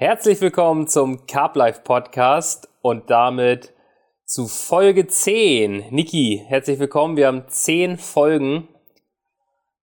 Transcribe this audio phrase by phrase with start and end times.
[0.00, 3.74] Herzlich willkommen zum Carb Life Podcast und damit
[4.24, 5.90] zu Folge 10.
[5.90, 7.18] Niki, herzlich willkommen.
[7.18, 8.66] Wir haben 10 Folgen.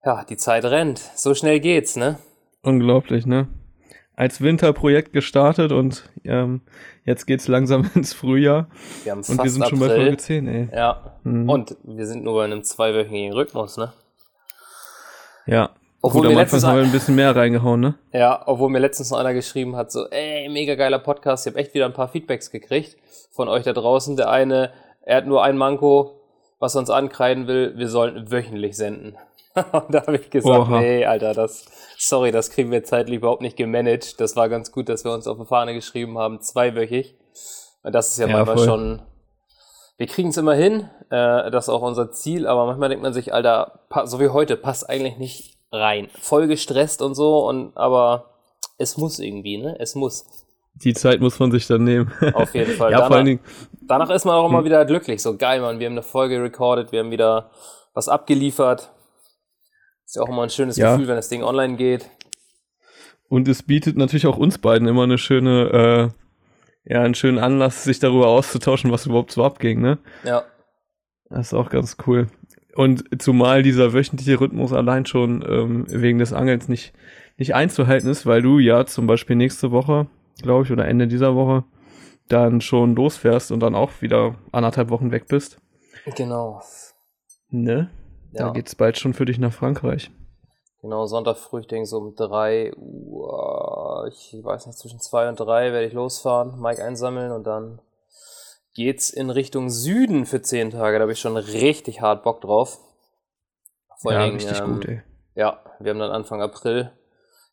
[0.03, 0.97] Ja, die Zeit rennt.
[0.97, 2.17] So schnell geht's, ne?
[2.63, 3.47] Unglaublich, ne?
[4.15, 6.61] Als Winterprojekt gestartet und ähm,
[7.05, 8.69] jetzt geht's langsam ins Frühjahr.
[9.03, 9.77] Wir haben und wir sind April.
[9.77, 10.69] schon bei Folge 10, ey.
[10.73, 11.19] Ja.
[11.25, 11.47] Mhm.
[11.47, 13.93] Und wir sind nur bei einem zweiwöchigen Rhythmus, ne?
[15.45, 15.75] Ja.
[16.01, 17.95] Obwohl Gut, am Anfang haben wir ein bisschen mehr reingehauen, ne?
[18.13, 21.59] Ja, obwohl mir letztens noch einer geschrieben hat, so, ey, mega geiler Podcast, ich habe
[21.59, 22.97] echt wieder ein paar Feedbacks gekriegt
[23.31, 24.15] von euch da draußen.
[24.15, 24.71] Der eine,
[25.01, 26.21] er hat nur ein Manko,
[26.59, 29.17] was uns ankreiden will, wir sollten wöchentlich senden.
[29.71, 30.79] Und da habe ich gesagt, Oha.
[30.79, 31.65] nee, Alter, das,
[31.97, 34.21] sorry, das kriegen wir zeitlich überhaupt nicht gemanagt.
[34.21, 37.15] Das war ganz gut, dass wir uns auf die Fahne geschrieben haben, zweiwöchig.
[37.81, 38.65] Und das ist ja, ja manchmal voll.
[38.67, 39.01] schon,
[39.97, 43.13] wir kriegen es immer hin, äh, das ist auch unser Ziel, aber manchmal denkt man
[43.13, 46.09] sich, Alter, so wie heute, passt eigentlich nicht rein.
[46.19, 48.33] Voll gestresst und so, und aber
[48.77, 49.75] es muss irgendwie, ne?
[49.79, 50.25] Es muss.
[50.75, 52.13] Die Zeit muss man sich dann nehmen.
[52.33, 52.91] Auf jeden Fall.
[52.91, 53.39] ja, danach, vor allen Dingen.
[53.81, 54.65] danach ist man auch immer hm.
[54.65, 55.21] wieder glücklich.
[55.21, 55.79] So geil, Mann.
[55.79, 57.49] Wir haben eine Folge recorded, wir haben wieder
[57.93, 58.91] was abgeliefert.
[60.05, 60.91] Ist ja auch immer ein schönes ja.
[60.91, 62.09] Gefühl, wenn das Ding online geht.
[63.27, 66.13] Und es bietet natürlich auch uns beiden immer eine schöne,
[66.85, 69.97] äh, ja, einen schönen Anlass, sich darüber auszutauschen, was überhaupt so abging, ne?
[70.23, 70.45] Ja.
[71.29, 72.27] Das ist auch ganz cool.
[72.77, 76.93] Und zumal dieser wöchentliche Rhythmus allein schon ähm, wegen des Angelns nicht,
[77.35, 80.05] nicht einzuhalten ist, weil du ja zum Beispiel nächste Woche,
[80.43, 81.63] glaube ich, oder Ende dieser Woche
[82.27, 85.59] dann schon losfährst und dann auch wieder anderthalb Wochen weg bist.
[86.15, 86.61] Genau.
[87.49, 87.89] Ne?
[88.33, 88.45] Ja.
[88.45, 90.11] Da geht's bald schon für dich nach Frankreich.
[90.83, 95.39] Genau, Sonntag früh, ich denke so um drei Uhr, ich weiß nicht, zwischen zwei und
[95.39, 97.79] drei werde ich losfahren, Mike einsammeln und dann
[98.77, 100.99] geht's in Richtung Süden für zehn Tage.
[100.99, 102.79] Da habe ich schon richtig hart Bock drauf.
[103.99, 105.01] Vor ja, Dingen, richtig ähm, gut, ey.
[105.33, 106.91] Ja, wir haben dann Anfang April.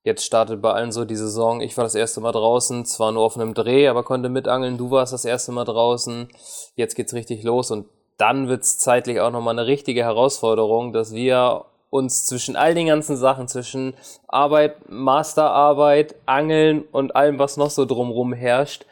[0.02, 1.62] Jetzt startet bei allen so die Saison.
[1.62, 4.76] Ich war das erste Mal draußen, zwar nur auf einem Dreh, aber konnte mitangeln.
[4.76, 6.28] Du warst das erste Mal draußen.
[6.76, 7.86] Jetzt geht's richtig los und
[8.18, 13.16] dann wird's zeitlich auch nochmal eine richtige Herausforderung, dass wir uns zwischen all den ganzen
[13.16, 13.94] Sachen, zwischen
[14.28, 18.84] Arbeit, Masterarbeit, Angeln und allem, was noch so drumrum herrscht,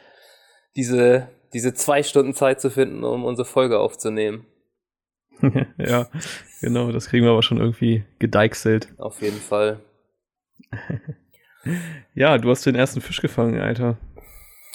[0.75, 4.45] diese diese zwei Stunden Zeit zu finden, um unsere Folge aufzunehmen.
[5.77, 6.07] ja,
[6.61, 8.87] genau, das kriegen wir aber schon irgendwie gedeichselt.
[8.97, 9.79] Auf jeden Fall.
[12.13, 13.97] ja, du hast den ersten Fisch gefangen, Alter.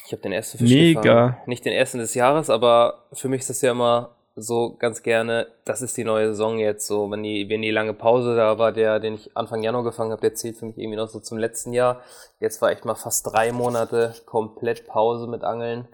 [0.07, 1.01] Ich habe den ersten Fisch Mega.
[1.01, 1.37] gefangen.
[1.47, 5.49] Nicht den ersten des Jahres, aber für mich ist das ja immer so ganz gerne,
[5.65, 8.73] das ist die neue Saison jetzt so, wenn die, wenn die lange Pause da war,
[8.73, 11.39] der, den ich Anfang Januar gefangen habe, der zählt für mich irgendwie noch so zum
[11.39, 12.03] letzten Jahr.
[12.41, 15.89] Jetzt war echt mal fast drei Monate komplett Pause mit Angeln.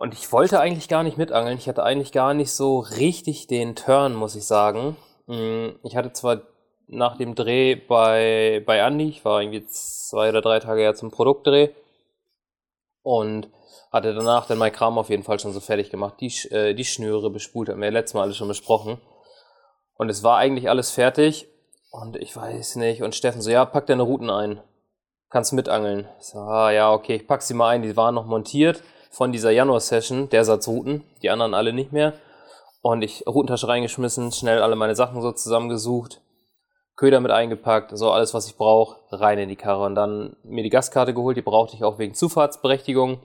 [0.00, 1.58] Und ich wollte eigentlich gar nicht mitangeln.
[1.58, 4.96] Ich hatte eigentlich gar nicht so richtig den Turn, muss ich sagen.
[5.26, 6.40] Mm, ich hatte zwar
[6.86, 11.10] nach dem Dreh bei, bei Andy, ich war irgendwie zwei oder drei Tage ja zum
[11.10, 11.68] Produktdreh
[13.02, 13.50] und
[13.92, 16.14] hatte danach dann mein Kram auf jeden Fall schon so fertig gemacht.
[16.22, 18.98] Die, äh, die Schnüre bespult, haben wir ja letztes Mal alles schon besprochen.
[19.98, 21.46] Und es war eigentlich alles fertig
[21.90, 23.02] und ich weiß nicht.
[23.02, 24.62] Und Steffen so, ja, pack deine Routen ein.
[25.28, 26.08] Kannst mitangeln.
[26.20, 27.82] Ich so, ah, ja, okay, ich pack sie mal ein.
[27.82, 32.14] Die waren noch montiert von dieser Januar-Session, der Satz Routen, die anderen alle nicht mehr.
[32.80, 36.22] Und ich Routentasche reingeschmissen, schnell alle meine Sachen so zusammengesucht,
[36.96, 39.84] Köder mit eingepackt, so alles, was ich brauche, rein in die Karre.
[39.84, 43.20] Und dann mir die Gastkarte geholt, die brauchte ich auch wegen Zufahrtsberechtigung,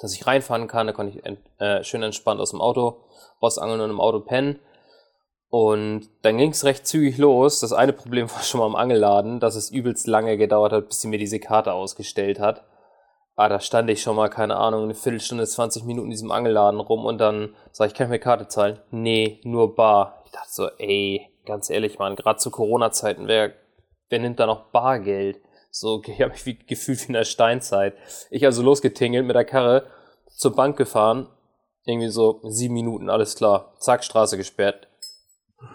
[0.00, 0.86] dass ich reinfahren kann.
[0.86, 3.04] Da konnte ich ent, äh, schön entspannt aus dem Auto
[3.42, 4.60] rausangeln und im Auto pennen.
[5.50, 7.60] Und dann ging es recht zügig los.
[7.60, 11.00] Das eine Problem war schon mal am Angelladen, dass es übelst lange gedauert hat, bis
[11.00, 12.64] sie mir diese Karte ausgestellt hat
[13.38, 16.80] ah, da stand ich schon mal, keine Ahnung, eine Viertelstunde, 20 Minuten in diesem Angelladen
[16.80, 18.80] rum und dann sag ich, kann ich mir Karte zahlen?
[18.90, 20.24] Nee, nur bar.
[20.24, 23.52] Ich dachte so, ey, ganz ehrlich, Mann, gerade zu Corona-Zeiten, wer,
[24.08, 25.40] wer nimmt da noch Bargeld?
[25.70, 27.94] So, ich habe mich wie, gefühlt wie in der Steinzeit.
[28.30, 29.86] Ich also losgetingelt mit der Karre
[30.36, 31.28] zur Bank gefahren,
[31.84, 33.72] irgendwie so sieben Minuten, alles klar.
[33.78, 34.88] Zack, Straße gesperrt.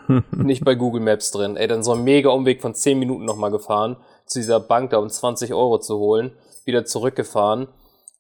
[0.32, 1.56] Nicht bei Google Maps drin.
[1.56, 4.98] Ey, dann so ein mega Umweg von zehn Minuten nochmal gefahren, zu dieser Bank da
[4.98, 6.36] um 20 Euro zu holen
[6.66, 7.68] wieder zurückgefahren.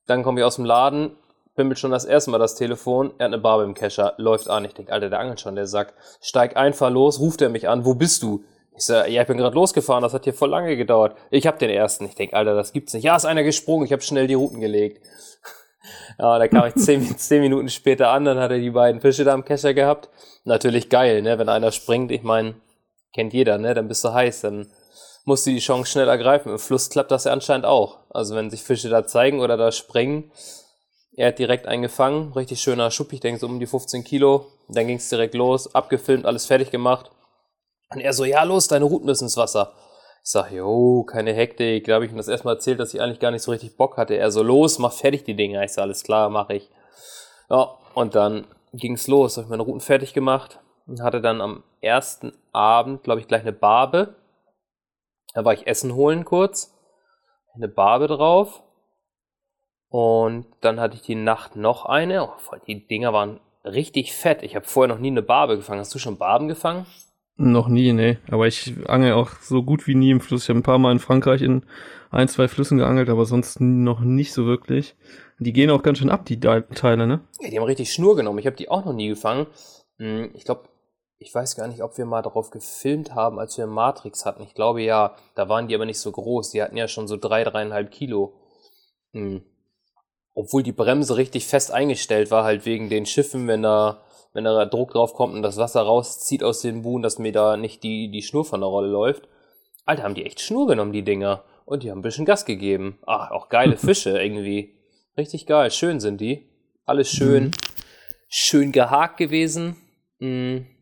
[0.07, 1.15] Dann komme ich aus dem Laden,
[1.56, 4.65] bimmelt schon das erste Mal das Telefon, er hat eine Barbe im Kescher, läuft an.
[4.65, 5.94] Ich denke, Alter, der angelt schon, der Sack.
[6.21, 8.44] Steig einfach los, ruft er mich an, wo bist du?
[8.75, 11.15] Ich sag, ja, ich bin gerade losgefahren, das hat hier voll lange gedauert.
[11.29, 12.06] Ich hab den ersten.
[12.06, 13.03] Ich denke, Alter, das gibt's nicht.
[13.03, 15.06] Ja, ist einer gesprungen, ich habe schnell die Routen gelegt.
[16.19, 19.23] ja, da kam ich zehn, zehn Minuten später an, dann hat er die beiden Fische
[19.23, 20.09] da im Kescher gehabt.
[20.44, 22.56] Natürlich geil, ne, wenn einer springt, ich meine,
[23.13, 24.71] kennt jeder, ne, dann bist du heiß, dann
[25.25, 26.51] musst du die Chance schnell ergreifen.
[26.51, 27.99] Im Fluss klappt das ja anscheinend auch.
[28.09, 30.31] Also wenn sich Fische da zeigen oder da springen,
[31.15, 34.47] er hat direkt eingefangen, richtig schöner Schupp, ich denke so um die 15 Kilo.
[34.67, 37.11] Dann ging es direkt los, abgefilmt, alles fertig gemacht.
[37.91, 39.73] Und er so, ja los, deine Routen müssen ins Wasser.
[40.23, 41.85] Ich sag, jo, keine Hektik.
[41.85, 43.97] Da habe ich ihm das erstmal erzählt, dass ich eigentlich gar nicht so richtig Bock
[43.97, 44.15] hatte.
[44.15, 45.63] Er so, los, mach fertig die Dinger.
[45.63, 46.69] Ich so, alles klar, mach ich.
[47.49, 49.37] Ja, und dann ging's los.
[49.37, 53.41] Habe ich meine Routen fertig gemacht und hatte dann am ersten Abend, glaube ich, gleich
[53.41, 54.15] eine Barbe.
[55.33, 56.74] Da war ich Essen holen kurz.
[57.56, 58.63] Eine Barbe drauf.
[59.89, 62.24] Und dann hatte ich die Nacht noch eine.
[62.24, 64.44] Oh, die Dinger waren richtig fett.
[64.44, 65.80] Ich habe vorher noch nie eine Barbe gefangen.
[65.80, 66.85] Hast du schon Barben gefangen?
[67.35, 68.18] Noch nie, nee.
[68.30, 70.44] Aber ich angel auch so gut wie nie im Fluss.
[70.44, 71.63] Ich habe ein paar Mal in Frankreich in
[72.12, 74.95] ein, zwei Flüssen geangelt, aber sonst noch nicht so wirklich.
[75.39, 77.21] Die gehen auch ganz schön ab, die Teile, ne?
[77.41, 78.38] Ja, die haben richtig Schnur genommen.
[78.39, 79.47] Ich habe die auch noch nie gefangen.
[79.97, 80.69] Hm, ich glaube,
[81.18, 84.44] ich weiß gar nicht, ob wir mal darauf gefilmt haben, als wir Matrix hatten.
[84.44, 86.51] Ich glaube ja, da waren die aber nicht so groß.
[86.51, 88.33] Die hatten ja schon so drei, dreieinhalb Kilo.
[89.13, 89.44] Hm.
[90.33, 94.65] Obwohl die Bremse richtig fest eingestellt war, halt wegen den Schiffen, wenn da wenn da
[94.65, 98.10] Druck drauf kommt und das Wasser rauszieht aus den Buhnen, dass mir da nicht die,
[98.10, 99.27] die Schnur von der Rolle läuft.
[99.86, 101.44] Alter, haben die echt Schnur genommen, die Dinger.
[101.65, 102.98] Und die haben ein bisschen Gas gegeben.
[103.06, 104.74] Ach, auch geile Fische irgendwie.
[105.18, 105.69] Richtig geil.
[105.71, 106.50] Schön sind die.
[106.86, 107.51] Alles schön, mhm.
[108.27, 109.77] schön gehakt gewesen.
[110.19, 110.72] Mm.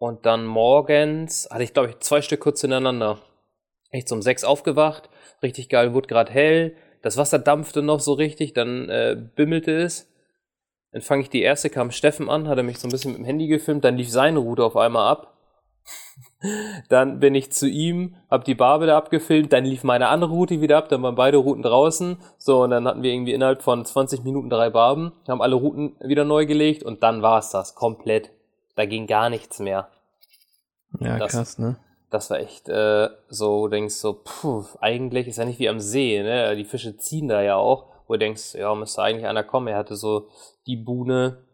[0.00, 3.18] Und dann morgens hatte ich, glaube ich, zwei Stück kurz hintereinander.
[3.90, 5.10] Echt um sechs aufgewacht.
[5.42, 6.74] Richtig geil, wurde gerade hell.
[7.02, 10.10] Das Wasser dampfte noch so richtig, dann äh, bimmelte es.
[10.92, 13.18] Dann fange ich die erste, kam Steffen an, hat er mich so ein bisschen mit
[13.20, 15.36] dem Handy gefilmt, dann lief seine Route auf einmal ab.
[16.88, 20.62] dann bin ich zu ihm, hab die Barbe da abgefilmt, dann lief meine andere Route
[20.62, 22.16] wieder ab, dann waren beide Routen draußen.
[22.38, 25.94] So, und dann hatten wir irgendwie innerhalb von 20 Minuten drei Barben, haben alle Routen
[26.00, 28.30] wieder neu gelegt und dann war es das, komplett.
[28.80, 29.88] Da ging gar nichts mehr.
[30.98, 31.76] Ja, das, krass, ne?
[32.08, 36.22] Das war echt äh, so, denkst so, puh, eigentlich ist ja nicht wie am See,
[36.22, 36.56] ne?
[36.56, 39.68] Die Fische ziehen da ja auch wo du denkst, ja, müsste eigentlich einer kommen.
[39.68, 40.26] Er hatte so
[40.66, 41.44] die Buhne,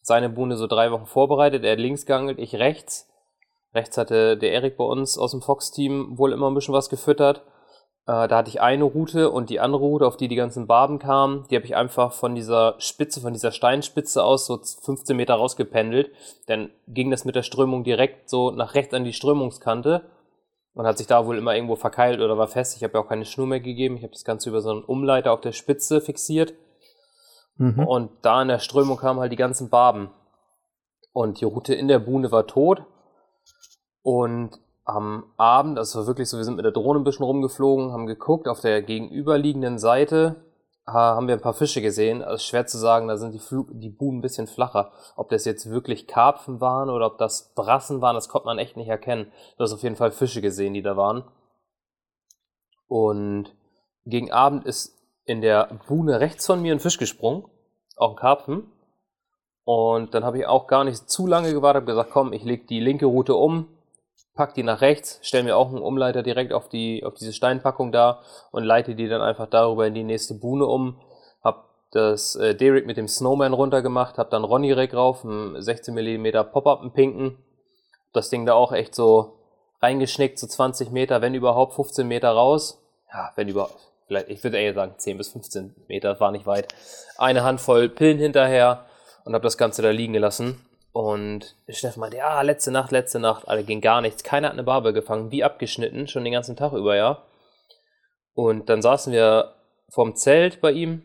[0.00, 1.64] seine Buhne so drei Wochen vorbereitet.
[1.64, 3.10] Er hat links geangelt, ich rechts.
[3.74, 7.42] Rechts hatte der Erik bei uns aus dem Fox-Team wohl immer ein bisschen was gefüttert.
[8.06, 10.98] Äh, da hatte ich eine Route und die andere Route, auf die die ganzen Barben
[10.98, 15.34] kamen, die habe ich einfach von dieser Spitze, von dieser Steinspitze aus so 15 Meter
[15.34, 16.10] rausgependelt.
[16.46, 20.02] Dann ging das mit der Strömung direkt so nach rechts an die Strömungskante
[20.74, 22.76] und hat sich da wohl immer irgendwo verkeilt oder war fest.
[22.76, 23.96] Ich habe ja auch keine Schnur mehr gegeben.
[23.96, 26.52] Ich habe das Ganze über so einen Umleiter auf der Spitze fixiert.
[27.56, 27.86] Mhm.
[27.86, 30.10] Und da in der Strömung kamen halt die ganzen Barben.
[31.12, 32.84] Und die Route in der Buhne war tot.
[34.02, 38.06] Und am Abend, also wirklich so, wir sind mit der Drohne ein bisschen rumgeflogen, haben
[38.06, 40.36] geguckt, auf der gegenüberliegenden Seite
[40.86, 42.22] haben wir ein paar Fische gesehen.
[42.22, 44.92] Also schwer zu sagen, da sind die, Fl die Buben ein bisschen flacher.
[45.16, 48.76] Ob das jetzt wirklich Karpfen waren oder ob das Brassen waren, das konnte man echt
[48.76, 49.32] nicht erkennen.
[49.56, 51.24] Du hast auf jeden Fall Fische gesehen, die da waren.
[52.86, 53.54] Und
[54.04, 57.44] gegen Abend ist in der Buhne rechts von mir ein Fisch gesprungen,
[57.96, 58.70] auch ein Karpfen.
[59.64, 62.68] Und dann habe ich auch gar nicht zu lange gewartet, habe gesagt, komm, ich leg
[62.68, 63.68] die linke Route um,
[64.34, 67.92] pack die nach rechts, stelle mir auch einen Umleiter direkt auf die auf diese Steinpackung
[67.92, 68.20] da
[68.50, 71.00] und leite die dann einfach darüber in die nächste Buhne um.
[71.42, 75.94] Hab das äh, Derrick mit dem Snowman runtergemacht, hab dann Ronny Rack rauf, ein 16
[75.94, 77.38] mm Pop-up, einen pinken.
[78.12, 79.38] Das Ding da auch echt so
[79.80, 82.80] reingeschnickt, so 20 Meter, wenn überhaupt 15 Meter raus.
[83.12, 83.92] Ja, wenn überhaupt.
[84.06, 86.74] Vielleicht, ich würde eher sagen 10 bis 15 Meter, war nicht weit.
[87.16, 88.86] Eine Handvoll Pillen hinterher
[89.24, 90.60] und hab das Ganze da liegen gelassen.
[90.94, 94.22] Und Steffen meinte, ja, letzte Nacht, letzte Nacht, alle ging gar nichts.
[94.22, 97.24] Keiner hat eine Barbe gefangen, wie abgeschnitten, schon den ganzen Tag über, ja.
[98.32, 99.54] Und dann saßen wir
[99.88, 101.02] vorm Zelt bei ihm,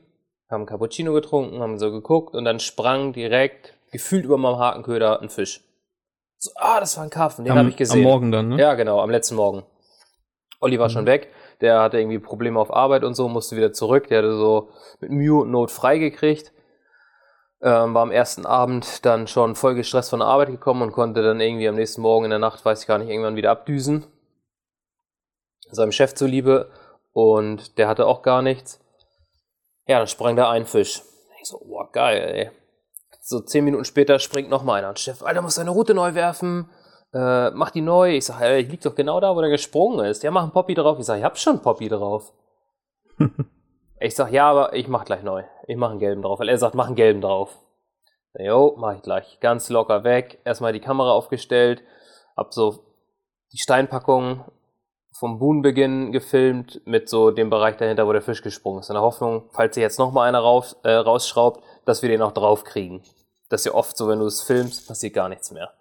[0.48, 5.30] haben Cappuccino getrunken, haben so geguckt und dann sprang direkt, gefühlt über meinem Hakenköder, ein
[5.30, 5.64] Fisch.
[6.38, 8.06] So, ah, das war ein Karpfen, den habe ich gesehen.
[8.06, 8.60] Am Morgen dann, ne?
[8.60, 9.64] Ja, genau, am letzten Morgen.
[10.60, 10.94] Olli war mhm.
[10.94, 11.30] schon weg,
[11.62, 15.10] der hatte irgendwie Probleme auf Arbeit und so, musste wieder zurück, der hatte so mit
[15.10, 16.52] Mühe und Not freigekriegt.
[17.62, 21.22] Ähm, war am ersten Abend dann schon voll gestresst von der Arbeit gekommen und konnte
[21.22, 24.06] dann irgendwie am nächsten Morgen in der Nacht, weiß ich gar nicht, irgendwann wieder abdüsen.
[25.72, 26.72] Seinem Chef zuliebe.
[27.12, 28.80] Und der hatte auch gar nichts.
[29.88, 31.02] Ja, dann sprang da ein Fisch.
[31.42, 32.52] Ich so, oh, geil, ey.
[33.22, 34.90] So zehn Minuten später springt noch mal einer.
[34.90, 36.70] Und Chef, Alter, muss deine Route neu werfen.
[37.14, 38.16] Äh, mach die neu.
[38.16, 40.24] Ich sag, ich lieg doch genau da, wo der gesprungen ist.
[40.24, 40.98] Ja, mach einen Poppy drauf.
[41.00, 42.32] Ich sag, ich hab schon Poppy drauf.
[44.00, 45.44] Ich sag, ja, aber ich mach gleich neu.
[45.68, 47.60] Ich mach einen gelben drauf, weil er sagt, mach einen gelben drauf.
[48.38, 49.40] Jo, mach ich gleich.
[49.42, 50.40] Ganz locker weg.
[50.46, 51.84] Erstmal die Kamera aufgestellt.
[52.38, 52.86] Hab so
[53.52, 54.46] die Steinpackung
[55.12, 58.90] vom Buhnbeginn gefilmt mit so dem Bereich dahinter, wo der Fisch gesprungen ist.
[58.90, 62.32] In der Hoffnung, falls ihr jetzt nochmal einer raus, äh, rausschraubt, dass wir den auch
[62.32, 63.04] drauf kriegen.
[63.50, 65.74] Das ist ja oft so, wenn du es filmst, passiert gar nichts mehr.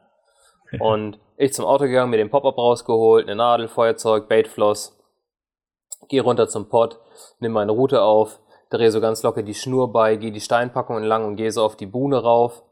[0.80, 4.98] Und ich zum Auto gegangen, mir den Pop-Up rausgeholt, eine Nadel, Feuerzeug, Baitfloss,
[6.08, 6.98] geh runter zum Pott,
[7.40, 11.24] nimm meine Route auf, drehe so ganz locker die Schnur bei, gehe die Steinpackung entlang
[11.24, 12.62] und gehe so auf die Buhne rauf.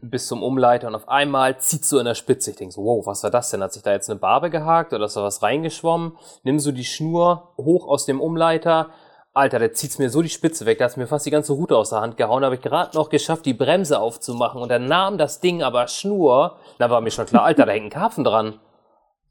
[0.00, 2.50] bis zum Umleiter und auf einmal zieht so in der Spitze.
[2.50, 3.62] Ich denke so, wow, was war das denn?
[3.62, 6.16] Hat sich da jetzt eine Barbe gehakt oder ist da was reingeschwommen?
[6.42, 8.88] Nimm so die Schnur hoch aus dem Umleiter.
[9.34, 11.76] Alter, der zieht's mir so die Spitze weg, da hat's mir fast die ganze Route
[11.76, 12.40] aus der Hand gehauen.
[12.40, 15.86] Da habe ich gerade noch geschafft, die Bremse aufzumachen und dann nahm das Ding aber
[15.86, 16.56] Schnur.
[16.78, 18.58] Da war mir schon klar, Alter, da hängt ein Karpfen dran.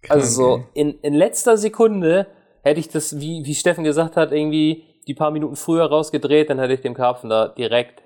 [0.07, 2.27] Also so in, in letzter Sekunde
[2.67, 6.59] hätte ich das, wie, wie Steffen gesagt hat, irgendwie die paar Minuten früher rausgedreht, dann
[6.59, 8.03] hätte ich dem Karpfen da direkt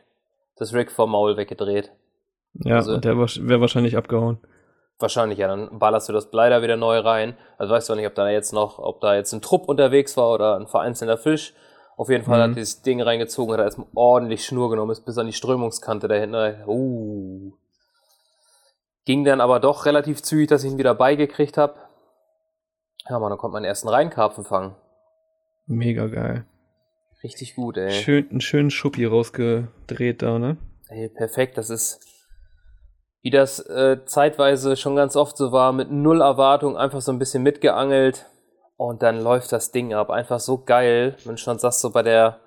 [0.58, 1.92] das Rig vom Maul weggedreht.
[2.54, 4.40] Ja, also, der wäre wahrscheinlich abgehauen.
[5.00, 5.48] Wahrscheinlich, ja.
[5.48, 7.36] Dann ballerst du das Blei da wieder neu rein.
[7.58, 10.16] Also weißt du auch nicht, ob da jetzt noch, ob da jetzt ein Trupp unterwegs
[10.16, 11.54] war oder ein vereinzelter Fisch.
[11.98, 12.52] Auf jeden Fall mhm.
[12.52, 16.08] hat dieses Ding reingezogen, hat er erstmal ordentlich Schnur genommen, ist bis an die Strömungskante
[16.08, 16.68] dahinter.
[16.68, 17.54] Uh.
[19.06, 21.76] Ging dann aber doch relativ zügig, dass ich ihn wieder beigekriegt habe.
[23.10, 24.76] Ja, man, dann konnte man ersten Reinkarpfen fangen.
[25.66, 26.46] Mega geil.
[27.24, 27.92] Richtig gut, ey.
[27.92, 30.58] Schön, einen schönen Schuppi rausgedreht da, ne?
[30.90, 31.58] Ey, perfekt.
[31.58, 32.00] Das ist,
[33.22, 37.20] wie das äh, zeitweise schon ganz oft so war, mit null Erwartung einfach so ein
[37.20, 38.26] bisschen mitgeangelt
[38.76, 40.10] und dann läuft das Ding ab.
[40.10, 42.40] Einfach so geil, wenn du schon sagst, so bei der,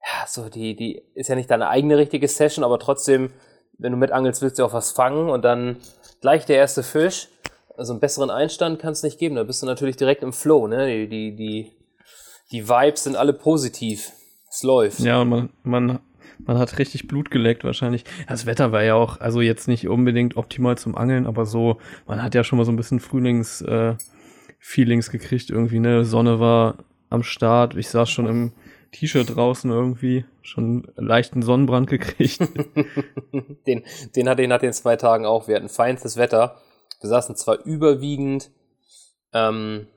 [0.00, 3.30] ja, so die, die ist ja nicht deine eigene richtige Session, aber trotzdem,
[3.76, 5.76] wenn du mitangelst, willst du auch was fangen und dann
[6.22, 7.28] gleich der erste Fisch.
[7.76, 10.68] Also einen besseren Einstand kann es nicht geben, da bist du natürlich direkt im Flow,
[10.68, 10.86] ne?
[10.86, 11.72] Die, die, die,
[12.52, 14.12] die Vibes sind alle positiv.
[14.48, 15.00] Es läuft.
[15.00, 15.98] Ja, und man, man
[16.38, 18.04] man hat richtig Blut geleckt wahrscheinlich.
[18.28, 22.22] Das Wetter war ja auch, also jetzt nicht unbedingt optimal zum Angeln, aber so, man
[22.22, 26.04] hat ja schon mal so ein bisschen Frühlings-Feelings äh, gekriegt irgendwie, ne?
[26.04, 26.76] Sonne war
[27.10, 28.52] am Start, ich saß schon im
[28.92, 32.40] T-Shirt draußen irgendwie, schon leichten Sonnenbrand gekriegt.
[33.66, 35.48] den, den hatte ich nach den zwei Tagen auch.
[35.48, 36.60] Wir hatten feinstes Wetter.
[37.04, 38.50] Wir saßen zwar überwiegend,
[39.34, 39.88] ähm,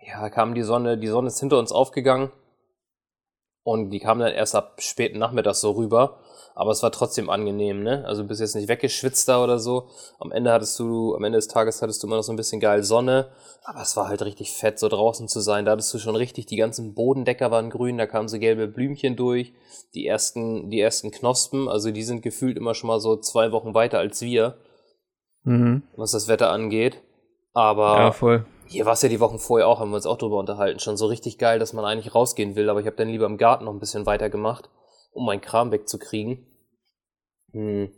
[0.00, 2.32] ja, kam die Sonne, die Sonne ist hinter uns aufgegangen
[3.64, 6.20] und die kamen dann erst ab späten Nachmittag so rüber.
[6.54, 8.06] Aber es war trotzdem angenehm, ne?
[8.06, 9.90] Also du bist jetzt nicht weggeschwitzt da oder so.
[10.18, 12.60] Am Ende hattest du, am Ende des Tages hattest du immer noch so ein bisschen
[12.60, 13.28] geil Sonne.
[13.64, 15.66] Aber es war halt richtig fett, so draußen zu sein.
[15.66, 19.16] Da hattest du schon richtig, die ganzen Bodendecker waren grün, da kamen so gelbe Blümchen
[19.16, 19.52] durch.
[19.92, 23.74] Die ersten, die ersten Knospen, also die sind gefühlt immer schon mal so zwei Wochen
[23.74, 24.56] weiter als wir.
[25.44, 25.82] Mhm.
[25.96, 27.00] Was das Wetter angeht.
[27.52, 28.44] Aber ja, voll.
[28.66, 30.80] Hier war es ja die Wochen vorher auch, haben wir uns auch drüber unterhalten.
[30.80, 33.36] Schon so richtig geil, dass man eigentlich rausgehen will, aber ich habe dann lieber im
[33.36, 34.70] Garten noch ein bisschen weiter gemacht,
[35.12, 36.46] um meinen Kram wegzukriegen.
[37.52, 37.92] Hm.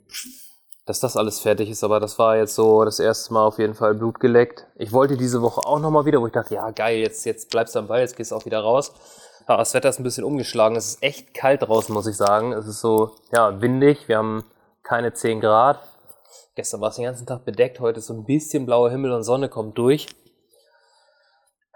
[0.84, 3.74] Dass das alles fertig ist, aber das war jetzt so das erste Mal auf jeden
[3.74, 4.66] Fall Blut geleckt.
[4.76, 7.74] Ich wollte diese Woche auch nochmal wieder, wo ich dachte, ja geil, jetzt, jetzt bleibst
[7.74, 8.92] du am Ball, jetzt gehst du auch wieder raus.
[9.46, 10.76] Aber das Wetter ist ein bisschen umgeschlagen.
[10.76, 12.52] Es ist echt kalt draußen, muss ich sagen.
[12.52, 14.08] Es ist so, ja, windig.
[14.08, 14.44] Wir haben
[14.82, 15.78] keine 10 Grad.
[16.56, 19.22] Gestern war es den ganzen Tag bedeckt, heute ist so ein bisschen blauer Himmel und
[19.22, 20.08] Sonne kommt durch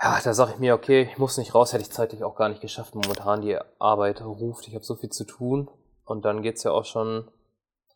[0.02, 2.48] ja, da sage ich mir, okay, ich muss nicht raus, hätte ich zeitlich auch gar
[2.48, 2.94] nicht geschafft.
[2.94, 5.70] Momentan die Arbeit ruft, ich habe so viel zu tun.
[6.04, 7.30] Und dann geht's ja auch schon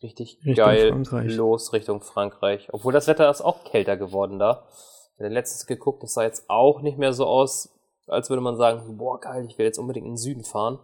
[0.03, 1.35] richtig Richtung geil Frankreich.
[1.35, 2.69] los Richtung Frankreich.
[2.73, 4.67] Obwohl das Wetter ist auch kälter geworden da.
[5.15, 7.71] Ich habe letztens geguckt, das sah jetzt auch nicht mehr so aus,
[8.07, 10.79] als würde man sagen, boah, geil, ich will jetzt unbedingt in den Süden fahren.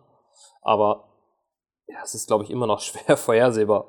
[0.63, 1.09] Aber
[1.87, 3.89] ja, es ist, glaube ich, immer noch schwer vorhersehbar.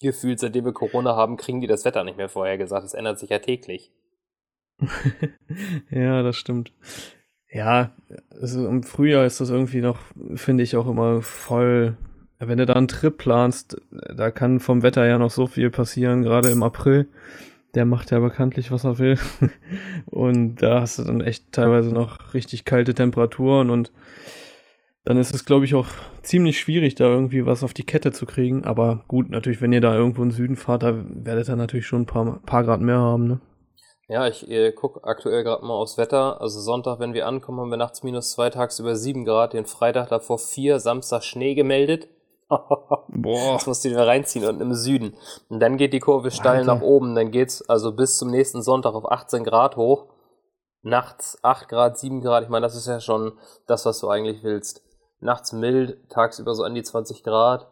[0.00, 2.84] Gefühlt, seitdem wir Corona haben, kriegen die das Wetter nicht mehr vorhergesagt.
[2.84, 3.92] Es ändert sich ja täglich.
[5.90, 6.72] ja, das stimmt.
[7.50, 7.92] Ja,
[8.30, 9.98] also im Frühjahr ist das irgendwie noch,
[10.34, 11.96] finde ich, auch immer voll.
[12.38, 16.22] Wenn du da einen Trip planst, da kann vom Wetter ja noch so viel passieren,
[16.22, 17.08] gerade im April.
[17.74, 19.18] Der macht ja bekanntlich, was er will.
[20.06, 23.92] Und da hast du dann echt teilweise noch richtig kalte Temperaturen und
[25.06, 25.86] dann ist es, glaube ich, auch
[26.22, 28.64] ziemlich schwierig, da irgendwie was auf die Kette zu kriegen.
[28.64, 32.02] Aber gut, natürlich, wenn ihr da irgendwo im Süden fahrt, da werdet ihr natürlich schon
[32.02, 33.40] ein paar, paar Grad mehr haben, ne?
[34.08, 36.40] Ja, ich äh, gucke aktuell gerade mal aufs Wetter.
[36.40, 39.52] Also Sonntag, wenn wir ankommen, haben wir nachts minus zwei, tagsüber sieben Grad.
[39.52, 42.08] Den Freitag davor vier, Samstag Schnee gemeldet.
[42.48, 43.54] Boah.
[43.54, 45.16] Das musst du dir reinziehen unten im Süden.
[45.48, 46.74] Und dann geht die Kurve steil Alter.
[46.74, 47.14] nach oben.
[47.14, 50.06] Dann geht's also bis zum nächsten Sonntag auf 18 Grad hoch.
[50.82, 52.42] Nachts 8 Grad, 7 Grad.
[52.44, 53.32] Ich meine, das ist ja schon
[53.66, 54.85] das, was du eigentlich willst.
[55.20, 57.68] Nachts mild, tagsüber so an die 20 Grad.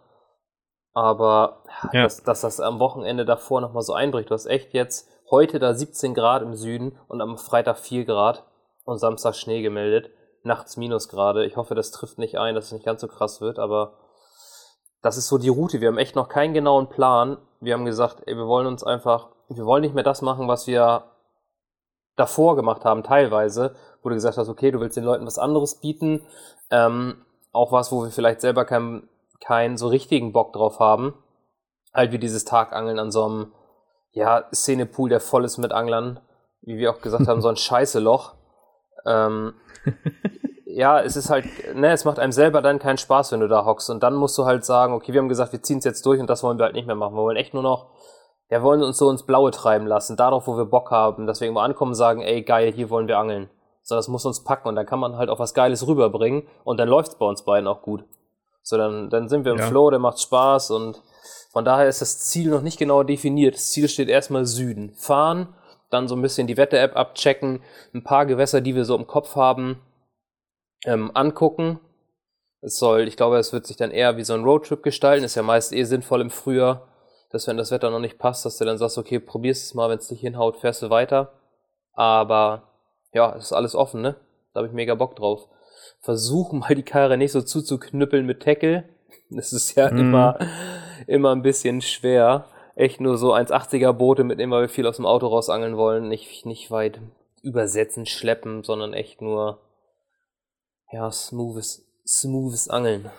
[0.93, 2.05] Aber ja.
[2.05, 4.31] dass, dass das am Wochenende davor nochmal so einbricht.
[4.31, 8.45] Du hast echt jetzt Heute da 17 Grad im Süden und am Freitag 4 Grad
[8.85, 10.11] und Samstag Schnee gemeldet.
[10.43, 11.47] Nachts Minusgrade.
[11.47, 13.95] Ich hoffe, das trifft nicht ein, dass es nicht ganz so krass wird, aber
[15.01, 15.81] das ist so die Route.
[15.81, 17.39] Wir haben echt noch keinen genauen Plan.
[17.61, 20.67] Wir haben gesagt, ey, wir wollen uns einfach, wir wollen nicht mehr das machen, was
[20.67, 21.05] wir
[22.17, 25.81] davor gemacht haben, teilweise, wo du gesagt hast, okay, du willst den Leuten was anderes
[25.81, 26.25] bieten,
[26.71, 27.25] ähm,
[27.55, 29.09] auch was, wo wir vielleicht selber keinen
[29.45, 31.15] keinen so richtigen Bock drauf haben.
[31.93, 33.53] Halt wie dieses Tagangeln an so einem
[34.13, 36.21] ja, Szenepool, der voll ist mit Anglern.
[36.63, 38.35] Wie wir auch gesagt haben, so ein Scheißeloch.
[39.07, 39.55] Ähm,
[40.67, 43.65] ja, es ist halt, ne, es macht einem selber dann keinen Spaß, wenn du da
[43.65, 43.91] hockst.
[43.91, 46.21] Und dann musst du halt sagen, okay, wir haben gesagt, wir ziehen es jetzt durch
[46.21, 47.15] und das wollen wir halt nicht mehr machen.
[47.15, 47.91] Wir wollen echt nur noch,
[48.51, 51.41] ja, wir wollen uns so ins Blaue treiben lassen, darauf, wo wir Bock haben, dass
[51.41, 53.51] wir irgendwo ankommen und sagen, ey, geil, hier wollen wir angeln.
[53.87, 56.81] So, das muss uns packen und dann kann man halt auch was Geiles rüberbringen und
[56.81, 58.05] dann läuft's bei uns beiden auch gut.
[58.63, 59.67] So, dann, dann sind wir im ja.
[59.67, 61.03] Flow, der macht Spaß und
[61.53, 63.55] von daher ist das Ziel noch nicht genau definiert.
[63.55, 64.95] Das Ziel steht erstmal Süden.
[64.95, 65.55] Fahren,
[65.91, 67.63] dann so ein bisschen die Wetter-App abchecken,
[67.93, 69.83] ein paar Gewässer, die wir so im Kopf haben,
[70.87, 71.79] ähm, angucken.
[72.63, 75.25] Es soll, ich glaube, es wird sich dann eher wie so ein Roadtrip gestalten.
[75.25, 76.89] Ist ja meist eh sinnvoll im Frühjahr,
[77.31, 79.91] dass wenn das Wetter noch nicht passt, dass du dann sagst, okay, probierst es mal,
[79.91, 81.35] wenn es nicht hinhaut, fährst du weiter.
[81.93, 82.74] Aber
[83.15, 84.17] ja, es ist alles offen, ne?
[84.53, 85.49] Da habe ich mega Bock drauf.
[86.01, 88.85] Versuchen mal die Karre nicht so zuzuknüppeln mit Tackle.
[89.31, 89.99] Das ist ja mm.
[89.99, 90.39] immer,
[91.07, 92.47] immer ein bisschen schwer.
[92.75, 96.09] Echt nur so 1,80er Boote mitnehmen, weil wir viel aus dem Auto rausangeln wollen.
[96.09, 97.01] Nicht, nicht weit
[97.43, 99.61] übersetzen, schleppen, sondern echt nur
[100.93, 103.11] ja, smoothes, smoothes Angeln.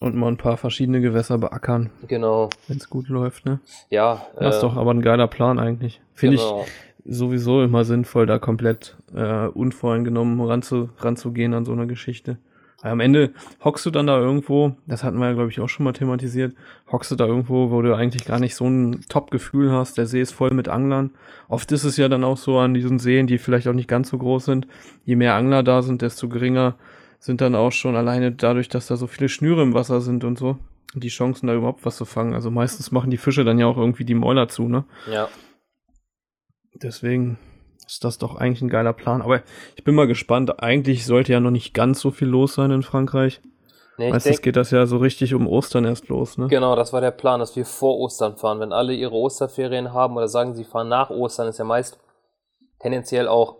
[0.00, 1.90] Und mal ein paar verschiedene Gewässer beackern.
[2.08, 2.48] Genau.
[2.68, 3.60] Wenn es gut läuft, ne?
[3.90, 4.26] Ja.
[4.36, 6.00] Das ist äh, doch aber ein geiler Plan eigentlich.
[6.14, 6.62] Finde genau.
[6.62, 12.38] ich sowieso immer sinnvoll, da komplett äh, unvoreingenommen ranzu, ranzugehen an so eine Geschichte.
[12.82, 13.30] Weil am Ende
[13.62, 16.54] hockst du dann da irgendwo, das hatten wir ja, glaube ich, auch schon mal thematisiert,
[16.90, 20.20] hockst du da irgendwo, wo du eigentlich gar nicht so ein Top-Gefühl hast, der See
[20.20, 21.10] ist voll mit Anglern.
[21.48, 24.08] Oft ist es ja dann auch so an diesen Seen, die vielleicht auch nicht ganz
[24.08, 24.66] so groß sind,
[25.04, 26.76] je mehr Angler da sind, desto geringer
[27.18, 30.38] sind dann auch schon alleine dadurch, dass da so viele Schnüre im Wasser sind und
[30.38, 30.56] so,
[30.94, 32.32] die Chancen da überhaupt was zu fangen.
[32.32, 34.84] Also meistens machen die Fische dann ja auch irgendwie die Mäuler zu, ne?
[35.12, 35.28] Ja.
[36.74, 37.38] Deswegen
[37.86, 39.22] ist das doch eigentlich ein geiler Plan.
[39.22, 39.42] Aber
[39.76, 40.62] ich bin mal gespannt.
[40.62, 43.40] Eigentlich sollte ja noch nicht ganz so viel los sein in Frankreich.
[43.98, 46.46] Nee, Meistens denk, geht das ja so richtig um Ostern erst los, ne?
[46.46, 48.60] Genau, das war der Plan, dass wir vor Ostern fahren.
[48.60, 51.98] Wenn alle ihre Osterferien haben oder sagen, sie fahren nach Ostern, ist ja meist
[52.78, 53.56] tendenziell auch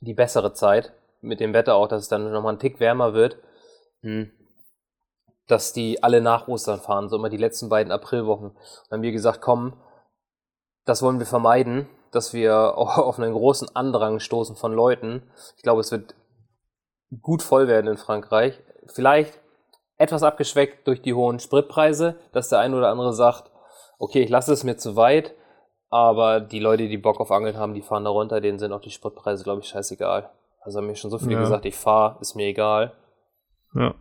[0.00, 0.92] die bessere Zeit.
[1.20, 3.38] Mit dem Wetter auch, dass es dann nochmal ein Tick wärmer wird.
[4.00, 4.32] Hm.
[5.46, 8.48] Dass die alle nach Ostern fahren, so immer die letzten beiden Aprilwochen.
[8.48, 8.56] Und
[8.88, 9.74] dann haben wir gesagt, komm,
[10.86, 15.22] das wollen wir vermeiden dass wir auf einen großen Andrang stoßen von Leuten.
[15.56, 16.14] Ich glaube, es wird
[17.20, 18.60] gut voll werden in Frankreich.
[18.86, 19.38] Vielleicht
[19.96, 23.50] etwas abgeschweckt durch die hohen Spritpreise, dass der eine oder andere sagt,
[23.98, 25.34] okay, ich lasse es mir zu weit,
[25.88, 28.80] aber die Leute, die Bock auf Angeln haben, die fahren da runter, denen sind auch
[28.80, 30.30] die Spritpreise, glaube ich, scheißegal.
[30.60, 31.40] Also haben mir schon so viele ja.
[31.40, 32.92] gesagt, ich fahre, ist mir egal.
[33.74, 33.94] Ja.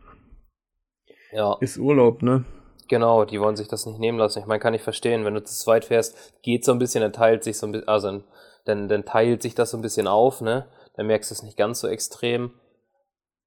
[1.32, 1.58] Ja.
[1.60, 2.46] Ist Urlaub, ne?
[2.88, 4.40] Genau, die wollen sich das nicht nehmen lassen.
[4.40, 7.14] Ich meine, kann ich verstehen, wenn du zu zweit fährst, geht so ein bisschen, dann
[7.14, 8.22] teilt sich so ein bisschen, also
[8.66, 10.68] dann, dann teilt sich das so ein bisschen auf, ne?
[10.96, 12.52] Dann merkst du es nicht ganz so extrem.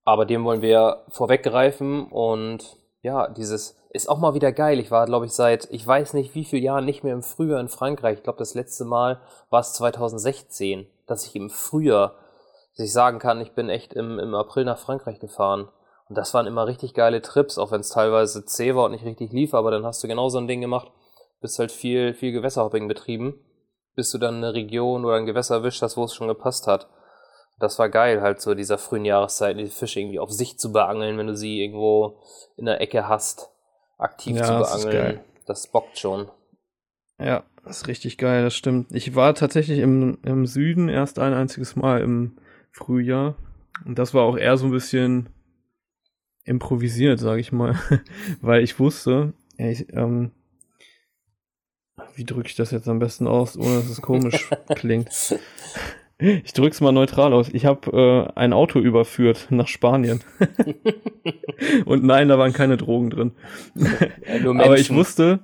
[0.04, 4.78] Aber dem wollen wir vorweggreifen und ja, dieses ist auch mal wieder geil.
[4.78, 7.60] Ich war, glaube ich, seit, ich weiß nicht wie viele Jahren nicht mehr im Frühjahr
[7.60, 8.18] in Frankreich.
[8.18, 9.20] Ich glaube, das letzte Mal
[9.50, 12.14] war es 2016, dass ich im Frühjahr,
[12.76, 15.68] dass ich sagen kann, ich bin echt im, im April nach Frankreich gefahren.
[16.08, 19.04] Und das waren immer richtig geile Trips, auch wenn es teilweise zäh war und nicht
[19.04, 20.90] richtig lief, aber dann hast du genau so ein Ding gemacht,
[21.40, 23.34] bist halt viel, viel Gewässerhopping betrieben,
[23.96, 26.88] bis du dann eine Region oder ein Gewässer erwischt hast, wo es schon gepasst hat.
[27.58, 31.16] Das war geil, halt so dieser frühen Jahreszeit, die Fische irgendwie auf sich zu beangeln,
[31.18, 32.20] wenn du sie irgendwo
[32.56, 33.50] in der Ecke hast,
[33.98, 35.20] aktiv ja, zu beangeln.
[35.46, 36.30] Das, das bockt schon.
[37.18, 38.92] Ja, das ist richtig geil, das stimmt.
[38.92, 42.38] Ich war tatsächlich im, im Süden erst ein einziges Mal im
[42.70, 43.36] Frühjahr.
[43.84, 45.30] Und das war auch eher so ein bisschen
[46.46, 47.78] improvisiert, sage ich mal,
[48.40, 50.30] weil ich wusste, ich, ähm,
[52.14, 55.10] wie drücke ich das jetzt am besten aus, ohne dass es komisch klingt.
[56.18, 57.50] Ich drück's mal neutral aus.
[57.52, 60.22] Ich habe äh, ein Auto überführt nach Spanien.
[61.84, 63.32] Und nein, da waren keine Drogen drin.
[63.74, 65.40] Ja, Aber ich wusste,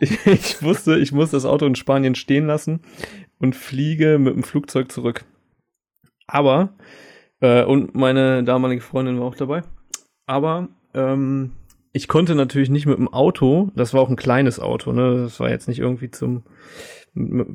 [0.00, 2.80] ich, ich, wusste, ich muss das Auto in Spanien stehen lassen
[3.38, 5.24] und fliege mit dem Flugzeug zurück.
[6.26, 6.74] Aber,
[7.40, 9.62] äh, und meine damalige Freundin war auch dabei
[10.28, 11.52] aber ähm,
[11.92, 15.22] ich konnte natürlich nicht mit dem Auto, das war auch ein kleines Auto, ne?
[15.22, 16.44] Das war jetzt nicht irgendwie zum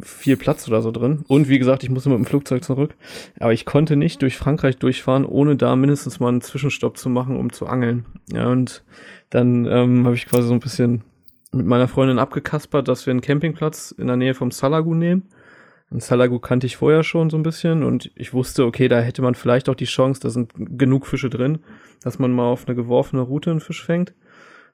[0.02, 1.24] viel Platz oder so drin.
[1.28, 2.96] Und wie gesagt, ich musste mit dem Flugzeug zurück.
[3.40, 7.38] Aber ich konnte nicht durch Frankreich durchfahren, ohne da mindestens mal einen Zwischenstopp zu machen,
[7.38, 8.06] um zu angeln.
[8.32, 8.84] Ja, und
[9.30, 11.04] dann ähm, habe ich quasi so ein bisschen
[11.52, 15.24] mit meiner Freundin abgekaspert, dass wir einen Campingplatz in der Nähe vom Salagu nehmen.
[15.94, 19.22] Und Salagu kannte ich vorher schon so ein bisschen und ich wusste, okay, da hätte
[19.22, 21.60] man vielleicht auch die Chance, da sind genug Fische drin,
[22.02, 24.16] dass man mal auf eine geworfene Route einen Fisch fängt.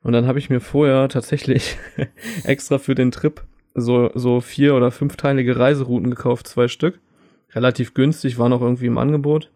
[0.01, 1.77] Und dann habe ich mir vorher tatsächlich
[2.45, 7.01] extra für den Trip so, so vier- oder fünfteilige Reiserouten gekauft, zwei Stück.
[7.51, 9.51] Relativ günstig, waren auch irgendwie im Angebot.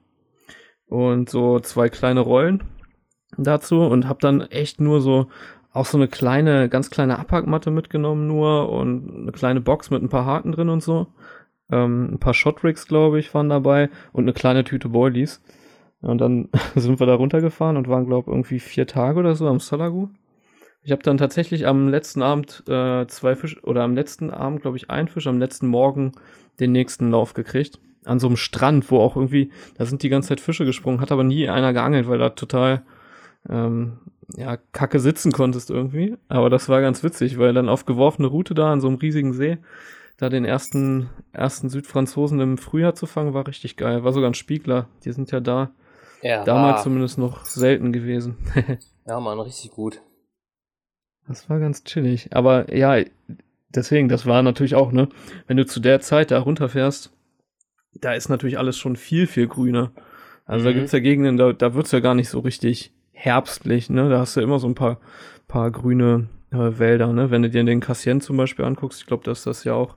[0.87, 2.61] Und so zwei kleine Rollen
[3.37, 5.27] dazu und habe dann echt nur so
[5.71, 10.09] auch so eine kleine, ganz kleine Abhackmatte mitgenommen nur und eine kleine Box mit ein
[10.09, 11.07] paar Haken drin und so.
[11.71, 15.41] Ähm, ein paar Shotricks, glaube ich, waren dabei und eine kleine Tüte Boilies.
[16.01, 19.47] Und dann sind wir da runtergefahren und waren, glaube ich, irgendwie vier Tage oder so
[19.47, 20.09] am Salagu.
[20.83, 24.75] Ich habe dann tatsächlich am letzten Abend äh, zwei Fische, oder am letzten Abend, glaube
[24.75, 26.11] ich, ein Fisch, am letzten Morgen
[26.59, 27.79] den nächsten Lauf gekriegt.
[28.03, 31.13] An so einem Strand, wo auch irgendwie, da sind die ganze Zeit Fische gesprungen, hat
[31.13, 32.83] aber nie einer geangelt, weil da total
[33.49, 33.93] ähm,
[34.35, 36.17] ja, kacke sitzen konntest irgendwie.
[36.27, 39.31] Aber das war ganz witzig, weil dann auf geworfene Route da an so einem riesigen
[39.31, 39.59] See,
[40.17, 44.03] da den ersten, ersten Südfranzosen im Frühjahr zu fangen, war richtig geil.
[44.03, 44.87] War sogar ein Spiegler.
[45.03, 45.71] Die sind ja da
[46.21, 48.37] Ja, damals war, zumindest noch selten gewesen.
[49.07, 50.01] ja, Mann, richtig gut.
[51.27, 52.35] Das war ganz chillig.
[52.35, 53.03] Aber ja,
[53.69, 55.09] deswegen, das war natürlich auch, ne,
[55.47, 57.11] wenn du zu der Zeit da runterfährst,
[57.95, 59.91] da ist natürlich alles schon viel, viel grüner.
[60.45, 60.75] Also da Mhm.
[60.75, 64.09] gibt's ja Gegenden, da, da wird's ja gar nicht so richtig herbstlich, ne?
[64.09, 64.99] Da hast du immer so ein paar,
[65.47, 67.31] paar grüne äh, Wälder, ne?
[67.31, 69.95] Wenn du dir den Cassien zum Beispiel anguckst, ich glaube, dass das ja auch,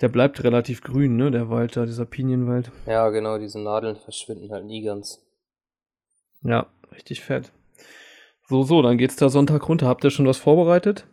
[0.00, 1.30] der bleibt relativ grün, ne?
[1.30, 2.70] Der Wald da, dieser Pinienwald.
[2.86, 5.20] Ja, genau, diese Nadeln verschwinden halt nie ganz.
[6.42, 7.52] Ja, richtig fett.
[8.48, 9.86] So, so, dann geht's da Sonntag runter.
[9.88, 11.06] Habt ihr schon was vorbereitet?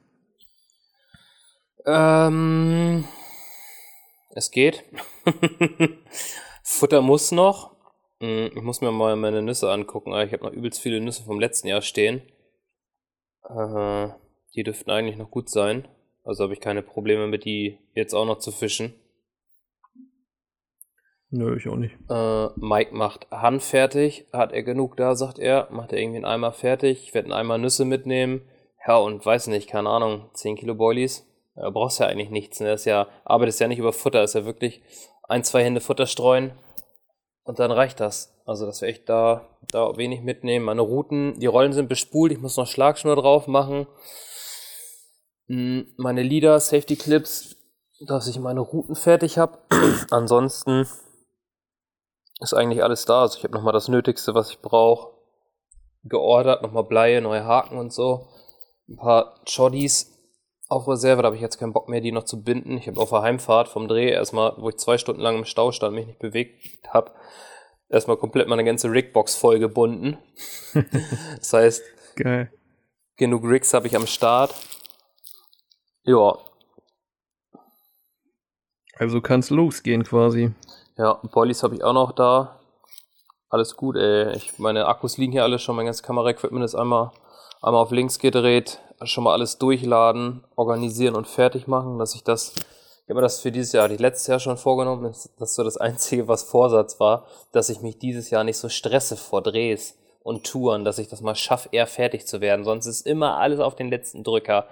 [1.86, 3.06] Ähm,
[4.36, 4.84] es geht.
[6.64, 7.76] Futter muss noch.
[8.20, 10.14] Mm, Ich muss mir mal meine Nüsse angucken.
[10.20, 12.22] Ich habe noch übelst viele Nüsse vom letzten Jahr stehen.
[13.50, 14.10] Äh,
[14.56, 15.88] die dürften eigentlich noch gut sein.
[16.24, 18.94] Also habe ich keine Probleme mit, die jetzt auch noch zu fischen.
[21.30, 21.96] Nö, ich auch nicht.
[22.10, 24.26] Äh, Mike macht Hand fertig.
[24.34, 25.70] Hat er genug da, sagt er.
[25.72, 27.04] Macht er irgendwie einen Eimer fertig.
[27.04, 28.42] Ich werde einen Eimer Nüsse mitnehmen.
[28.86, 31.26] Ja, und weiß nicht, keine Ahnung, 10 Kilo Boilies.
[31.56, 32.60] Da brauchst ja eigentlich nichts.
[32.60, 32.68] Ne?
[32.68, 34.24] Das ist ja, arbeitest ja nicht über Futter.
[34.24, 34.82] ist ja wirklich
[35.24, 36.52] ein, zwei Hände Futter streuen.
[37.44, 38.38] Und dann reicht das.
[38.46, 40.66] Also, dass wir echt da, da wenig mitnehmen.
[40.66, 42.34] Meine Routen, die Rollen sind bespult.
[42.34, 43.88] Ich muss noch Schlagschnur drauf machen.
[45.52, 47.58] Mm, Meine Leader, Safety Clips,
[48.08, 49.60] dass ich meine Routen fertig habe.
[50.10, 50.88] Ansonsten
[52.40, 53.22] ist eigentlich alles da.
[53.22, 55.10] Also ich habe nochmal das Nötigste, was ich brauche,
[56.04, 56.62] geordert.
[56.64, 58.30] Nochmal Bleie, neue Haken und so.
[58.88, 60.18] Ein paar Choddies
[60.70, 61.22] auf Reserve.
[61.22, 62.78] Da habe ich jetzt keinen Bock mehr, die noch zu binden.
[62.78, 65.74] Ich habe auf der Heimfahrt vom Dreh erstmal, wo ich zwei Stunden lang im Stau
[65.74, 67.12] stand, mich nicht bewegt habe,
[67.90, 70.18] erstmal komplett meine ganze Rigbox voll gebunden.
[71.38, 71.84] das heißt,
[72.16, 72.52] Geil.
[73.18, 74.56] genug Rigs habe ich am Start.
[76.04, 76.36] Ja,
[78.98, 80.52] Also kann's losgehen quasi.
[80.98, 82.60] Ja, Boilies habe ich auch noch da.
[83.50, 84.36] Alles gut, ey.
[84.36, 87.12] Ich, meine Akkus liegen hier alle schon, mein ganzes Kameraequipment ist einmal,
[87.62, 92.54] einmal auf links gedreht, schon mal alles durchladen, organisieren und fertig machen, dass ich das,
[92.56, 95.56] ich habe mir das für dieses Jahr, ich letztes Jahr schon vorgenommen, das das ist
[95.56, 99.42] so das Einzige, was Vorsatz war, dass ich mich dieses Jahr nicht so stresse vor
[99.42, 102.64] Drehs und Touren, dass ich das mal schaffe, eher fertig zu werden.
[102.64, 104.68] Sonst ist immer alles auf den letzten Drücker.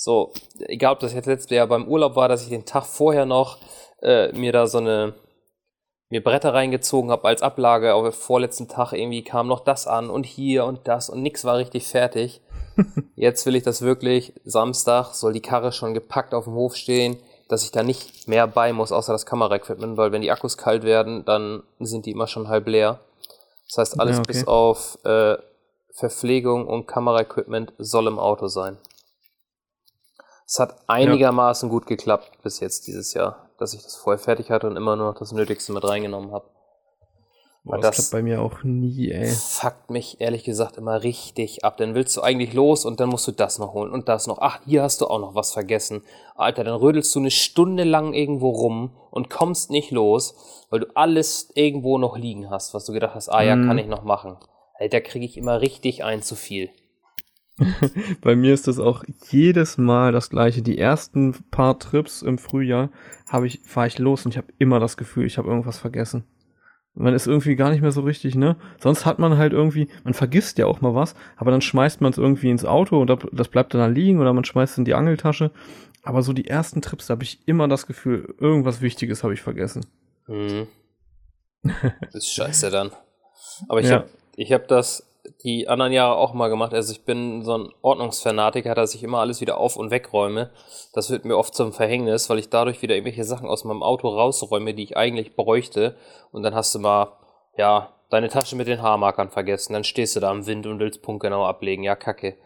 [0.00, 3.26] So, egal ob das jetzt letztes Jahr beim Urlaub war, dass ich den Tag vorher
[3.26, 3.58] noch
[4.00, 5.14] äh, mir da so eine
[6.08, 10.08] mir Bretter reingezogen habe als Ablage, auf dem vorletzten Tag irgendwie kam noch das an
[10.08, 12.40] und hier und das und nix war richtig fertig.
[13.16, 17.18] Jetzt will ich das wirklich, Samstag soll die Karre schon gepackt auf dem Hof stehen,
[17.48, 20.84] dass ich da nicht mehr bei muss, außer das Kameraequipment, weil wenn die Akkus kalt
[20.84, 23.00] werden, dann sind die immer schon halb leer.
[23.66, 24.32] Das heißt, alles Ja, okay.
[24.32, 25.36] bis auf äh,
[25.90, 28.78] Verpflegung und Kameraequipment soll im Auto sein.
[30.48, 34.66] Es hat einigermaßen gut geklappt bis jetzt dieses Jahr, dass ich das vorher fertig hatte
[34.66, 36.46] und immer nur noch das Nötigste mit reingenommen habe.
[37.64, 39.26] Boah, das- das, klappt bei mir auch nie, ey.
[39.30, 41.76] Fuckt mich ehrlich gesagt immer richtig ab.
[41.76, 44.38] Dann willst du eigentlich los und dann musst du das noch holen und das noch.
[44.40, 46.02] Ach, hier hast du auch noch was vergessen.
[46.34, 50.34] Alter, dann rödelst du eine Stunde lang irgendwo rum und kommst nicht los,
[50.70, 53.66] weil du alles irgendwo noch liegen hast, was du gedacht hast, ah ja, Mhm.
[53.66, 54.38] kann ich noch machen.
[54.78, 56.70] Alter, da kriege ich immer richtig ein zu viel.
[58.20, 60.62] Bei mir ist das auch jedes Mal das gleiche.
[60.62, 62.90] Die ersten paar Trips im Frühjahr
[63.28, 66.24] habe ich, fahre ich los und ich habe immer das Gefühl, ich habe irgendwas vergessen.
[66.94, 68.56] Man ist irgendwie gar nicht mehr so richtig, ne?
[68.80, 72.10] Sonst hat man halt irgendwie, man vergisst ja auch mal was, aber dann schmeißt man
[72.10, 74.84] es irgendwie ins Auto und das bleibt dann da liegen oder man schmeißt es in
[74.84, 75.52] die Angeltasche.
[76.02, 79.42] Aber so die ersten Trips, da habe ich immer das Gefühl, irgendwas Wichtiges habe ich
[79.42, 79.84] vergessen.
[80.26, 80.66] Mhm.
[82.12, 82.90] ist scheiße dann.
[83.68, 83.96] Aber ich Ja.
[83.96, 85.07] habe ich hab das
[85.42, 86.74] die anderen Jahre auch mal gemacht.
[86.74, 90.50] Also ich bin so ein Ordnungsfanatiker, dass ich immer alles wieder auf- und wegräume.
[90.92, 94.08] Das wird mir oft zum Verhängnis, weil ich dadurch wieder irgendwelche Sachen aus meinem Auto
[94.08, 95.96] rausräume, die ich eigentlich bräuchte.
[96.32, 97.12] Und dann hast du mal,
[97.56, 99.72] ja, deine Tasche mit den Haarmarkern vergessen.
[99.72, 101.82] Dann stehst du da im Wind und willst punktgenau ablegen.
[101.82, 102.36] Ja, kacke.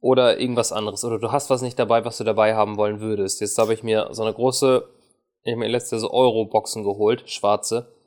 [0.00, 1.04] Oder irgendwas anderes.
[1.04, 3.40] Oder du hast was nicht dabei, was du dabei haben wollen würdest.
[3.40, 4.88] Jetzt habe ich mir so eine große,
[5.42, 7.97] ich habe mir letztes Jahr so Euro-Boxen geholt, schwarze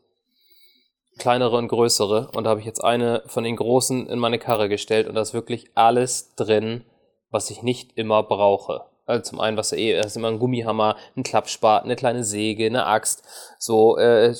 [1.17, 2.29] kleinere und größere.
[2.35, 5.21] Und da habe ich jetzt eine von den großen in meine Karre gestellt und da
[5.21, 6.83] ist wirklich alles drin,
[7.29, 8.85] was ich nicht immer brauche.
[9.05, 12.65] Also zum einen, was eh, da ist immer ein Gummihammer, ein Klappspaten, eine kleine Säge,
[12.65, 13.23] eine Axt,
[13.59, 14.33] so äh,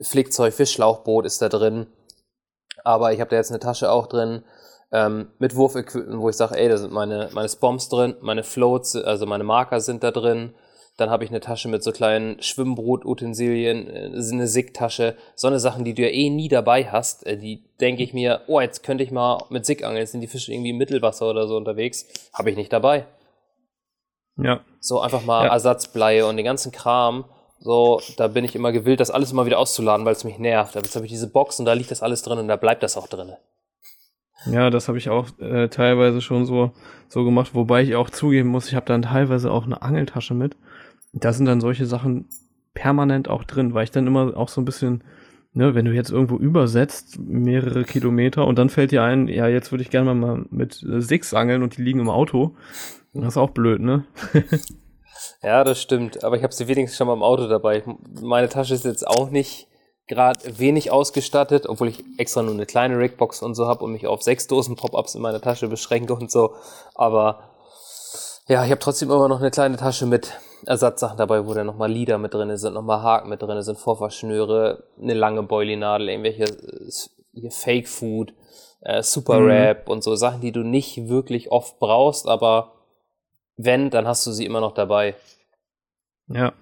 [0.00, 1.86] Flickzeug für Schlauchboot ist da drin.
[2.84, 4.42] Aber ich habe da jetzt eine Tasche auch drin
[4.92, 8.96] ähm, mit Wurfequipment, wo ich sage, ey, da sind meine, meine Spoms drin, meine Floats,
[8.96, 10.54] also meine Marker sind da drin.
[10.96, 15.84] Dann habe ich eine Tasche mit so kleinen Schwimmbrotutensilien, äh, eine Sig-Tasche, so eine Sachen,
[15.84, 17.26] die du ja eh nie dabei hast.
[17.26, 20.22] Äh, die denke ich mir, oh, jetzt könnte ich mal mit Sig angeln, jetzt sind
[20.22, 22.06] die Fische irgendwie im Mittelwasser oder so unterwegs.
[22.32, 23.06] Habe ich nicht dabei.
[24.38, 24.60] Ja.
[24.80, 25.52] So einfach mal ja.
[25.52, 27.24] Ersatzbleie und den ganzen Kram.
[27.58, 30.74] So, da bin ich immer gewillt, das alles immer wieder auszuladen, weil es mich nervt.
[30.74, 32.96] Jetzt habe ich diese Box und da liegt das alles drin und da bleibt das
[32.96, 33.32] auch drin.
[34.50, 36.70] Ja, das habe ich auch äh, teilweise schon so,
[37.08, 40.56] so gemacht, wobei ich auch zugeben muss, ich habe dann teilweise auch eine Angeltasche mit.
[41.18, 42.28] Da sind dann solche Sachen
[42.74, 45.02] permanent auch drin, weil ich dann immer auch so ein bisschen,
[45.54, 49.72] ne, wenn du jetzt irgendwo übersetzt, mehrere Kilometer und dann fällt dir ein, ja, jetzt
[49.72, 52.54] würde ich gerne mal mit äh, Six angeln und die liegen im Auto.
[53.14, 54.04] Das ist auch blöd, ne?
[55.42, 56.22] ja, das stimmt.
[56.22, 57.82] Aber ich habe sie wenigstens schon mal im Auto dabei.
[58.20, 59.68] Meine Tasche ist jetzt auch nicht
[60.06, 64.06] gerade wenig ausgestattet, obwohl ich extra nur eine kleine Rigbox und so habe und mich
[64.06, 66.54] auf sechs Dosen Pop-Ups in meiner Tasche beschränke und so.
[66.94, 67.55] Aber
[68.48, 70.32] ja, ich habe trotzdem immer noch eine kleine Tasche mit
[70.64, 74.84] Ersatzsachen dabei, wo dann nochmal Lieder mit drin sind, nochmal Haken mit drin sind, Vorverschnüre,
[75.00, 78.34] eine lange Boilie-Nadel, irgendwelche äh, Fake-Food,
[78.80, 79.92] äh, Super Rap mhm.
[79.92, 82.72] und so Sachen, die du nicht wirklich oft brauchst, aber
[83.56, 85.14] wenn, dann hast du sie immer noch dabei.
[86.28, 86.52] Ja.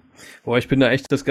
[0.43, 1.25] Boah, ich bin da echt das,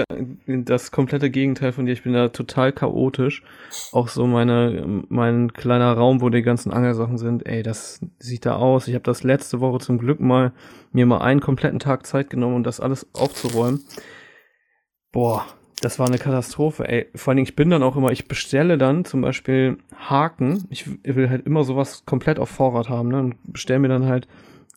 [0.47, 1.93] das komplette Gegenteil von dir.
[1.93, 3.43] Ich bin da total chaotisch.
[3.91, 8.55] Auch so meine, mein kleiner Raum, wo die ganzen Angelsachen sind, ey, das sieht da
[8.55, 8.87] aus.
[8.87, 10.53] Ich habe das letzte Woche zum Glück mal
[10.91, 13.83] mir mal einen kompletten Tag Zeit genommen, um das alles aufzuräumen.
[15.11, 15.45] Boah,
[15.81, 17.07] das war eine Katastrophe, ey.
[17.15, 20.65] Vor allen Dingen, ich bin dann auch immer, ich bestelle dann zum Beispiel Haken.
[20.69, 23.19] Ich will halt immer sowas komplett auf Vorrat haben, ne?
[23.19, 24.27] Und bestelle mir dann halt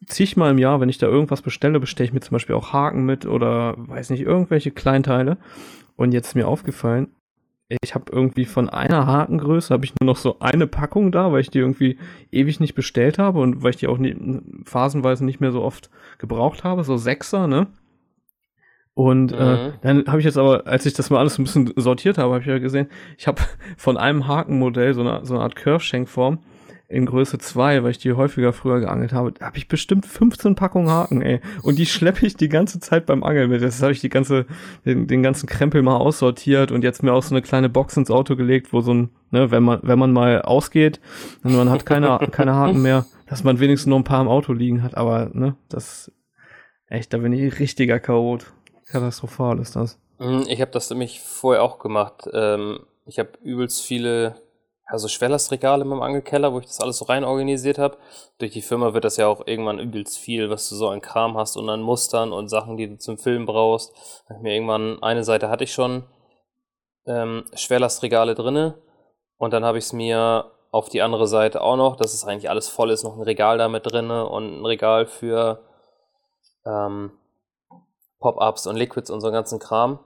[0.06, 3.04] zigmal im Jahr, wenn ich da irgendwas bestelle, bestelle ich mir zum Beispiel auch Haken
[3.04, 5.38] mit oder weiß nicht, irgendwelche Kleinteile.
[5.96, 7.08] Und jetzt ist mir aufgefallen,
[7.82, 11.42] ich habe irgendwie von einer Hakengröße habe ich nur noch so eine Packung da, weil
[11.42, 11.98] ich die irgendwie
[12.32, 14.16] ewig nicht bestellt habe und weil ich die auch nie,
[14.64, 17.66] phasenweise nicht mehr so oft gebraucht habe, so Sechser, ne?
[18.94, 19.40] Und äh, mhm.
[19.40, 22.32] äh, dann habe ich jetzt aber, als ich das mal alles ein bisschen sortiert habe,
[22.32, 23.42] habe ich ja gesehen, ich habe
[23.76, 26.38] von einem Hakenmodell so eine, so eine Art Curve-Schenkform
[26.90, 30.88] in Größe 2, weil ich die häufiger früher geangelt habe, habe ich bestimmt 15 Packungen
[30.88, 31.40] Haken, ey.
[31.62, 33.62] Und die schleppe ich die ganze Zeit beim Angeln mit.
[33.62, 34.46] Das habe ich die ganze,
[34.86, 38.10] den, den ganzen Krempel mal aussortiert und jetzt mir auch so eine kleine Box ins
[38.10, 40.98] Auto gelegt, wo so ein, ne, wenn man, wenn man mal ausgeht
[41.44, 44.54] und man hat keine, keine Haken mehr, dass man wenigstens noch ein paar im Auto
[44.54, 44.96] liegen hat.
[44.96, 46.10] Aber, ne, das,
[46.86, 48.46] echt, da bin ich richtiger Chaot.
[48.86, 50.00] Katastrophal ist das.
[50.18, 52.26] Mhm, ich habe das nämlich vorher auch gemacht.
[52.32, 54.36] Ähm, ich habe übelst viele
[54.88, 57.98] also Schwerlastregale in meinem Angelkeller, wo ich das alles so rein organisiert habe.
[58.38, 61.36] Durch die Firma wird das ja auch irgendwann übelst viel, was du so an Kram
[61.36, 63.92] hast und an Mustern und Sachen, die du zum Filmen brauchst.
[64.40, 66.04] Mir irgendwann eine Seite hatte ich schon
[67.06, 68.78] ähm, Schwerlastregale drinne
[69.36, 72.48] und dann habe ich es mir auf die andere Seite auch noch, dass es eigentlich
[72.48, 75.64] alles voll ist, noch ein Regal da mit drinne und ein Regal für
[76.64, 77.12] ähm,
[78.20, 79.98] Pop-ups und Liquids und so einen ganzen Kram.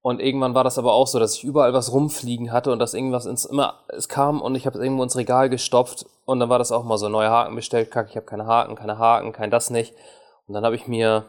[0.00, 2.94] Und irgendwann war das aber auch so, dass ich überall was rumfliegen hatte und dass
[2.94, 6.48] irgendwas ins immer es kam und ich habe es irgendwo ins Regal gestopft und dann
[6.48, 9.32] war das auch mal so neue Haken bestellt, kack, ich habe keine Haken, keine Haken,
[9.32, 9.94] kein das nicht.
[10.46, 11.24] Und dann habe ich mir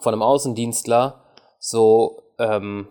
[0.00, 1.24] von einem Außendienstler
[1.58, 2.88] so ähm,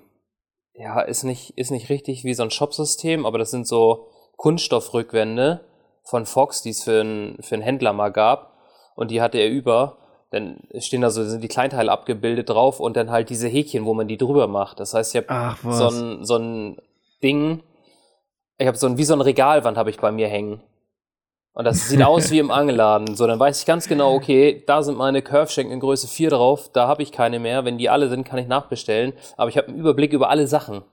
[0.74, 5.62] ja, ist nicht ist nicht richtig wie so ein Shopsystem, aber das sind so Kunststoffrückwände
[6.04, 8.54] von Fox, die es für einen für einen Händler mal gab
[8.96, 9.98] und die hatte er über
[10.36, 13.94] dann stehen da so sind die Kleinteile abgebildet drauf und dann halt diese Häkchen, wo
[13.94, 14.80] man die drüber macht.
[14.80, 16.78] Das heißt, ich habe so ein, so ein
[17.24, 17.64] Ding,
[18.58, 20.62] ich habe so ein, wie so ein Regalwand habe ich bei mir hängen.
[21.54, 23.16] Und das sieht aus wie im Angelladen.
[23.16, 26.70] So, dann weiß ich ganz genau, okay, da sind meine Curveschenken in Größe 4 drauf,
[26.72, 27.64] da habe ich keine mehr.
[27.64, 29.14] Wenn die alle sind, kann ich nachbestellen.
[29.38, 30.84] Aber ich habe einen Überblick über alle Sachen.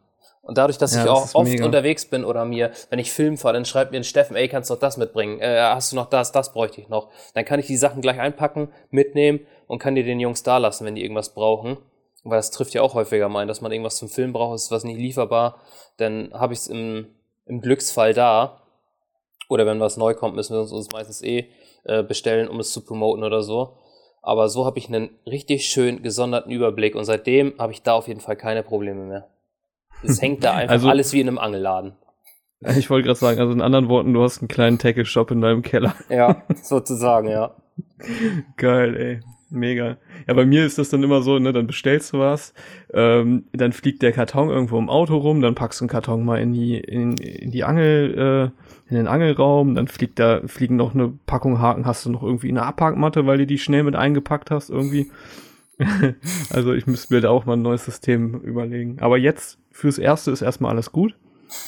[0.42, 1.64] Und dadurch, dass ja, ich auch oft mega.
[1.64, 4.70] unterwegs bin oder mir, wenn ich Film fahre, dann schreibt mir ein Steffen, ey, kannst
[4.70, 5.40] du noch das mitbringen?
[5.40, 6.32] Äh, hast du noch das?
[6.32, 7.10] Das bräuchte ich noch.
[7.34, 10.84] Dann kann ich die Sachen gleich einpacken, mitnehmen und kann die den Jungs da lassen,
[10.84, 11.78] wenn die irgendwas brauchen.
[12.24, 14.72] Weil das trifft ja auch häufiger mal ein, dass man irgendwas zum Film braucht, ist
[14.72, 15.60] was nicht lieferbar.
[15.96, 17.06] Dann habe ich es im,
[17.46, 18.62] im Glücksfall da.
[19.48, 21.48] Oder wenn was neu kommt, müssen wir uns, uns meistens eh
[21.84, 23.76] äh, bestellen, um es zu promoten oder so.
[24.22, 28.08] Aber so habe ich einen richtig schön gesonderten Überblick und seitdem habe ich da auf
[28.08, 29.31] jeden Fall keine Probleme mehr.
[30.02, 31.92] Es hängt da einfach also, alles wie in einem Angelladen.
[32.76, 35.62] Ich wollte gerade sagen, also in anderen Worten, du hast einen kleinen Tackle-Shop in deinem
[35.62, 35.94] Keller.
[36.08, 37.56] Ja, sozusagen, ja.
[38.56, 39.20] Geil, ey.
[39.50, 39.98] Mega.
[40.26, 42.54] Ja, bei mir ist das dann immer so, ne, dann bestellst du was,
[42.94, 46.40] ähm, dann fliegt der Karton irgendwo im Auto rum, dann packst du einen Karton mal
[46.40, 48.52] in die, in, in die Angel,
[48.88, 52.22] äh, in den Angelraum, dann fliegt da, fliegen noch eine Packung Haken, hast du noch
[52.22, 55.10] irgendwie eine Abhackmatte, weil du die schnell mit eingepackt hast, irgendwie.
[56.50, 58.98] also ich müsste mir da auch mal ein neues System überlegen.
[59.00, 61.14] Aber jetzt fürs Erste ist erstmal alles gut.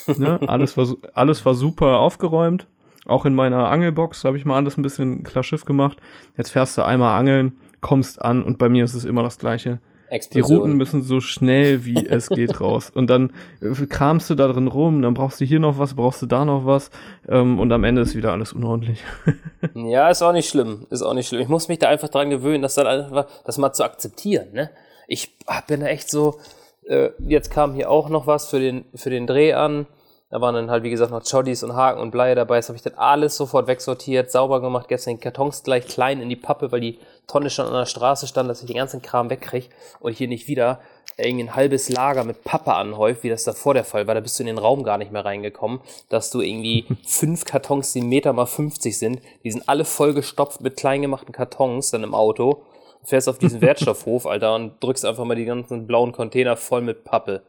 [0.06, 0.40] Ne?
[0.48, 2.66] Alles, war, alles war super aufgeräumt.
[3.06, 6.00] Auch in meiner Angelbox habe ich mal alles ein bisschen klar Schiff gemacht.
[6.38, 9.80] Jetzt fährst du einmal angeln, kommst an und bei mir ist es immer das gleiche.
[10.08, 10.48] Explosion.
[10.48, 12.90] Die Routen müssen so schnell wie es geht raus.
[12.94, 16.22] Und dann äh, kramst du da drin rum, dann brauchst du hier noch was, brauchst
[16.22, 16.90] du da noch was
[17.28, 19.02] ähm, und am Ende ist wieder alles unordentlich.
[19.74, 20.86] ja, ist auch nicht schlimm.
[20.90, 21.40] Ist auch nicht schlimm.
[21.40, 24.48] Ich muss mich da einfach dran gewöhnen, das dann einfach, das mal zu akzeptieren.
[24.52, 24.70] Ne?
[25.08, 25.36] Ich
[25.66, 26.38] bin da echt so,
[26.86, 29.86] äh, jetzt kam hier auch noch was für den, für den Dreh an.
[30.30, 32.56] Da waren dann halt, wie gesagt, noch Choddies und Haken und Blei dabei.
[32.56, 36.28] Das habe ich dann alles sofort wegsortiert, sauber gemacht, gestern den Kartons gleich klein in
[36.28, 39.30] die Pappe, weil die Tonne schon an der Straße stand, dass ich den ganzen Kram
[39.30, 39.68] wegkriege
[40.00, 40.80] und hier nicht wieder
[41.16, 44.14] irgendwie ein halbes Lager mit Pappe anhäuft, wie das davor der Fall war.
[44.14, 47.92] Da bist du in den Raum gar nicht mehr reingekommen, dass du irgendwie fünf Kartons,
[47.92, 52.62] die Meter mal 50 sind, die sind alle vollgestopft mit kleingemachten Kartons dann im Auto.
[53.04, 57.04] Fährst auf diesen Wertstoffhof, Alter, und drückst einfach mal die ganzen blauen Container voll mit
[57.04, 57.42] Pappe.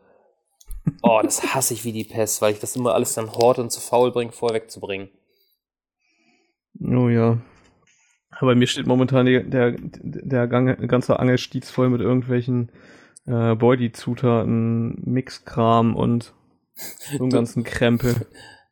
[1.01, 3.71] Oh, das hasse ich wie die Pest, weil ich das immer alles dann horte und
[3.71, 5.09] zu faul bringe, vorher wegzubringen.
[6.79, 7.37] Oh ja.
[8.39, 12.69] Aber mir steht momentan der, der, der ganze Angelstiez voll mit irgendwelchen
[13.25, 16.33] äh, Body-Zutaten, Mixkram und
[16.75, 18.27] so einen ganzen Krempel.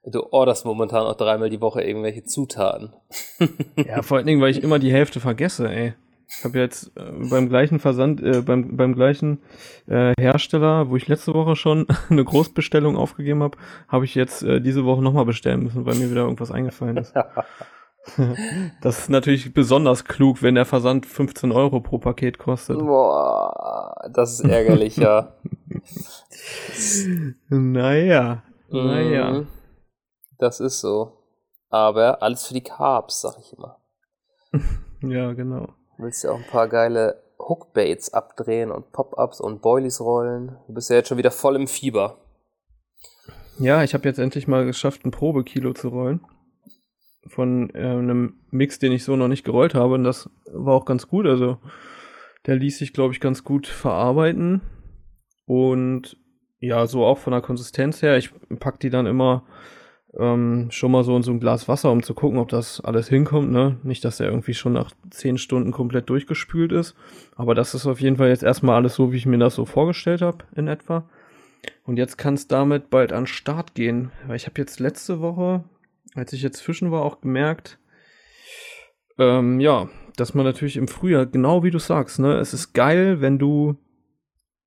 [0.06, 2.94] Du orderst momentan auch dreimal die Woche irgendwelche Zutaten.
[3.78, 5.94] ja, vor allen Dingen, weil ich immer die Hälfte vergesse, ey.
[6.28, 9.40] Ich habe jetzt äh, beim gleichen Versand, äh, beim, beim gleichen
[9.88, 14.60] äh, Hersteller, wo ich letzte Woche schon eine Großbestellung aufgegeben habe, habe ich jetzt äh,
[14.60, 17.14] diese Woche nochmal bestellen müssen, weil mir wieder irgendwas eingefallen ist.
[18.82, 22.80] das ist natürlich besonders klug, wenn der Versand 15 Euro pro Paket kostet.
[22.80, 25.34] Boah, das ist ärgerlich, ja.
[27.50, 29.32] naja, naja.
[29.32, 29.48] Mhm.
[30.38, 31.14] Das ist so.
[31.70, 33.78] Aber alles für die Carbs, sag ich immer.
[35.02, 35.70] ja, genau.
[35.98, 40.58] Willst ja auch ein paar geile Hookbaits abdrehen und Pop-Ups und Boilies rollen.
[40.68, 42.18] Du bist ja jetzt schon wieder voll im Fieber.
[43.60, 46.22] Ja, ich habe jetzt endlich mal geschafft, ein Probekilo zu rollen.
[47.28, 49.94] Von äh, einem Mix, den ich so noch nicht gerollt habe.
[49.96, 51.26] Und das war auch ganz gut.
[51.26, 51.58] Also,
[52.46, 54.62] der ließ sich, glaube ich, ganz gut verarbeiten.
[55.46, 56.18] Und
[56.60, 58.18] ja, so auch von der Konsistenz her.
[58.18, 59.44] Ich pack die dann immer
[60.18, 63.10] ähm, schon mal so in so ein Glas Wasser, um zu gucken, ob das alles
[63.10, 63.52] hinkommt.
[63.52, 63.78] Ne?
[63.84, 66.96] Nicht, dass der irgendwie schon nach zehn Stunden komplett durchgespült ist.
[67.36, 69.66] Aber das ist auf jeden Fall jetzt erstmal alles so, wie ich mir das so
[69.66, 71.10] vorgestellt habe in etwa.
[71.86, 74.12] Und jetzt kann es damit bald an Start gehen.
[74.28, 75.64] Weil ich habe jetzt letzte Woche,
[76.16, 77.80] als ich jetzt fischen war, auch gemerkt,
[79.18, 83.22] ähm, ja, dass man natürlich im Frühjahr, genau wie du sagst, ne, es ist geil,
[83.22, 83.78] wenn du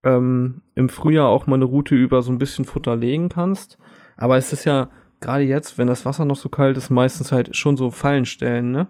[0.04, 3.78] ähm, im Frühjahr auch mal eine Route über so ein bisschen Futter legen kannst.
[4.16, 7.56] Aber es ist ja gerade jetzt, wenn das Wasser noch so kalt ist, meistens halt
[7.56, 8.88] schon so Fallen stellen, ne?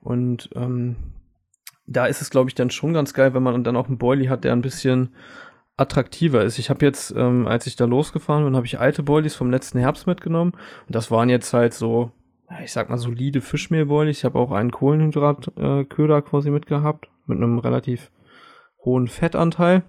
[0.00, 0.96] Und ähm,
[1.86, 4.30] da ist es, glaube ich, dann schon ganz geil, wenn man dann auch einen Boilie
[4.30, 5.14] hat, der ein bisschen
[5.80, 6.58] attraktiver ist.
[6.58, 9.78] Ich habe jetzt, ähm, als ich da losgefahren bin, habe ich alte Boilies vom letzten
[9.78, 10.52] Herbst mitgenommen.
[10.86, 12.12] Und das waren jetzt halt so,
[12.62, 14.18] ich sag mal, solide Fischmehlboilies.
[14.18, 18.10] Ich habe auch einen Kohlenhydratköder äh, quasi mitgehabt, mit einem relativ
[18.84, 19.82] hohen Fettanteil.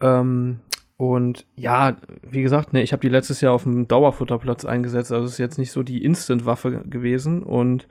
[0.00, 0.60] Ähm,
[0.96, 5.26] und ja, wie gesagt, ne, ich habe die letztes Jahr auf dem Dauerfutterplatz eingesetzt, also
[5.26, 7.42] es ist jetzt nicht so die Instant-Waffe gewesen.
[7.42, 7.88] Und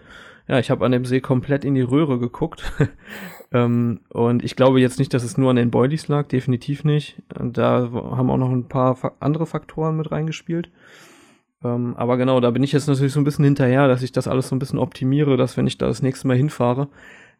[0.47, 2.71] ja, ich habe an dem See komplett in die Röhre geguckt.
[3.51, 7.21] ähm, und ich glaube jetzt nicht, dass es nur an den Boilies lag, definitiv nicht.
[7.29, 10.69] Da haben auch noch ein paar andere Faktoren mit reingespielt.
[11.63, 14.27] Ähm, aber genau, da bin ich jetzt natürlich so ein bisschen hinterher, dass ich das
[14.27, 16.89] alles so ein bisschen optimiere, dass wenn ich da das nächste Mal hinfahre,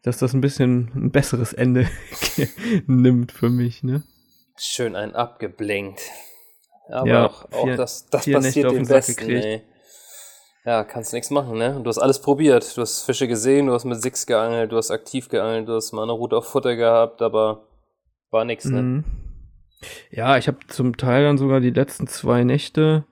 [0.02, 1.86] dass das ein bisschen ein besseres Ende
[2.86, 4.02] nimmt für mich, ne?
[4.56, 6.00] Schön ein abgeblinkt.
[6.90, 9.62] Aber ja, auch, auch vier, das, das passiert dem Besten, ey.
[10.68, 11.80] Ja, kannst nichts machen, ne?
[11.82, 12.76] Du hast alles probiert.
[12.76, 15.92] Du hast Fische gesehen, du hast mit Six geangelt, du hast aktiv geangelt, du hast
[15.92, 17.62] mal eine Route auf Futter gehabt, aber
[18.30, 18.82] war nix, ne?
[18.82, 19.04] Mhm.
[20.10, 23.06] Ja, ich habe zum Teil dann sogar die letzten zwei Nächte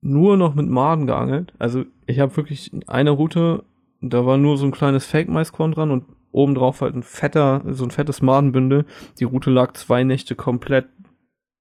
[0.00, 1.52] nur noch mit Maden geangelt.
[1.60, 3.62] Also ich habe wirklich eine Route,
[4.00, 7.92] da war nur so ein kleines Fake-Maiskorn dran und obendrauf halt ein fetter, so ein
[7.92, 8.84] fettes Madenbündel.
[9.20, 10.88] Die Route lag zwei Nächte komplett,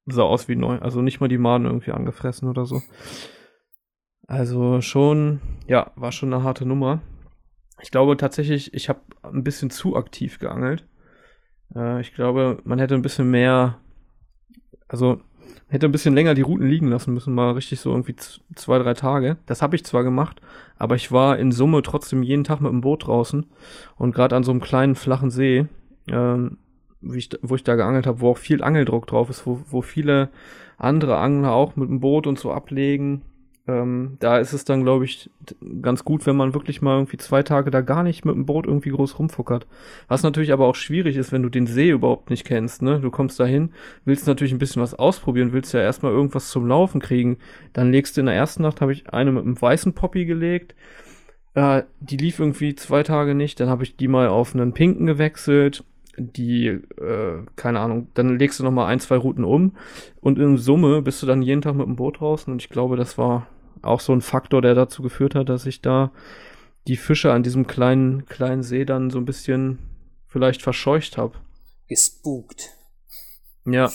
[0.08, 0.80] sah aus wie neu.
[0.80, 2.82] Also nicht mal die Maden irgendwie angefressen oder so.
[4.28, 7.02] Also schon, ja, war schon eine harte Nummer.
[7.82, 10.86] Ich glaube tatsächlich, ich habe ein bisschen zu aktiv geangelt.
[11.74, 13.80] Äh, ich glaube, man hätte ein bisschen mehr,
[14.90, 15.22] also
[15.70, 18.16] hätte ein bisschen länger die Routen liegen lassen müssen, mal richtig so irgendwie
[18.56, 19.38] zwei, drei Tage.
[19.46, 20.42] Das habe ich zwar gemacht,
[20.78, 23.46] aber ich war in Summe trotzdem jeden Tag mit dem Boot draußen
[23.96, 25.68] und gerade an so einem kleinen flachen See,
[26.10, 26.58] ähm,
[27.02, 30.30] ich, wo ich da geangelt habe, wo auch viel Angeldruck drauf ist, wo, wo viele
[30.78, 33.22] andere Angler auch mit dem Boot und so ablegen.
[33.68, 35.30] Ähm, da ist es dann, glaube ich,
[35.82, 38.66] ganz gut, wenn man wirklich mal irgendwie zwei Tage da gar nicht mit dem Boot
[38.66, 39.68] irgendwie groß rumfuckert.
[40.08, 43.02] Was natürlich aber auch schwierig ist, wenn du den See überhaupt nicht kennst, ne?
[43.02, 43.72] Du kommst dahin,
[44.06, 47.40] willst natürlich ein bisschen was ausprobieren, willst ja erstmal irgendwas zum Laufen kriegen.
[47.74, 50.74] Dann legst du in der ersten Nacht, habe ich eine mit einem weißen Poppy gelegt.
[51.54, 55.08] Äh, die lief irgendwie zwei Tage nicht, dann habe ich die mal auf einen pinken
[55.08, 55.84] gewechselt
[56.18, 59.74] die, äh, keine Ahnung, dann legst du noch mal ein, zwei Routen um
[60.20, 62.96] und in Summe bist du dann jeden Tag mit dem Boot draußen und ich glaube,
[62.96, 63.48] das war
[63.82, 66.12] auch so ein Faktor, der dazu geführt hat, dass ich da
[66.88, 69.80] die Fische an diesem kleinen, kleinen See dann so ein bisschen
[70.28, 71.36] vielleicht verscheucht habe.
[71.88, 72.70] Gespukt.
[73.66, 73.92] Ja.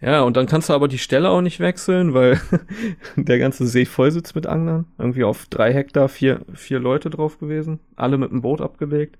[0.00, 2.40] Ja, und dann kannst du aber die Stelle auch nicht wechseln, weil
[3.16, 4.86] der ganze See voll sitzt mit Anglern.
[4.98, 7.80] Irgendwie auf drei Hektar vier, vier Leute drauf gewesen.
[7.96, 9.18] Alle mit dem Boot abgelegt.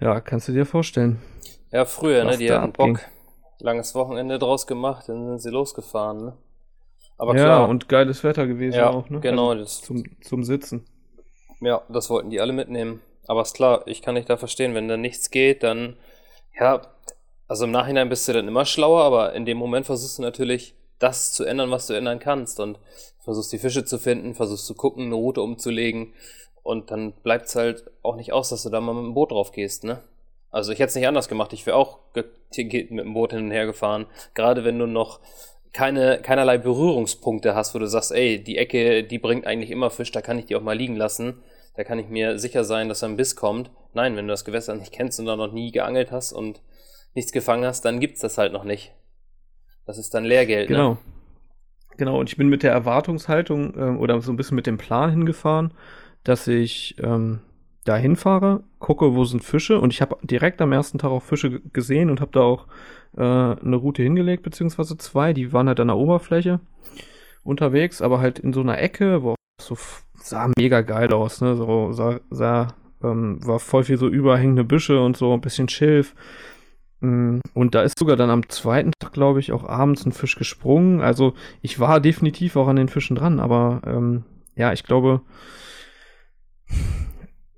[0.00, 1.20] Ja, kannst du dir vorstellen.
[1.72, 2.36] Ja, früher, ne?
[2.36, 3.00] Die hatten Bock.
[3.60, 6.36] Langes Wochenende draus gemacht, dann sind sie losgefahren, ne?
[7.16, 7.68] Aber ja, klar.
[7.68, 9.20] und geiles Wetter gewesen ja, auch, ne?
[9.20, 10.86] Genau, also das zum, zum Sitzen.
[11.60, 13.00] Ja, das wollten die alle mitnehmen.
[13.26, 15.96] Aber ist klar, ich kann nicht da verstehen, wenn da nichts geht, dann,
[16.58, 16.82] ja,
[17.48, 20.74] also im Nachhinein bist du dann immer schlauer, aber in dem Moment versuchst du natürlich,
[20.98, 22.78] das zu ändern, was du ändern kannst und
[23.20, 26.14] versuchst die Fische zu finden, versuchst zu gucken, eine Route umzulegen
[26.62, 29.32] und dann bleibt es halt auch nicht aus, dass du da mal mit dem Boot
[29.32, 30.02] drauf gehst, ne?
[30.50, 33.50] Also ich hätte es nicht anders gemacht, ich wäre auch mit dem Boot hin und
[33.50, 35.20] her gefahren, gerade wenn du noch
[35.74, 40.12] keine, keinerlei Berührungspunkte hast, wo du sagst, ey, die Ecke, die bringt eigentlich immer Fisch,
[40.12, 41.42] da kann ich die auch mal liegen lassen.
[41.76, 43.70] Da kann ich mir sicher sein, dass ein Biss kommt.
[43.92, 46.62] Nein, wenn du das Gewässer nicht kennst und da noch nie geangelt hast und
[47.14, 48.92] nichts gefangen hast, dann gibt's das halt noch nicht.
[49.84, 50.70] Das ist dann Lehrgeld.
[50.70, 50.76] Ne?
[50.76, 50.90] Genau.
[50.90, 50.98] Ne?
[51.96, 55.10] Genau, und ich bin mit der Erwartungshaltung ähm, oder so ein bisschen mit dem Plan
[55.10, 55.74] hingefahren,
[56.22, 57.40] dass ich ähm,
[57.84, 61.60] da hinfahre, gucke, wo sind Fische und ich habe direkt am ersten Tag auch Fische
[61.72, 62.66] gesehen und habe da auch
[63.16, 66.60] äh, eine Route hingelegt, beziehungsweise zwei, die waren halt an der Oberfläche
[67.42, 69.76] unterwegs, aber halt in so einer Ecke, wo so
[70.14, 71.56] sah mega geil aus, ne?
[71.56, 76.14] So sah, sah ähm, war voll viel so überhängende Büsche und so ein bisschen Schilf.
[77.00, 80.36] Mm, und da ist sogar dann am zweiten Tag, glaube ich, auch abends ein Fisch
[80.36, 81.00] gesprungen.
[81.00, 84.24] Also ich war definitiv auch an den Fischen dran, aber ähm,
[84.56, 85.20] ja, ich glaube,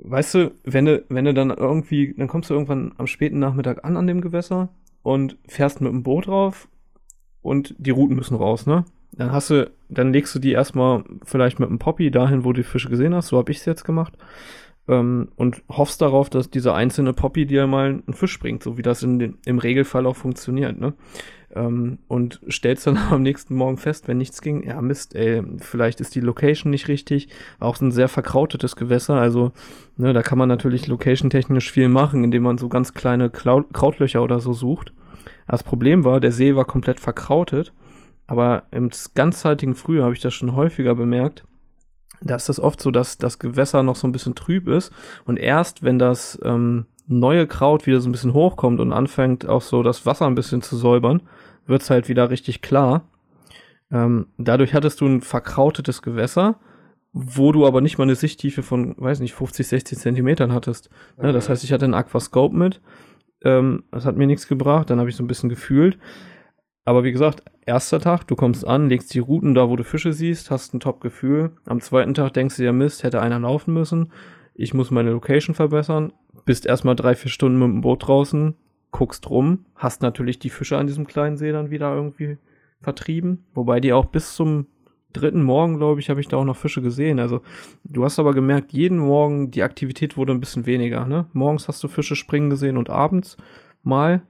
[0.07, 3.85] weißt du, wenn du, wenn du dann irgendwie, dann kommst du irgendwann am späten Nachmittag
[3.85, 4.69] an an dem Gewässer
[5.03, 6.69] und fährst mit dem Boot drauf
[7.43, 8.85] und die Routen müssen raus, ne?
[9.13, 12.61] Dann hast du, dann legst du die erstmal vielleicht mit einem Poppy dahin, wo du
[12.61, 14.15] die Fische gesehen hast, so habe ich es jetzt gemacht.
[14.89, 18.83] Ähm, und hoffst darauf, dass dieser einzelne Poppy dir mal einen Fisch bringt, so wie
[18.83, 20.93] das in den, im Regelfall auch funktioniert, ne?
[21.57, 26.01] Ähm, und stellst dann am nächsten Morgen fest, wenn nichts ging, ja Mist, ey, vielleicht
[26.01, 27.29] ist die Location nicht richtig,
[27.59, 29.53] auch ein sehr verkrautetes Gewässer, also
[29.97, 34.23] ne, da kann man natürlich location-technisch viel machen, indem man so ganz kleine Klau Krautlöcher
[34.23, 34.93] oder so sucht.
[35.49, 37.73] Das Problem war, der See war komplett verkrautet,
[38.27, 41.45] aber im ganzzeitigen Frühjahr habe ich das schon häufiger bemerkt,
[42.21, 44.93] da ist das oft so, dass das Gewässer noch so ein bisschen trüb ist
[45.25, 49.63] und erst wenn das ähm, neue Kraut wieder so ein bisschen hochkommt und anfängt auch
[49.63, 51.23] so das Wasser ein bisschen zu säubern,
[51.67, 53.09] wird's halt wieder richtig klar.
[53.91, 56.59] Ähm, dadurch hattest du ein verkrautetes Gewässer,
[57.13, 60.91] wo du aber nicht mal eine Sichttiefe von, weiß nicht, 50, 60 Zentimetern hattest.
[61.17, 61.29] Okay.
[61.29, 62.81] Ja, das heißt, ich hatte ein Aquascope mit.
[63.43, 65.99] Ähm, das hat mir nichts gebracht, dann habe ich so ein bisschen gefühlt.
[66.85, 70.13] Aber wie gesagt, erster Tag, du kommst an, legst die Routen da, wo du Fische
[70.13, 71.51] siehst, hast ein Top-Gefühl.
[71.67, 74.13] Am zweiten Tag denkst du dir, Mist, hätte einer laufen müssen.
[74.55, 76.13] Ich muss meine Location verbessern.
[76.45, 78.55] Bist erstmal drei, vier Stunden mit dem Boot draußen,
[78.97, 82.39] guckst rum, hast natürlich die Fische an diesem kleinen See dann wieder irgendwie
[82.81, 83.45] vertrieben.
[83.53, 84.69] Wobei die auch bis zum
[85.13, 87.21] dritten Morgen, glaube ich, habe ich da auch noch Fische gesehen.
[87.21, 87.43] Also
[87.85, 91.05] du hast aber gemerkt, jeden Morgen die Aktivität wurde ein bisschen weniger.
[91.05, 91.27] Ne?
[91.35, 93.37] Morgens hast du Fische springen gesehen und abends
[93.83, 94.23] mal.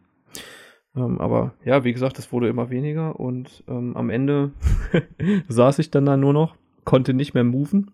[0.97, 4.51] Ähm, aber ja, wie gesagt, es wurde immer weniger und ähm, am Ende
[5.49, 7.93] saß ich dann da nur noch, konnte nicht mehr moven.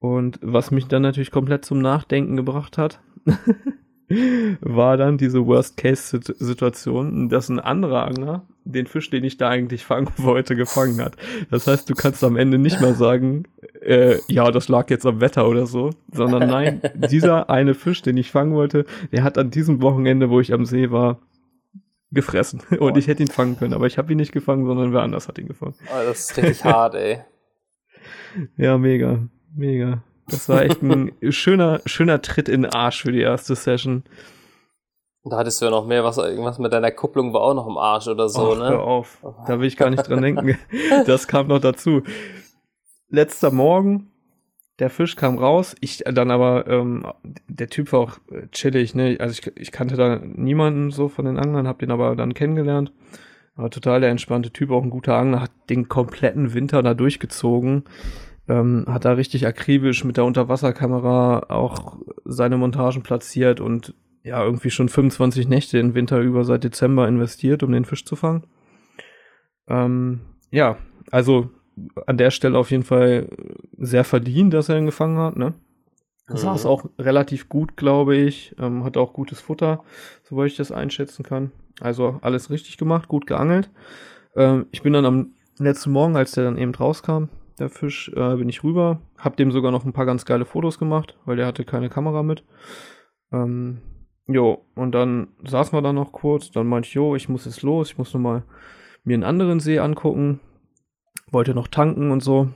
[0.00, 3.00] Und was mich dann natürlich komplett zum Nachdenken gebracht hat,
[4.60, 10.08] war dann diese Worst-Case-Situation, dass ein anderer Angler den Fisch, den ich da eigentlich fangen
[10.16, 11.16] wollte, gefangen hat.
[11.50, 13.44] Das heißt, du kannst am Ende nicht mehr sagen,
[13.80, 18.16] äh, ja, das lag jetzt am Wetter oder so, sondern nein, dieser eine Fisch, den
[18.16, 21.20] ich fangen wollte, der hat an diesem Wochenende, wo ich am See war,
[22.12, 22.60] gefressen.
[22.78, 25.28] Und ich hätte ihn fangen können, aber ich habe ihn nicht gefangen, sondern wer anders
[25.28, 25.74] hat ihn gefangen.
[25.86, 27.20] Oh, das ist richtig hart, ey.
[28.56, 30.02] Ja, mega, mega.
[30.32, 34.02] Das war echt ein schöner, schöner Tritt in den Arsch für die erste Session.
[35.24, 37.76] Da hattest du ja noch mehr, was irgendwas mit deiner Kupplung war auch noch im
[37.76, 38.70] Arsch oder so, Och, ne?
[38.70, 39.18] Hör auf.
[39.46, 40.58] Da will ich gar nicht dran denken.
[41.06, 42.02] Das kam noch dazu.
[43.08, 44.10] Letzter Morgen,
[44.80, 45.76] der Fisch kam raus.
[45.80, 47.06] Ich dann aber, ähm,
[47.46, 48.18] der Typ war auch
[48.50, 49.18] chillig, ne?
[49.20, 52.92] Also ich, ich kannte da niemanden so von den Anglern, hab den aber dann kennengelernt.
[53.54, 57.84] War total der entspannte Typ, auch ein guter Angler, hat den kompletten Winter da durchgezogen
[58.48, 64.70] Ähm, hat da richtig akribisch mit der Unterwasserkamera auch seine Montagen platziert und ja, irgendwie
[64.70, 68.44] schon 25 Nächte im Winter über seit Dezember investiert, um den Fisch zu fangen.
[69.68, 70.20] Ähm,
[70.50, 70.76] ja,
[71.10, 71.50] also
[72.06, 73.28] an der Stelle auf jeden Fall
[73.78, 75.54] sehr verdient, dass er ihn gefangen hat, ne?
[76.28, 76.36] Mhm.
[76.36, 78.54] Saß auch relativ gut, glaube ich.
[78.58, 79.82] Ähm, hat auch gutes Futter,
[80.22, 81.52] soweit ich das einschätzen kann.
[81.80, 83.70] Also alles richtig gemacht, gut geangelt.
[84.36, 87.24] Ähm, ich bin dann am letzten Morgen, als der dann eben rauskam,
[87.58, 89.00] der Fisch, äh, bin ich rüber.
[89.18, 92.22] Hab dem sogar noch ein paar ganz geile Fotos gemacht, weil der hatte keine Kamera
[92.22, 92.44] mit.
[93.32, 93.80] Ähm,
[94.26, 96.50] jo, und dann saßen wir da noch kurz.
[96.50, 97.90] Dann meinte ich, jo, ich muss jetzt los.
[97.90, 98.44] Ich muss nochmal
[99.04, 100.40] mir einen anderen See angucken.
[101.30, 102.48] Wollte noch tanken und so.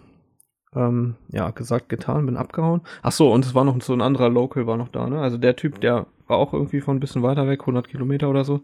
[0.74, 2.82] Ähm, ja, gesagt, getan, bin abgehauen.
[3.02, 5.20] Ach so, und es war noch so ein anderer Local war noch da, ne?
[5.20, 8.44] Also der Typ, der war auch irgendwie von ein bisschen weiter weg, 100 Kilometer oder
[8.44, 8.60] so.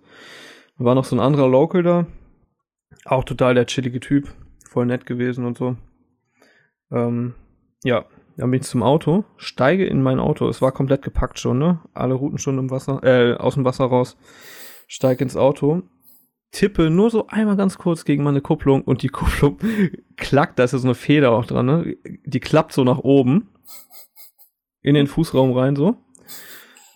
[0.77, 2.07] War noch so ein anderer Local da.
[3.05, 4.29] Auch total der chillige Typ.
[4.69, 5.77] Voll nett gewesen und so.
[6.93, 7.35] Ähm,
[7.85, 8.05] ja,
[8.37, 10.49] dann bin ich zum Auto, steige in mein Auto.
[10.49, 11.81] Es war komplett gepackt schon, ne?
[11.95, 14.17] Alle Routen schon im Wasser, äh, aus dem Wasser raus.
[14.87, 15.83] Steige ins Auto,
[16.51, 19.59] tippe nur so einmal ganz kurz gegen meine Kupplung und die Kupplung
[20.17, 21.97] klackt, da ist ja so eine Feder auch dran, ne?
[22.25, 23.49] Die klappt so nach oben
[24.83, 25.97] in den Fußraum rein so.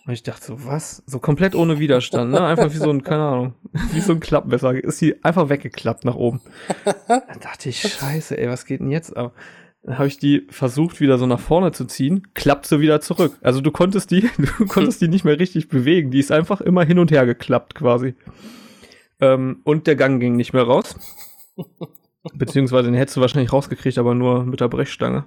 [0.05, 1.03] Und ich dachte so, was?
[1.05, 2.41] So komplett ohne Widerstand, ne?
[2.41, 3.53] Einfach wie so ein, keine Ahnung,
[3.91, 4.73] wie so ein Klappmesser.
[4.73, 6.41] Ist die einfach weggeklappt nach oben.
[7.07, 9.15] Da dachte ich, scheiße, ey, was geht denn jetzt?
[9.15, 9.33] Aber
[9.87, 13.37] dann habe ich die versucht, wieder so nach vorne zu ziehen, klappt sie wieder zurück.
[13.41, 16.11] Also du konntest die, du konntest die nicht mehr richtig bewegen.
[16.11, 18.13] Die ist einfach immer hin und her geklappt quasi.
[19.21, 20.99] Ähm, und der Gang ging nicht mehr raus.
[22.33, 25.25] Beziehungsweise den hättest du wahrscheinlich rausgekriegt, aber nur mit der Brechstange.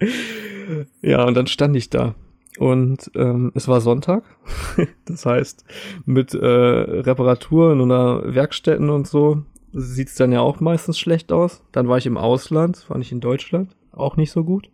[1.00, 2.14] ja, und dann stand ich da
[2.58, 4.22] und ähm, es war Sonntag.
[5.06, 5.64] das heißt,
[6.04, 11.62] mit äh, Reparaturen oder Werkstätten und so sieht's dann ja auch meistens schlecht aus.
[11.72, 14.70] Dann war ich im Ausland, war nicht in Deutschland, auch nicht so gut.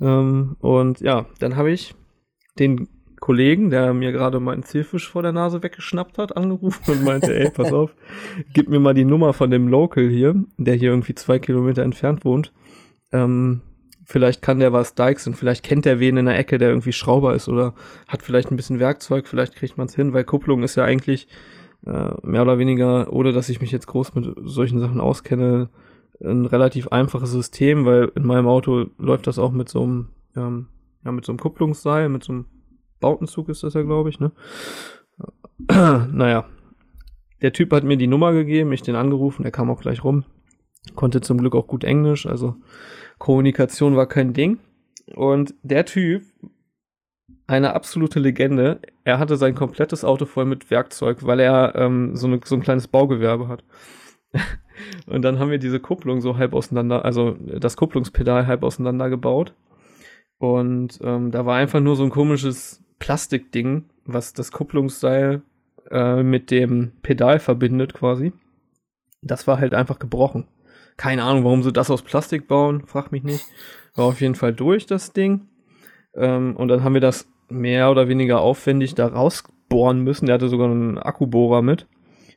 [0.00, 1.94] Ähm, und ja, dann habe ich
[2.58, 2.88] den
[3.20, 7.50] Kollegen, der mir gerade meinen Zielfisch vor der Nase weggeschnappt hat, angerufen und meinte, ey,
[7.50, 7.94] pass auf,
[8.52, 12.24] gib mir mal die Nummer von dem Local hier, der hier irgendwie zwei Kilometer entfernt
[12.24, 12.52] wohnt.
[13.12, 13.62] Ähm,
[14.04, 16.92] vielleicht kann der was Dykes und vielleicht kennt der wen in der Ecke, der irgendwie
[16.92, 17.74] Schrauber ist oder
[18.06, 21.28] hat vielleicht ein bisschen Werkzeug, vielleicht kriegt man es hin, weil Kupplung ist ja eigentlich
[21.86, 25.70] äh, mehr oder weniger, ohne dass ich mich jetzt groß mit solchen Sachen auskenne,
[26.20, 30.66] ein relativ einfaches System, weil in meinem Auto läuft das auch mit so einem, ähm,
[31.04, 32.46] ja, mit so einem Kupplungsseil, mit so einem
[33.00, 34.32] Bautenzug ist das ja, glaube ich, ne?
[36.12, 36.46] naja.
[37.40, 40.24] Der Typ hat mir die Nummer gegeben, ich den angerufen, der kam auch gleich rum.
[40.96, 42.56] Konnte zum Glück auch gut Englisch, also
[43.18, 44.58] Kommunikation war kein Ding.
[45.14, 46.22] Und der Typ,
[47.48, 52.26] eine absolute Legende, er hatte sein komplettes Auto voll mit Werkzeug, weil er ähm, so,
[52.26, 53.64] eine, so ein kleines Baugewerbe hat.
[55.06, 59.54] und dann haben wir diese Kupplung so halb auseinander, also das Kupplungspedal halb auseinander gebaut.
[60.36, 65.40] Und ähm, da war einfach nur so ein komisches Plastikding, was das Kupplungsseil
[65.90, 68.34] äh, mit dem Pedal verbindet quasi.
[69.22, 70.46] Das war halt einfach gebrochen.
[70.98, 73.46] Keine Ahnung, warum sie das aus Plastik bauen, frag mich nicht.
[73.94, 75.48] War auf jeden Fall durch, das Ding.
[76.14, 80.26] Ähm, und dann haben wir das mehr oder weniger aufwendig da rausbohren müssen.
[80.26, 81.86] Der hatte sogar einen Akkubohrer mit.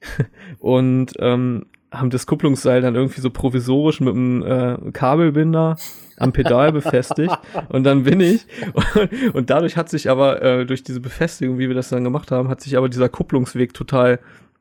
[0.60, 5.78] und ähm, haben das Kupplungsseil dann irgendwie so provisorisch mit einem äh, Kabelbinder
[6.18, 7.38] am Pedal befestigt.
[7.70, 8.46] Und dann bin ich.
[8.74, 12.32] Und, und dadurch hat sich aber, äh, durch diese Befestigung, wie wir das dann gemacht
[12.32, 14.20] haben, hat sich aber dieser Kupplungsweg total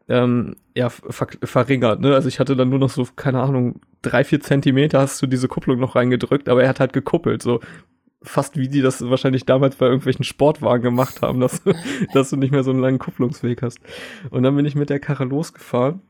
[0.09, 2.01] ähm, ja, ver verringert.
[2.01, 2.15] Ne?
[2.15, 5.47] Also ich hatte dann nur noch so, keine Ahnung, drei, vier Zentimeter hast du diese
[5.47, 7.61] Kupplung noch reingedrückt, aber er hat halt gekuppelt, so
[8.23, 11.63] fast wie die das wahrscheinlich damals bei irgendwelchen Sportwagen gemacht haben, dass,
[12.15, 13.79] dass du nicht mehr so einen langen Kupplungsweg hast.
[14.31, 16.03] Und dann bin ich mit der Karre losgefahren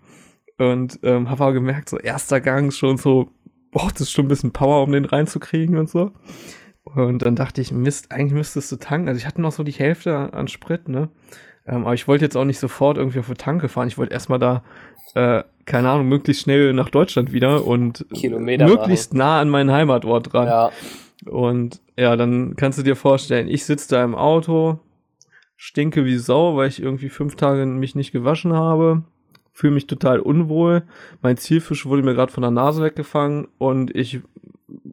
[0.58, 3.28] und ähm, habe aber gemerkt, so erster Gang schon so,
[3.70, 6.12] boah, das ist schon ein bisschen Power, um den reinzukriegen und so.
[6.84, 9.08] Und dann dachte ich, Mist, eigentlich müsstest du tanken.
[9.08, 11.08] Also ich hatte noch so die Hälfte an Sprit, ne?
[11.66, 13.86] Ähm, aber ich wollte jetzt auch nicht sofort irgendwie auf eine Tanke fahren.
[13.86, 14.64] Ich wollte erstmal da,
[15.14, 19.18] äh, keine Ahnung, möglichst schnell nach Deutschland wieder und Kilometer möglichst machen.
[19.18, 20.48] nah an meinen Heimatort dran.
[20.48, 20.70] Ja.
[21.26, 24.78] Und ja, dann kannst du dir vorstellen, ich sitze da im Auto,
[25.56, 29.04] stinke wie Sau, weil ich irgendwie fünf Tage mich nicht gewaschen habe,
[29.52, 30.82] fühle mich total unwohl.
[31.20, 34.20] Mein Zielfisch wurde mir gerade von der Nase weggefangen und ich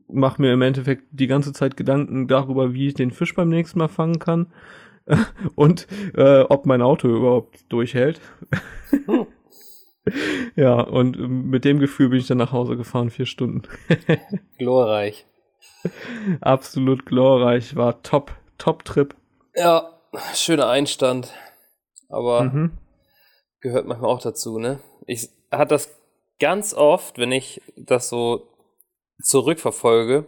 [0.08, 3.80] mache mir im Endeffekt die ganze Zeit Gedanken darüber, wie ich den Fisch beim nächsten
[3.80, 4.48] Mal fangen kann.
[5.56, 8.20] und äh, ob mein Auto überhaupt durchhält.
[10.56, 13.64] Ja, und mit dem Gefühl bin ich dann nach Hause gefahren, vier Stunden.
[14.58, 15.26] glorreich.
[16.42, 19.16] Absolut glorreich, war top, top Trip.
[19.56, 20.00] Ja,
[20.34, 21.34] schöner Einstand,
[22.10, 22.78] aber mhm.
[23.62, 24.80] gehört manchmal auch dazu, ne?
[25.06, 25.98] Ich hatte das
[26.40, 28.48] ganz oft, wenn ich das so
[29.22, 30.26] zurückverfolge,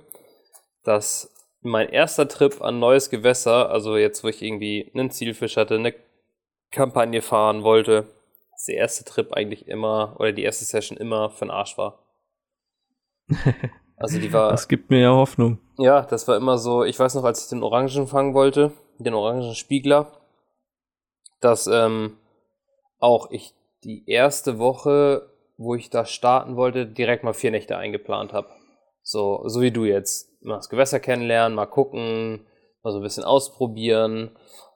[0.83, 5.75] dass mein erster Trip an neues Gewässer, also jetzt, wo ich irgendwie einen Zielfisch hatte,
[5.75, 5.93] eine
[6.71, 8.07] Kampagne fahren wollte,
[8.51, 12.03] dass der erste Trip eigentlich immer, oder die erste Session immer für den Arsch war.
[13.99, 14.51] Also die war.
[14.51, 15.59] Das gibt mir ja Hoffnung.
[15.77, 19.13] Ja, das war immer so, ich weiß noch, als ich den Orangen fangen wollte, den
[19.13, 20.11] Orangen Spiegler,
[21.41, 22.17] dass ähm,
[22.99, 28.33] auch ich die erste Woche, wo ich da starten wollte, direkt mal vier Nächte eingeplant
[28.33, 28.49] habe.
[29.03, 30.29] So, so wie du jetzt.
[30.41, 32.45] Mal das Gewässer kennenlernen, mal gucken,
[32.83, 34.31] mal so ein bisschen ausprobieren.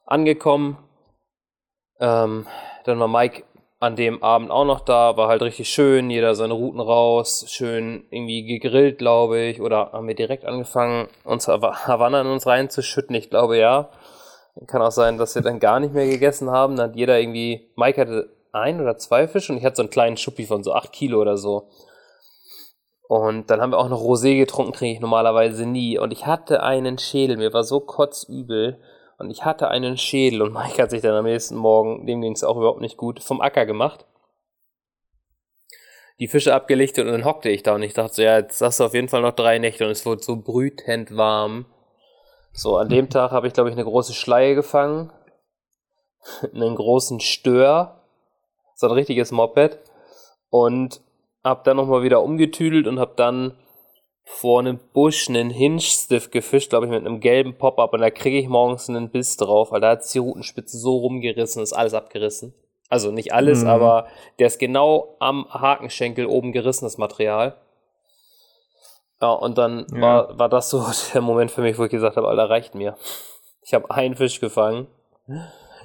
[0.05, 0.77] Angekommen.
[1.99, 2.45] Ähm,
[2.83, 3.43] dann war Mike
[3.83, 8.05] an dem Abend auch noch da, war halt richtig schön, jeder seine Routen raus, schön
[8.11, 13.29] irgendwie gegrillt, glaube ich, oder haben wir direkt angefangen, uns Havanna in uns reinzuschütten, ich
[13.29, 13.89] glaube ja.
[14.67, 17.67] Kann auch sein, dass wir dann gar nicht mehr gegessen haben, dann hat jeder irgendwie,
[17.75, 20.71] Mike hatte ein oder zwei Fische und ich hatte so einen kleinen Schuppi von so
[20.71, 21.67] acht Kilo oder so.
[23.09, 25.99] Und dann haben wir auch noch Rosé getrunken, trinke ich normalerweise nie.
[25.99, 28.79] Und ich hatte einen Schädel, mir war so kotzübel.
[29.17, 32.33] Und ich hatte einen Schädel und Mike hat sich dann am nächsten Morgen, dem ging
[32.33, 34.05] es auch überhaupt nicht gut, vom Acker gemacht.
[36.19, 38.79] Die Fische abgelichtet und dann hockte ich da und ich dachte so, ja, jetzt hast
[38.79, 41.65] du auf jeden Fall noch drei Nächte und es wurde so brütend warm.
[42.51, 45.11] So, an dem Tag habe ich, glaube ich, eine große Schleie gefangen,
[46.53, 48.03] einen großen Stör,
[48.75, 49.79] so ein richtiges Moped
[50.49, 51.01] und
[51.43, 53.57] hab dann nochmal wieder umgetüdelt und hab dann
[54.23, 58.39] vor einem Busch einen Hinge-Stiff gefischt, glaube ich, mit einem gelben Pop-Up und da kriege
[58.39, 62.53] ich morgens einen Biss drauf, weil da hat die Rutenspitze so rumgerissen, ist alles abgerissen.
[62.89, 63.69] Also nicht alles, mhm.
[63.69, 64.07] aber
[64.39, 67.57] der ist genau am Hakenschenkel oben gerissen, das Material.
[69.21, 70.01] Ja, und dann ja.
[70.01, 72.95] war, war das so der Moment für mich, wo ich gesagt habe, Alter, reicht mir.
[73.61, 74.87] Ich habe einen Fisch gefangen.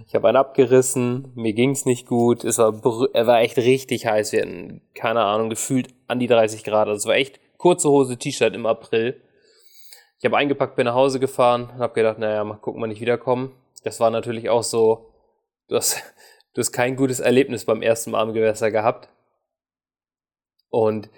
[0.06, 2.72] Ich habe einen abgerissen, mir ging's nicht gut, es war,
[3.12, 6.98] er war echt richtig heiß, wir hatten, keine Ahnung, gefühlt an die 30 Grad, also
[6.98, 9.20] es war echt kurze Hose, T-Shirt im April.
[10.18, 13.00] Ich habe eingepackt, bin nach Hause gefahren und habe gedacht, naja, mal gucken, wann ich
[13.00, 13.50] wiederkomme.
[13.84, 15.12] Das war natürlich auch so,
[15.68, 16.02] du hast,
[16.54, 19.08] du hast kein gutes Erlebnis beim ersten Mal im Gewässer gehabt.
[20.70, 21.10] Und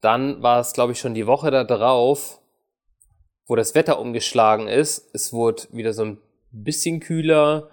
[0.00, 2.40] dann war es, glaube ich, schon die Woche da drauf,
[3.46, 5.10] wo das Wetter umgeschlagen ist.
[5.14, 6.18] Es wurde wieder so ein
[6.50, 7.70] bisschen kühler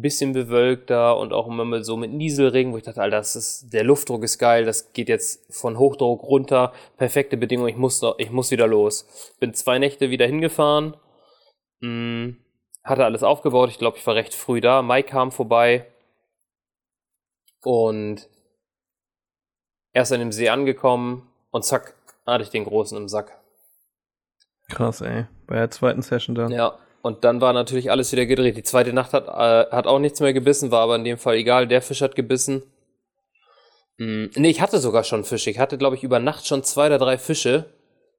[0.00, 3.82] bisschen bewölkter und auch immer so mit Nieselregen, wo ich dachte, Alter, das ist, der
[3.82, 8.50] Luftdruck ist geil, das geht jetzt von Hochdruck runter, perfekte Bedingungen, ich muss, ich muss
[8.50, 9.34] wieder los.
[9.40, 10.96] Bin zwei Nächte wieder hingefahren,
[11.80, 12.36] mh, hm,
[12.84, 15.86] hatte alles aufgebaut, ich glaube, ich war recht früh da, Mai kam vorbei.
[17.62, 18.28] Und
[19.92, 21.94] erst an dem See angekommen und zack,
[22.26, 23.40] hatte ich den Großen im Sack.
[24.68, 26.48] Krass, ey, bei der zweiten Session da.
[26.48, 28.56] Ja, und dann war natürlich alles wieder gedreht.
[28.56, 31.36] Die zweite Nacht hat, äh, hat auch nichts mehr gebissen, war aber in dem Fall
[31.36, 31.68] egal.
[31.68, 32.64] Der Fisch hat gebissen.
[33.98, 35.48] Hm, nee, ich hatte sogar schon Fische.
[35.50, 37.66] Ich hatte, glaube ich, über Nacht schon zwei oder drei Fische.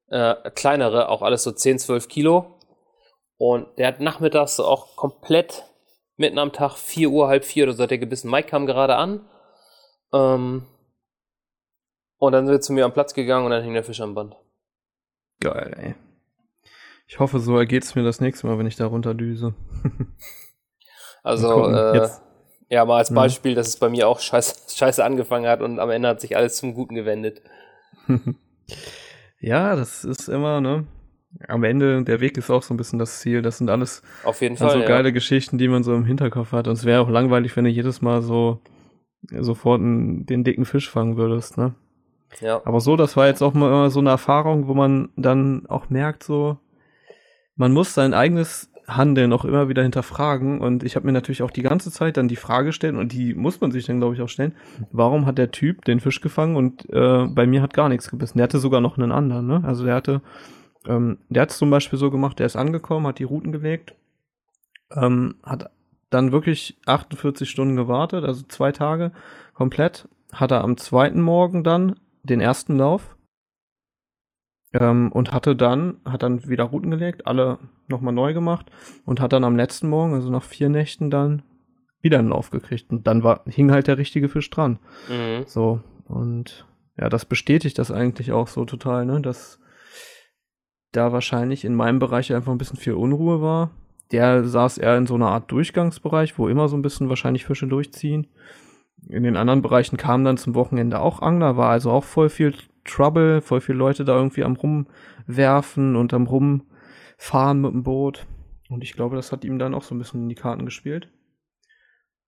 [0.10, 2.58] Äh, kleinere, auch alles so 10, 12 Kilo.
[3.36, 5.66] Und der hat nachmittags so auch komplett
[6.16, 8.32] mitten am Tag, 4 Uhr, halb 4 oder so hat er gebissen.
[8.32, 9.28] Mike kam gerade an.
[10.14, 10.66] Ähm,
[12.20, 14.16] und dann sind wir zu mir am Platz gegangen und dann hing der Fisch am
[14.16, 14.38] Band.
[15.42, 16.07] Geil, ey.
[17.08, 19.56] Ich hoffe, so ergeht es mir das nächste Mal, wenn ich da runterdüse.
[21.24, 22.10] also, äh,
[22.70, 25.90] ja, mal als Beispiel, dass es bei mir auch scheiße, scheiße angefangen hat und am
[25.90, 27.42] Ende hat sich alles zum Guten gewendet.
[29.40, 30.86] ja, das ist immer, ne?
[31.48, 33.42] Am Ende, der Weg ist auch so ein bisschen das Ziel.
[33.42, 35.14] Das sind alles Auf jeden Fall, so geile ja.
[35.14, 36.68] Geschichten, die man so im Hinterkopf hat.
[36.68, 38.60] Und es wäre auch langweilig, wenn du jedes Mal so
[39.30, 41.76] sofort einen, den dicken Fisch fangen würdest, ne?
[42.42, 42.62] Ja.
[42.66, 46.24] Aber so, das war jetzt auch mal so eine Erfahrung, wo man dann auch merkt,
[46.24, 46.58] so,
[47.58, 50.62] man muss sein eigenes Handeln auch immer wieder hinterfragen.
[50.62, 53.34] Und ich habe mir natürlich auch die ganze Zeit dann die Frage stellen, und die
[53.34, 54.56] muss man sich dann, glaube ich, auch stellen,
[54.92, 58.38] warum hat der Typ den Fisch gefangen und äh, bei mir hat gar nichts gebissen.
[58.38, 59.62] Der hatte sogar noch einen anderen, ne?
[59.66, 60.22] Also der hatte,
[60.86, 63.94] ähm, der hat es zum Beispiel so gemacht, der ist angekommen, hat die Routen gelegt,
[64.96, 65.70] ähm, hat
[66.10, 69.12] dann wirklich 48 Stunden gewartet, also zwei Tage
[69.54, 73.17] komplett, hat er am zweiten Morgen dann den ersten Lauf
[74.80, 78.70] ähm, und hatte dann, hat dann wieder Routen gelegt, alle nochmal neu gemacht
[79.06, 81.44] und hat dann am letzten Morgen, also nach vier Nächten, dann
[82.02, 82.92] wieder einen Lauf gekriegt.
[82.92, 84.80] Und dann war, hing halt der richtige Fisch dran.
[85.10, 85.44] Mhm.
[85.46, 86.66] So, und
[87.00, 89.60] ja, das bestätigt das eigentlich auch so total, ne, dass
[90.92, 93.72] da wahrscheinlich in meinem Bereich einfach ein bisschen viel Unruhe war.
[94.12, 97.68] Der saß eher in so einer Art Durchgangsbereich, wo immer so ein bisschen wahrscheinlich Fische
[97.68, 98.28] durchziehen.
[99.10, 102.54] In den anderen Bereichen kamen dann zum Wochenende auch Angler, war also auch voll viel
[102.88, 108.26] Trouble, voll viele Leute da irgendwie am rumwerfen und am rumfahren mit dem Boot.
[108.70, 111.10] Und ich glaube, das hat ihm dann auch so ein bisschen in die Karten gespielt.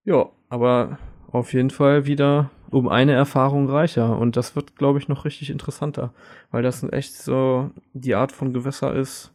[0.03, 0.97] Ja, aber
[1.32, 4.18] auf jeden Fall wieder um eine Erfahrung reicher.
[4.18, 6.14] Und das wird, glaube ich, noch richtig interessanter,
[6.51, 9.34] weil das echt so die Art von Gewässer ist.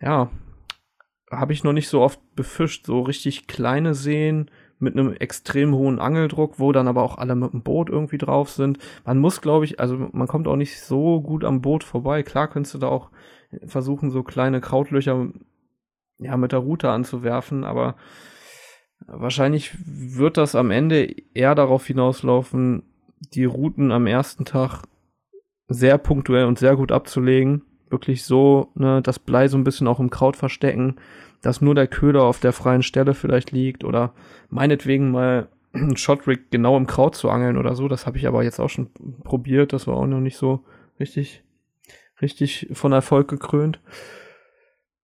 [0.00, 0.30] Ja,
[1.30, 2.86] habe ich noch nicht so oft befischt.
[2.86, 7.52] So richtig kleine Seen mit einem extrem hohen Angeldruck, wo dann aber auch alle mit
[7.52, 8.78] dem Boot irgendwie drauf sind.
[9.04, 12.22] Man muss, glaube ich, also man kommt auch nicht so gut am Boot vorbei.
[12.22, 13.10] Klar könntest du da auch
[13.66, 15.28] versuchen, so kleine Krautlöcher
[16.18, 17.96] ja, mit der Route anzuwerfen, aber
[19.06, 22.82] wahrscheinlich wird das am Ende eher darauf hinauslaufen,
[23.34, 24.82] die Routen am ersten Tag
[25.68, 27.62] sehr punktuell und sehr gut abzulegen.
[27.90, 30.96] Wirklich so, ne, das Blei so ein bisschen auch im Kraut verstecken,
[31.42, 34.12] dass nur der Köder auf der freien Stelle vielleicht liegt oder
[34.50, 37.88] meinetwegen mal ein Shotrig genau im Kraut zu angeln oder so.
[37.88, 38.90] Das habe ich aber jetzt auch schon
[39.24, 39.72] probiert.
[39.72, 40.64] Das war auch noch nicht so
[40.98, 41.42] richtig,
[42.20, 43.80] richtig von Erfolg gekrönt.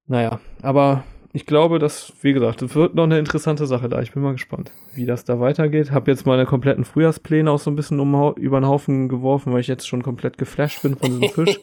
[0.06, 1.04] Naja, aber
[1.34, 4.00] ich glaube, dass, wie gesagt, das wird noch eine interessante Sache da.
[4.00, 5.90] Ich bin mal gespannt, wie das da weitergeht.
[5.90, 9.58] Hab jetzt meine kompletten Frühjahrspläne auch so ein bisschen um, über den Haufen geworfen, weil
[9.58, 11.60] ich jetzt schon komplett geflasht bin von diesem Fisch.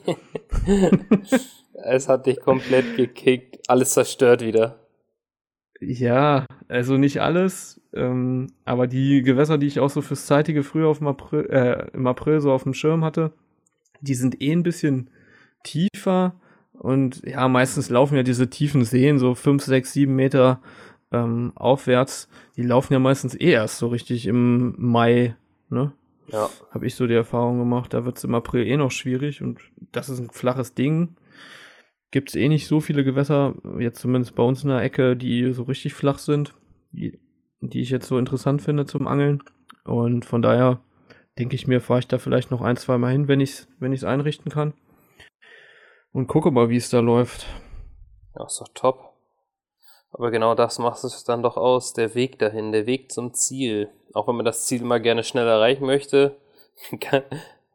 [1.85, 4.75] es hat dich komplett gekickt, alles zerstört wieder.
[5.79, 10.97] Ja, also nicht alles, ähm, aber die Gewässer, die ich auch so fürs zeitige Frühjahr
[11.31, 13.31] äh, im April so auf dem Schirm hatte,
[14.01, 15.09] die sind eh ein bisschen
[15.63, 16.35] tiefer
[16.81, 20.59] und ja, meistens laufen ja diese tiefen Seen so fünf, sechs, sieben Meter
[21.11, 22.27] ähm, aufwärts.
[22.57, 25.35] Die laufen ja meistens eh erst so richtig im Mai,
[25.69, 25.91] ne?
[26.31, 26.49] Ja.
[26.71, 27.93] Habe ich so die Erfahrung gemacht.
[27.93, 29.59] Da wird es im April eh noch schwierig und
[29.91, 31.09] das ist ein flaches Ding.
[32.09, 35.53] Gibt es eh nicht so viele Gewässer, jetzt zumindest bei uns in der Ecke, die
[35.53, 36.55] so richtig flach sind,
[36.93, 37.19] die,
[37.59, 39.43] die ich jetzt so interessant finde zum Angeln.
[39.83, 40.79] Und von daher
[41.37, 43.67] denke ich mir, fahre ich da vielleicht noch ein, zwei Mal hin, wenn ich es
[43.79, 44.73] wenn ich's einrichten kann.
[46.13, 47.45] Und gucke mal, wie es da läuft.
[48.35, 49.13] Ja, ist doch top.
[50.11, 53.89] Aber genau das macht es dann doch aus, der Weg dahin, der Weg zum Ziel.
[54.13, 56.35] Auch wenn man das Ziel immer gerne schnell erreichen möchte,
[56.99, 57.23] kann,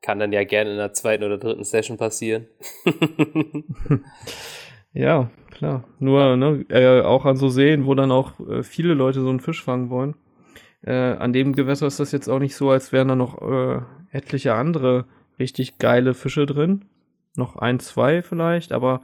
[0.02, 2.46] kann dann ja gerne in der zweiten oder dritten Session passieren.
[4.92, 5.84] ja, klar.
[5.98, 9.40] Nur ne, äh, auch an so Seen, wo dann auch äh, viele Leute so einen
[9.40, 10.14] Fisch fangen wollen.
[10.82, 13.80] Äh, an dem Gewässer ist das jetzt auch nicht so, als wären da noch äh,
[14.12, 15.06] etliche andere
[15.38, 16.84] richtig geile Fische drin
[17.38, 19.02] noch ein, zwei vielleicht, aber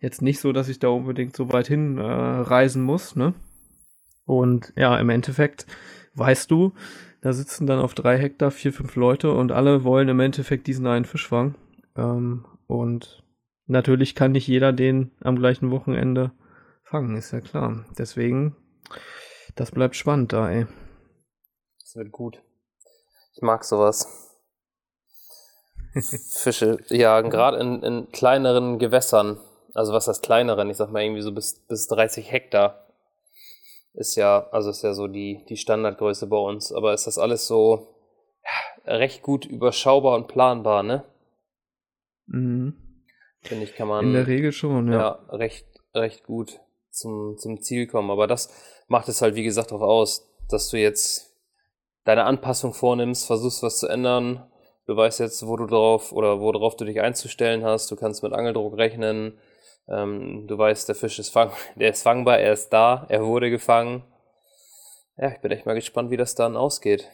[0.00, 3.34] jetzt nicht so, dass ich da unbedingt so weit hin äh, reisen muss, ne?
[4.24, 5.66] Und ja, im Endeffekt
[6.14, 6.72] weißt du,
[7.20, 10.86] da sitzen dann auf drei Hektar vier, fünf Leute und alle wollen im Endeffekt diesen
[10.86, 11.56] einen Fisch fangen.
[11.96, 13.24] Ähm, und
[13.66, 16.32] natürlich kann nicht jeder den am gleichen Wochenende
[16.84, 17.84] fangen, ist ja klar.
[17.98, 18.56] Deswegen,
[19.56, 20.66] das bleibt spannend da, ey.
[21.80, 22.42] Das wird gut.
[23.34, 24.27] Ich mag sowas.
[26.00, 29.38] Fische jagen, gerade in, in kleineren Gewässern.
[29.74, 30.70] Also was heißt kleineren?
[30.70, 32.88] Ich sag mal irgendwie so bis, bis 30 Hektar
[33.98, 36.72] ist ja, also ist ja so die, die Standardgröße bei uns.
[36.72, 37.94] Aber ist das alles so
[38.44, 41.04] ja, recht gut überschaubar und planbar, ne?
[42.26, 42.76] Mhm.
[43.40, 44.06] Finde ich, kann man.
[44.06, 44.98] In der Regel schon, ja.
[44.98, 48.10] Ja, recht, recht gut zum, zum Ziel kommen.
[48.10, 48.52] Aber das
[48.86, 51.34] macht es halt, wie gesagt, auch aus, dass du jetzt
[52.04, 54.48] deine Anpassung vornimmst, versuchst was zu ändern,
[54.88, 57.90] Du weißt jetzt, wo du drauf oder worauf du dich einzustellen hast.
[57.90, 59.34] Du kannst mit Angeldruck rechnen.
[59.86, 63.50] Ähm, du weißt, der Fisch ist fang, der ist fangbar, er ist da, er wurde
[63.50, 64.02] gefangen.
[65.18, 67.06] Ja, ich bin echt mal gespannt, wie das dann ausgeht.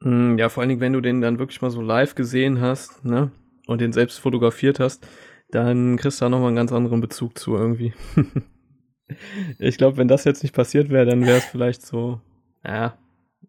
[0.00, 3.02] Mm, ja, vor allen Dingen, wenn du den dann wirklich mal so live gesehen hast,
[3.06, 3.32] ne?
[3.66, 5.06] Und den selbst fotografiert hast,
[5.50, 7.94] dann kriegst du da nochmal einen ganz anderen Bezug zu irgendwie.
[9.58, 12.20] ich glaube, wenn das jetzt nicht passiert wäre, dann wäre es vielleicht so,
[12.62, 12.98] ja,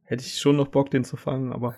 [0.03, 1.75] hätte ich schon noch Bock, den zu fangen, aber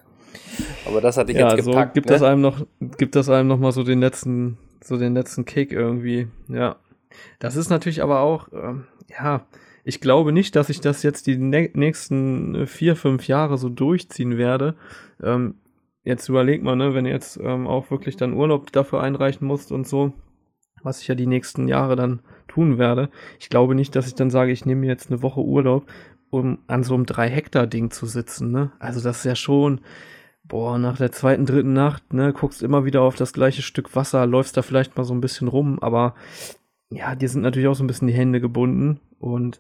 [0.86, 1.92] aber das hatte ich ja, jetzt gepackt.
[1.92, 2.14] So gibt ne?
[2.14, 2.66] das einem noch,
[2.98, 6.28] gibt das einem noch mal so den letzten, so den letzten Kick irgendwie.
[6.48, 6.78] Ja,
[7.40, 9.46] das ist natürlich aber auch, ähm, ja,
[9.84, 14.76] ich glaube nicht, dass ich das jetzt die nächsten vier, fünf Jahre so durchziehen werde.
[15.22, 15.56] Ähm,
[16.04, 19.72] jetzt überleg mal, ne, wenn du jetzt ähm, auch wirklich dann Urlaub dafür einreichen musst
[19.72, 20.14] und so,
[20.82, 23.10] was ich ja die nächsten Jahre dann tun werde.
[23.40, 25.86] Ich glaube nicht, dass ich dann sage, ich nehme mir jetzt eine Woche Urlaub,
[26.30, 28.52] um an so einem drei Hektar Ding zu sitzen.
[28.52, 28.72] Ne?
[28.80, 29.82] Also das ist ja schon,
[30.48, 34.26] boah, nach der zweiten, dritten Nacht, ne, guckst immer wieder auf das gleiche Stück Wasser,
[34.26, 36.16] läufst da vielleicht mal so ein bisschen rum, aber
[36.90, 39.60] ja, dir sind natürlich auch so ein bisschen die Hände gebunden und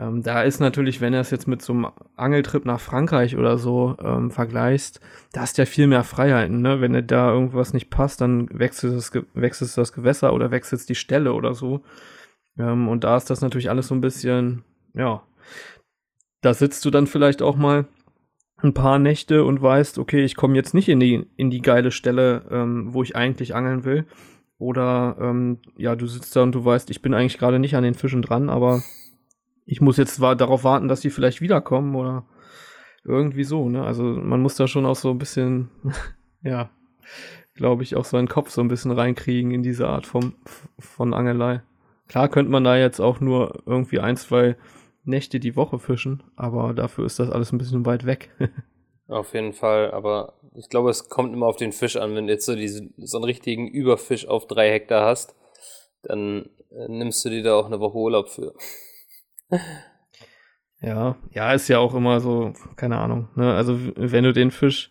[0.00, 3.58] ähm, da ist natürlich, wenn du es jetzt mit so einem Angeltrip nach Frankreich oder
[3.58, 5.00] so ähm, vergleichst,
[5.32, 6.80] da hast du ja viel mehr Freiheiten, ne?
[6.80, 10.88] Wenn dir da irgendwas nicht passt, dann wechselst du das, wechselst das Gewässer oder wechselst
[10.88, 11.82] die Stelle oder so.
[12.58, 14.64] Ähm, und da ist das natürlich alles so ein bisschen,
[14.94, 15.22] ja,
[16.40, 17.86] da sitzt du dann vielleicht auch mal
[18.62, 21.90] ein paar Nächte und weißt, okay, ich komme jetzt nicht in die, in die geile
[21.90, 24.06] Stelle, ähm, wo ich eigentlich angeln will.
[24.58, 27.82] Oder ähm, ja, du sitzt da und du weißt, ich bin eigentlich gerade nicht an
[27.82, 28.82] den Fischen dran, aber
[29.64, 32.26] ich muss jetzt darauf warten, dass die vielleicht wiederkommen oder
[33.04, 33.82] irgendwie so, ne?
[33.82, 35.70] Also man muss da schon auch so ein bisschen,
[36.42, 36.68] ja,
[37.54, 40.34] glaube ich, auch seinen Kopf so ein bisschen reinkriegen in diese Art vom,
[40.78, 41.62] von Angelei.
[42.08, 44.56] Klar könnte man da jetzt auch nur irgendwie ein, zwei
[45.10, 48.30] Nächte die Woche fischen, aber dafür ist das alles ein bisschen weit weg.
[49.08, 52.14] auf jeden Fall, aber ich glaube, es kommt immer auf den Fisch an.
[52.14, 55.34] Wenn du jetzt so, diesen, so einen richtigen Überfisch auf drei Hektar hast,
[56.02, 58.54] dann äh, nimmst du dir da auch eine Woche Urlaub für.
[60.80, 63.28] Ja, ja, ist ja auch immer so, keine Ahnung.
[63.34, 63.54] Ne?
[63.54, 64.90] Also wenn du den Fisch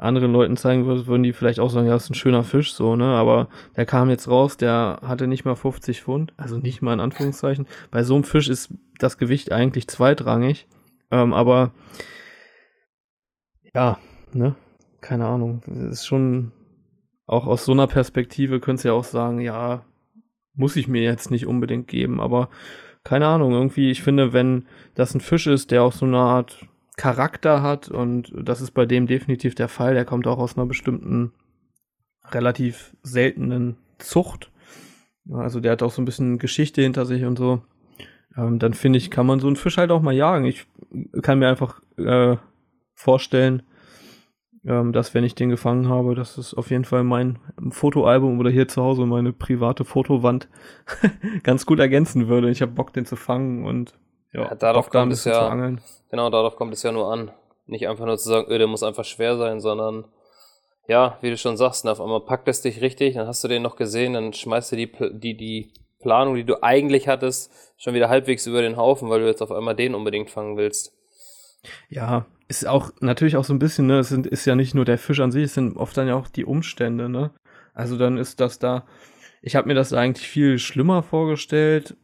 [0.00, 2.96] anderen Leuten zeigen würdest, würden die vielleicht auch sagen, ja, ist ein schöner Fisch, so,
[2.96, 3.04] ne?
[3.04, 7.00] Aber der kam jetzt raus, der hatte nicht mal 50 Pfund, also nicht mal in
[7.00, 7.66] Anführungszeichen.
[7.90, 10.66] Bei so einem Fisch ist das Gewicht eigentlich zweitrangig.
[11.10, 11.72] Ähm, aber
[13.74, 13.98] ja,
[14.32, 14.54] ne?
[15.00, 15.62] Keine Ahnung.
[15.66, 16.52] Das ist schon
[17.26, 19.84] auch aus so einer Perspektive könntest du ja auch sagen, ja,
[20.54, 22.48] muss ich mir jetzt nicht unbedingt geben, aber
[23.04, 26.66] keine Ahnung, irgendwie, ich finde, wenn das ein Fisch ist, der auch so eine Art
[27.00, 30.66] Charakter hat und das ist bei dem definitiv der Fall, der kommt auch aus einer
[30.66, 31.32] bestimmten
[32.30, 34.50] relativ seltenen Zucht.
[35.32, 37.62] Also der hat auch so ein bisschen Geschichte hinter sich und so.
[38.36, 40.44] Ähm, dann finde ich, kann man so einen Fisch halt auch mal jagen.
[40.44, 40.66] Ich
[41.22, 42.36] kann mir einfach äh,
[42.94, 43.62] vorstellen,
[44.66, 47.38] ähm, dass wenn ich den gefangen habe, dass es auf jeden Fall mein
[47.70, 50.50] Fotoalbum oder hier zu Hause meine private Fotowand
[51.44, 52.50] ganz gut ergänzen würde.
[52.50, 53.94] Ich habe Bock, den zu fangen und
[54.32, 55.54] ja, ja darauf Bock, kommt es ja.
[56.10, 57.30] Genau, darauf kommt es ja nur an.
[57.66, 60.04] Nicht einfach nur zu sagen, öh, der muss einfach schwer sein, sondern
[60.88, 63.62] ja, wie du schon sagst, auf einmal packt es dich richtig, dann hast du den
[63.62, 68.08] noch gesehen, dann schmeißt du die, die, die Planung, die du eigentlich hattest, schon wieder
[68.08, 70.92] halbwegs über den Haufen, weil du jetzt auf einmal den unbedingt fangen willst.
[71.88, 74.84] Ja, ist auch natürlich auch so ein bisschen, ne, es sind, ist ja nicht nur
[74.84, 77.30] der Fisch an sich, es sind oft dann ja auch die Umstände, ne?
[77.72, 78.84] Also dann ist das da,
[79.42, 81.96] ich habe mir das eigentlich viel schlimmer vorgestellt,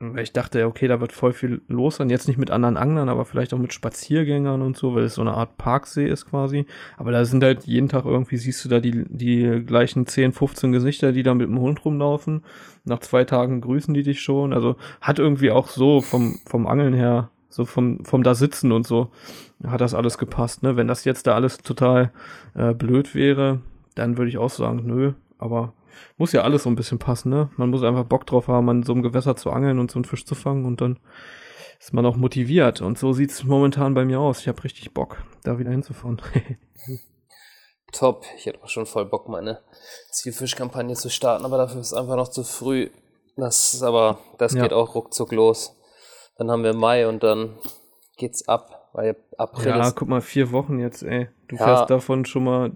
[0.00, 3.08] weil ich dachte, okay, da wird voll viel los sein, jetzt nicht mit anderen Anglern,
[3.08, 6.66] aber vielleicht auch mit Spaziergängern und so, weil es so eine Art Parksee ist quasi.
[6.96, 10.70] Aber da sind halt jeden Tag irgendwie, siehst du da die, die gleichen 10, 15
[10.70, 12.44] Gesichter, die da mit dem Hund rumlaufen.
[12.84, 14.52] Nach zwei Tagen grüßen die dich schon.
[14.52, 18.86] Also hat irgendwie auch so vom, vom Angeln her so vom, vom da sitzen und
[18.86, 19.10] so
[19.66, 20.62] hat das alles gepasst.
[20.62, 20.76] Ne?
[20.76, 22.12] Wenn das jetzt da alles total
[22.54, 23.60] äh, blöd wäre,
[23.94, 25.14] dann würde ich auch sagen, nö.
[25.38, 25.72] Aber
[26.16, 27.50] muss ja alles so ein bisschen passen, ne?
[27.56, 30.04] Man muss einfach Bock drauf haben, an so einem Gewässer zu angeln und so einen
[30.04, 30.98] Fisch zu fangen und dann
[31.78, 32.80] ist man auch motiviert.
[32.80, 34.40] Und so sieht es momentan bei mir aus.
[34.40, 36.20] Ich habe richtig Bock, da wieder hinzufahren.
[37.92, 38.24] Top.
[38.36, 39.62] Ich hätte auch schon voll Bock, meine
[40.10, 42.90] Zielfischkampagne zu starten, aber dafür ist es einfach noch zu früh.
[43.36, 44.62] Das ist aber, das ja.
[44.62, 45.76] geht auch ruckzuck los.
[46.36, 47.56] Dann haben wir Mai und dann
[48.16, 51.28] geht's ab, weil April Ja, guck mal, vier Wochen jetzt, ey.
[51.46, 51.64] Du ja.
[51.64, 52.72] fährst davon schon mal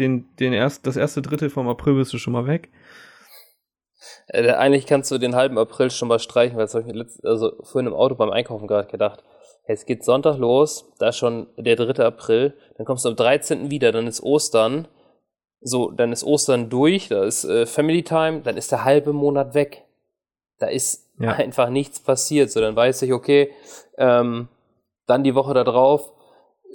[0.00, 2.70] den, den erst, das erste Drittel vom April bist du schon mal weg.
[4.26, 7.06] Äh, eigentlich kannst du den halben April schon mal streichen, weil das habe ich mir
[7.22, 9.22] also vorhin im Auto beim Einkaufen gerade gedacht.
[9.62, 12.04] Es geht Sonntag los, da ist schon der 3.
[12.04, 13.70] April, dann kommst du am 13.
[13.70, 14.88] wieder, dann ist Ostern.
[15.60, 19.54] So, dann ist Ostern durch, da ist äh, Family Time, dann ist der halbe Monat
[19.54, 19.84] weg.
[20.58, 21.30] Da ist ja.
[21.32, 22.50] einfach nichts passiert.
[22.50, 23.52] So, dann weiß ich, okay,
[23.98, 24.48] ähm,
[25.06, 26.12] dann die Woche da drauf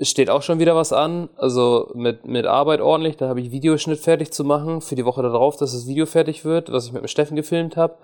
[0.02, 1.30] steht auch schon wieder was an.
[1.38, 3.18] Also mit, mit Arbeit ordentlich.
[3.18, 6.06] Da habe ich Videoschnitt fertig zu machen für die Woche da drauf, dass das Video
[6.06, 7.98] fertig wird, was ich mit dem Steffen gefilmt habe.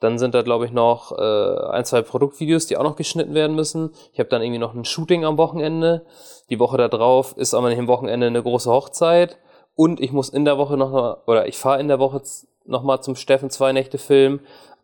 [0.00, 3.54] Dann sind da, glaube ich, noch äh, ein, zwei Produktvideos, die auch noch geschnitten werden
[3.54, 3.90] müssen.
[4.12, 6.06] Ich habe dann irgendwie noch ein Shooting am Wochenende.
[6.48, 9.38] Die Woche da drauf ist aber nicht am Wochenende eine große Hochzeit.
[9.74, 12.22] Und ich muss in der Woche noch oder ich fahre in der Woche
[12.64, 14.40] noch mal zum Steffen zwei Nächte filmen.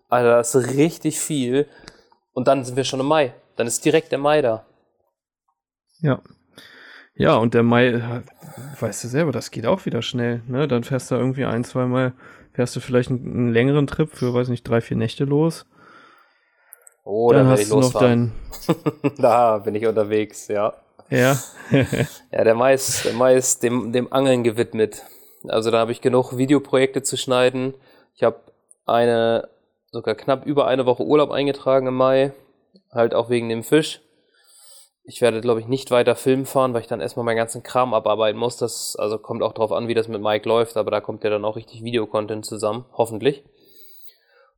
[0.09, 1.67] Alter, das ist richtig viel.
[2.33, 3.35] Und dann sind wir schon im Mai.
[3.57, 4.65] Dann ist direkt der Mai da.
[6.01, 6.21] Ja.
[7.15, 8.23] Ja, und der Mai,
[8.79, 10.43] weißt du selber, das geht auch wieder schnell.
[10.47, 10.69] Ne?
[10.69, 12.13] Dann fährst du irgendwie ein, zwei Mal,
[12.53, 15.67] fährst du vielleicht einen, einen längeren Trip für, weiß nicht, drei, vier Nächte los.
[17.05, 18.33] Oh, dann, dann hast du noch dein.
[19.19, 20.75] da bin ich unterwegs, ja.
[21.11, 21.37] Ja.
[21.71, 25.03] ja, der Mai ist, der Mai ist dem, dem Angeln gewidmet.
[25.49, 27.75] Also da habe ich genug Videoprojekte zu schneiden.
[28.15, 28.41] Ich habe
[28.87, 29.49] eine
[29.91, 32.33] sogar knapp über eine Woche Urlaub eingetragen im Mai.
[32.93, 34.03] Halt auch wegen dem Fisch.
[35.09, 37.95] Ich werde, glaube ich, nicht weiter Film fahren, weil ich dann erstmal meinen ganzen Kram
[37.95, 38.59] abarbeiten muss.
[38.59, 41.31] Das also kommt auch drauf an, wie das mit Mike läuft, aber da kommt ja
[41.31, 43.43] dann auch richtig Videocontent zusammen, hoffentlich.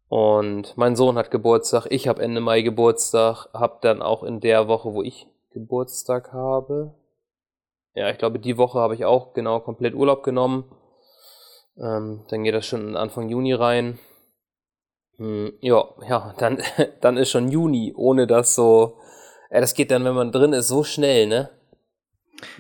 [0.08, 4.66] Und mein Sohn hat Geburtstag, ich habe Ende Mai Geburtstag, habe dann auch in der
[4.66, 6.94] Woche, wo ich Geburtstag habe,
[7.94, 10.64] ja, ich glaube, die Woche habe ich auch genau komplett Urlaub genommen.
[11.76, 13.98] Ähm, dann geht das schon Anfang Juni rein.
[15.16, 16.62] Hm, ja, ja, dann,
[17.00, 18.96] dann ist schon Juni, ohne dass so.
[19.50, 21.50] Ja, das geht dann, wenn man drin ist, so schnell, ne?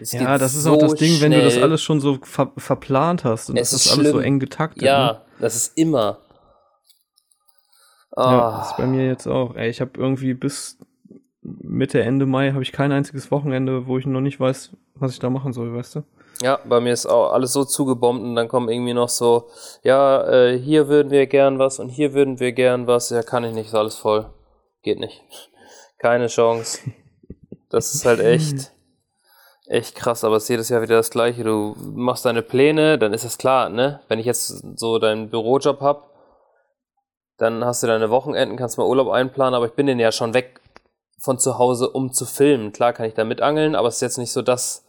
[0.00, 1.30] Es ja, das ist so auch das Ding, schnell.
[1.30, 4.12] wenn du das alles schon so ver verplant hast und es das ist, ist alles
[4.12, 4.82] so eng getaktet.
[4.82, 5.20] Ja, ne?
[5.38, 6.18] das ist immer.
[8.16, 8.20] Oh.
[8.20, 9.54] Ja, das ist bei mir jetzt auch.
[9.54, 10.78] Ey, ich habe irgendwie bis
[11.42, 15.18] Mitte, Ende Mai habe ich kein einziges Wochenende, wo ich noch nicht weiß, was ich
[15.18, 16.02] da machen soll, weißt du?
[16.42, 19.48] Ja, bei mir ist auch alles so zugebombt und dann kommen irgendwie noch so,
[19.82, 23.10] ja, äh, hier würden wir gern was und hier würden wir gern was.
[23.10, 24.26] Ja, kann ich nicht, ist alles voll.
[24.82, 25.22] Geht nicht.
[26.00, 26.80] Keine Chance.
[27.68, 28.72] Das ist halt echt,
[29.66, 31.44] echt krass, aber es ist jedes Jahr wieder das Gleiche.
[31.44, 34.00] Du machst deine Pläne, dann ist es klar, ne?
[34.08, 36.10] Wenn ich jetzt so deinen Bürojob hab,
[37.36, 40.34] dann hast du deine Wochenenden, kannst mal Urlaub einplanen, aber ich bin den ja schon
[40.34, 40.60] weg
[41.18, 42.72] von zu Hause, um zu filmen.
[42.72, 44.86] Klar kann ich da mitangeln, aber es ist jetzt nicht so das,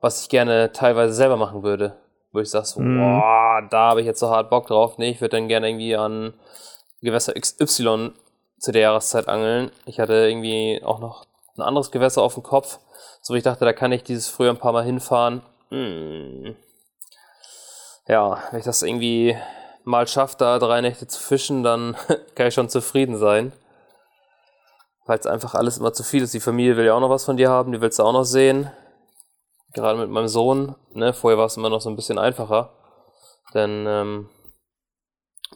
[0.00, 1.96] was ich gerne teilweise selber machen würde.
[2.32, 2.98] Wo ich sage so, mm.
[2.98, 4.98] boah, da habe ich jetzt so hart Bock drauf.
[4.98, 6.34] Nee, ich würde dann gerne irgendwie an
[7.00, 8.12] Gewässer XY
[8.58, 9.70] zu der Jahreszeit angeln.
[9.86, 11.24] Ich hatte irgendwie auch noch
[11.56, 12.78] ein anderes Gewässer auf dem Kopf,
[13.20, 15.42] so ich dachte, da kann ich dieses früher ein paar Mal hinfahren.
[15.70, 16.56] Hm.
[18.06, 19.36] Ja, wenn ich das irgendwie
[19.84, 21.96] mal schaffe, da drei Nächte zu fischen, dann
[22.34, 23.52] kann ich schon zufrieden sein.
[25.06, 26.34] Weil es einfach alles immer zu viel ist.
[26.34, 28.24] Die Familie will ja auch noch was von dir haben, die willst du auch noch
[28.24, 28.70] sehen.
[29.72, 31.12] Gerade mit meinem Sohn, ne?
[31.12, 32.70] Vorher war es immer noch so ein bisschen einfacher.
[33.54, 34.28] Denn ähm,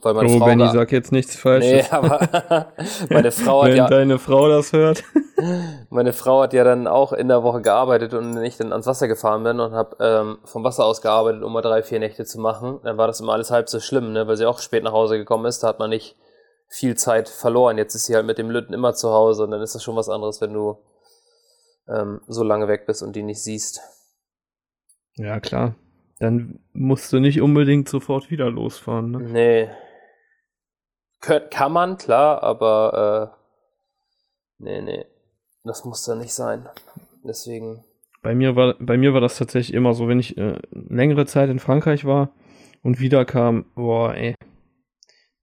[0.03, 1.89] weil meine oh, Frau Benny, sag jetzt nichts Falsches.
[1.91, 2.73] Nee, aber
[3.11, 3.89] meine Frau hat Wenn ja.
[3.89, 5.05] deine Frau das hört.
[5.91, 9.07] meine Frau hat ja dann auch in der Woche gearbeitet und ich dann ans Wasser
[9.07, 12.41] gefahren bin und habe ähm, vom Wasser aus gearbeitet, um mal drei, vier Nächte zu
[12.41, 12.81] machen.
[12.83, 14.27] Dann war das immer alles halb so schlimm, ne?
[14.27, 15.63] weil sie auch spät nach Hause gekommen ist.
[15.63, 16.17] Da hat man nicht
[16.69, 17.79] viel Zeit verloren.
[17.79, 19.95] Jetzt ist sie halt mit dem Lütten immer zu Hause und dann ist das schon
[19.95, 20.79] was anderes, wenn du
[21.89, 23.81] ähm, so lange weg bist und die nicht siehst.
[25.15, 25.77] Ja, klar.
[26.19, 29.11] Dann musst du nicht unbedingt sofort wieder losfahren.
[29.11, 29.19] Ne?
[29.21, 29.71] Nee.
[31.23, 33.33] Kön kann man, klar, aber
[34.59, 35.07] äh, nee, nee.
[35.65, 36.69] Das muss da nicht sein.
[37.25, 37.85] Deswegen.
[38.23, 41.49] Bei mir war, bei mir war das tatsächlich immer so, wenn ich äh, längere Zeit
[41.49, 42.31] in Frankreich war
[42.83, 44.35] und wieder kam, boah, ey,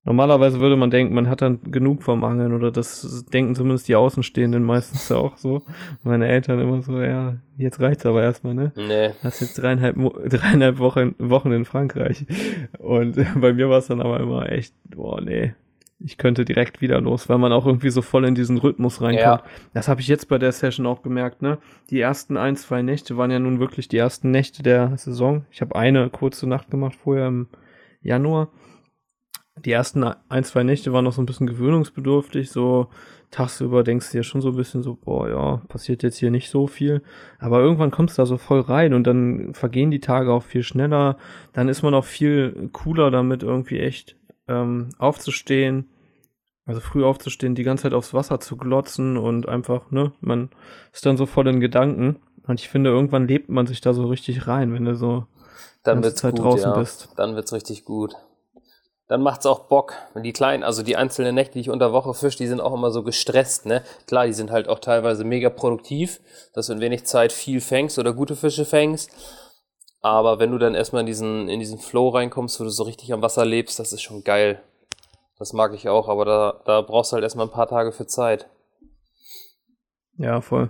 [0.05, 3.95] Normalerweise würde man denken, man hat dann genug vom Angeln oder das denken zumindest die
[3.95, 5.61] Außenstehenden meistens auch so.
[6.03, 8.71] Meine Eltern immer so, ja, jetzt reicht's aber erstmal, ne?
[8.75, 9.11] Nee.
[9.21, 12.25] Hast jetzt dreieinhalb, dreieinhalb Wochen, Wochen in Frankreich.
[12.79, 15.53] Und bei mir war es dann aber immer echt, boah, nee,
[15.99, 19.41] ich könnte direkt wieder los, weil man auch irgendwie so voll in diesen Rhythmus reinkommt.
[19.41, 19.43] Ja.
[19.73, 21.57] Das habe ich jetzt bei der Session auch gemerkt, ne?
[21.89, 25.45] Die ersten ein, zwei Nächte waren ja nun wirklich die ersten Nächte der Saison.
[25.51, 27.47] Ich habe eine kurze Nacht gemacht vorher im
[28.01, 28.49] Januar
[29.65, 32.87] die ersten ein, zwei Nächte waren noch so ein bisschen gewöhnungsbedürftig, so
[33.31, 36.49] tagsüber denkst du ja schon so ein bisschen so, boah, ja, passiert jetzt hier nicht
[36.49, 37.03] so viel.
[37.37, 40.63] Aber irgendwann kommst du da so voll rein und dann vergehen die Tage auch viel
[40.63, 41.17] schneller.
[41.53, 44.15] Dann ist man auch viel cooler damit, irgendwie echt
[44.49, 45.89] ähm, aufzustehen.
[46.65, 50.49] Also früh aufzustehen, die ganze Zeit aufs Wasser zu glotzen und einfach, ne, man
[50.93, 52.17] ist dann so voll in Gedanken.
[52.45, 55.25] Und ich finde, irgendwann lebt man sich da so richtig rein, wenn du so
[55.83, 56.77] dann wird's Zeit gut, draußen ja.
[56.77, 57.09] bist.
[57.15, 58.15] Dann wird's richtig gut
[59.09, 59.95] dann macht's auch Bock.
[60.13, 62.75] Und die kleinen, also die einzelnen Nächte, die ich unter Woche fisch, die sind auch
[62.75, 63.83] immer so gestresst, ne?
[64.05, 66.21] Klar, die sind halt auch teilweise mega produktiv,
[66.53, 69.09] dass du in wenig Zeit viel fängst oder gute Fische fängst.
[70.01, 73.11] Aber wenn du dann erstmal in diesen, in diesen Flow reinkommst, wo du so richtig
[73.11, 74.61] am Wasser lebst, das ist schon geil.
[75.37, 78.07] Das mag ich auch, aber da, da brauchst du halt erstmal ein paar Tage für
[78.07, 78.49] Zeit.
[80.17, 80.69] Ja, voll.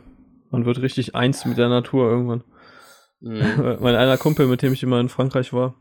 [0.51, 2.43] Man wird richtig eins mit der Natur irgendwann.
[3.19, 3.77] Mhm.
[3.79, 5.75] mein einer Kumpel, mit dem ich immer in Frankreich war,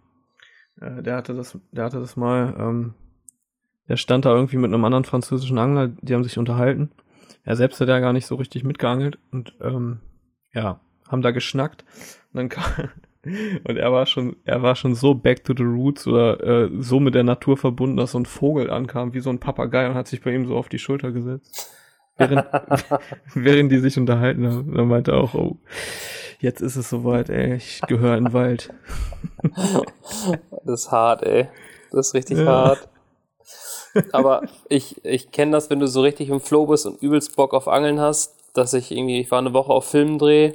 [0.81, 2.95] äh, der hatte das, der hatte das mal, ähm,
[3.89, 6.91] der stand da irgendwie mit einem anderen französischen Angler, die haben sich unterhalten.
[7.45, 10.01] Er selbst hat ja gar nicht so richtig mitgeangelt und ähm,
[10.53, 11.85] ja, haben da geschnackt.
[12.33, 12.91] Und dann kam,
[13.25, 17.01] und er war schon, er war schon so back to the roots oder äh, so
[17.01, 20.07] mit der Natur verbunden, dass so ein Vogel ankam, wie so ein Papagei und hat
[20.07, 21.71] sich bei ihm so auf die Schulter gesetzt.
[22.17, 22.47] Während,
[23.35, 24.75] während die sich unterhalten haben.
[24.75, 25.59] Dann meinte er auch, oh,
[26.41, 28.73] jetzt ist es soweit, ey, ich gehöre in den Wald.
[30.65, 31.49] das ist hart, ey.
[31.91, 32.47] Das ist richtig ja.
[32.47, 32.89] hart.
[34.13, 37.55] Aber ich, ich kenne das, wenn du so richtig im Flow bist und übelst Bock
[37.55, 40.53] auf Angeln hast, dass ich irgendwie, ich war eine Woche auf Filmdreh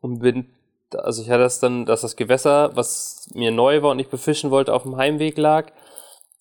[0.00, 0.46] und bin,
[1.02, 4.50] also ich hatte das dann, dass das Gewässer, was mir neu war und ich befischen
[4.50, 5.72] wollte, auf dem Heimweg lag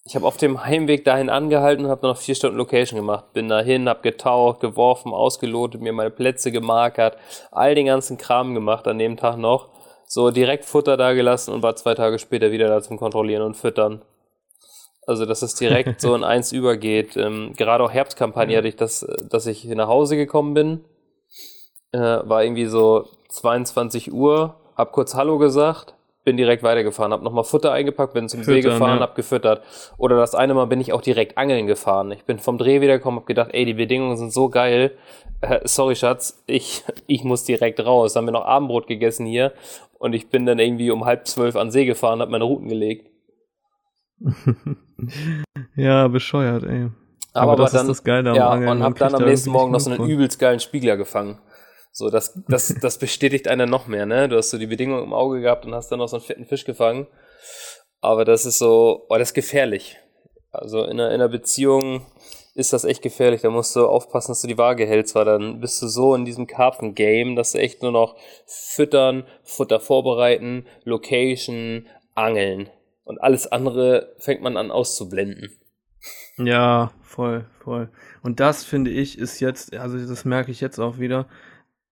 [0.07, 3.33] ich habe auf dem Heimweg dahin angehalten und habe noch vier Stunden Location gemacht.
[3.33, 7.17] Bin dahin, habe getaucht, geworfen, ausgelotet, mir meine Plätze gemarkert,
[7.51, 9.69] all den ganzen Kram gemacht an dem Tag noch.
[10.07, 13.57] So direkt Futter da gelassen und war zwei Tage später wieder da zum Kontrollieren und
[13.57, 14.03] Füttern.
[15.07, 17.17] Also, dass es direkt so in eins übergeht.
[17.17, 20.85] Ähm, gerade auch Herbstkampagne hatte ich das, dass ich nach Hause gekommen bin.
[21.91, 25.95] Äh, war irgendwie so 22 Uhr, hab kurz Hallo gesagt,
[26.25, 29.01] bin direkt weitergefahren, habe nochmal Futter eingepackt, bin zum Füttern, See gefahren, ja.
[29.01, 29.63] habe gefüttert.
[29.97, 32.11] Oder das eine Mal bin ich auch direkt angeln gefahren.
[32.11, 34.97] Ich bin vom Dreh wiedergekommen, habe gedacht, ey, die Bedingungen sind so geil.
[35.41, 38.13] Äh, sorry, Schatz, ich, ich muss direkt raus.
[38.13, 39.53] Dann haben wir noch Abendbrot gegessen hier
[39.99, 43.11] und ich bin dann irgendwie um halb zwölf an See gefahren, habe meine Routen gelegt.
[45.75, 46.89] ja, bescheuert, ey.
[47.33, 48.69] Aber, Aber das dann, ist das Geile am ja, Angeln.
[48.69, 51.37] und hab dann am nächsten Morgen noch so einen übelst geilen Spiegler gefangen.
[51.97, 54.27] So, das, das, das bestätigt einer noch mehr, ne?
[54.27, 56.45] Du hast so die Bedingungen im Auge gehabt und hast dann noch so einen fetten
[56.45, 57.07] Fisch gefangen.
[58.01, 59.97] Aber das ist so, oh, das ist gefährlich.
[60.51, 62.05] Also in einer, in einer Beziehung
[62.53, 63.41] ist das echt gefährlich.
[63.41, 66.25] Da musst du aufpassen, dass du die Waage hältst, weil dann bist du so in
[66.25, 72.69] diesem Karpfen-Game, dass du echt nur noch füttern, Futter vorbereiten, Location, angeln.
[73.05, 75.49] Und alles andere fängt man an auszublenden.
[76.37, 77.89] Ja, voll, voll.
[78.21, 81.27] Und das finde ich ist jetzt, also das merke ich jetzt auch wieder,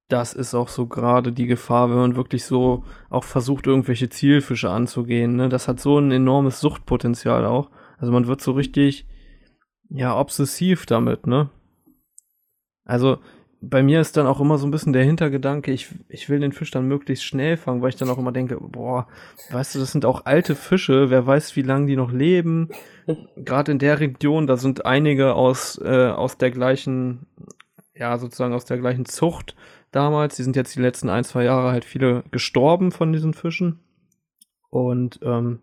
[0.10, 4.70] das ist auch so gerade die Gefahr, wenn man wirklich so auch versucht, irgendwelche Zielfische
[4.70, 5.36] anzugehen.
[5.36, 5.50] Ne?
[5.50, 7.70] Das hat so ein enormes Suchtpotenzial auch.
[7.98, 9.08] Also man wird so richtig,
[9.90, 11.50] ja, obsessiv damit, ne?
[12.86, 13.20] Also
[13.62, 16.52] bei mir ist dann auch immer so ein bisschen der Hintergedanke, ich, ich will den
[16.52, 19.08] Fisch dann möglichst schnell fangen, weil ich dann auch immer denke, boah,
[19.52, 22.70] weißt du, das sind auch alte Fische, wer weiß, wie lange die noch leben.
[23.38, 27.26] Gerade in der Region, da sind einige aus, äh, aus der gleichen,
[27.96, 29.56] ja, sozusagen aus der gleichen Zucht
[29.96, 30.36] damals.
[30.36, 33.80] Die sind jetzt die letzten ein, zwei Jahre halt viele gestorben von diesen Fischen.
[34.70, 35.60] Und ähm,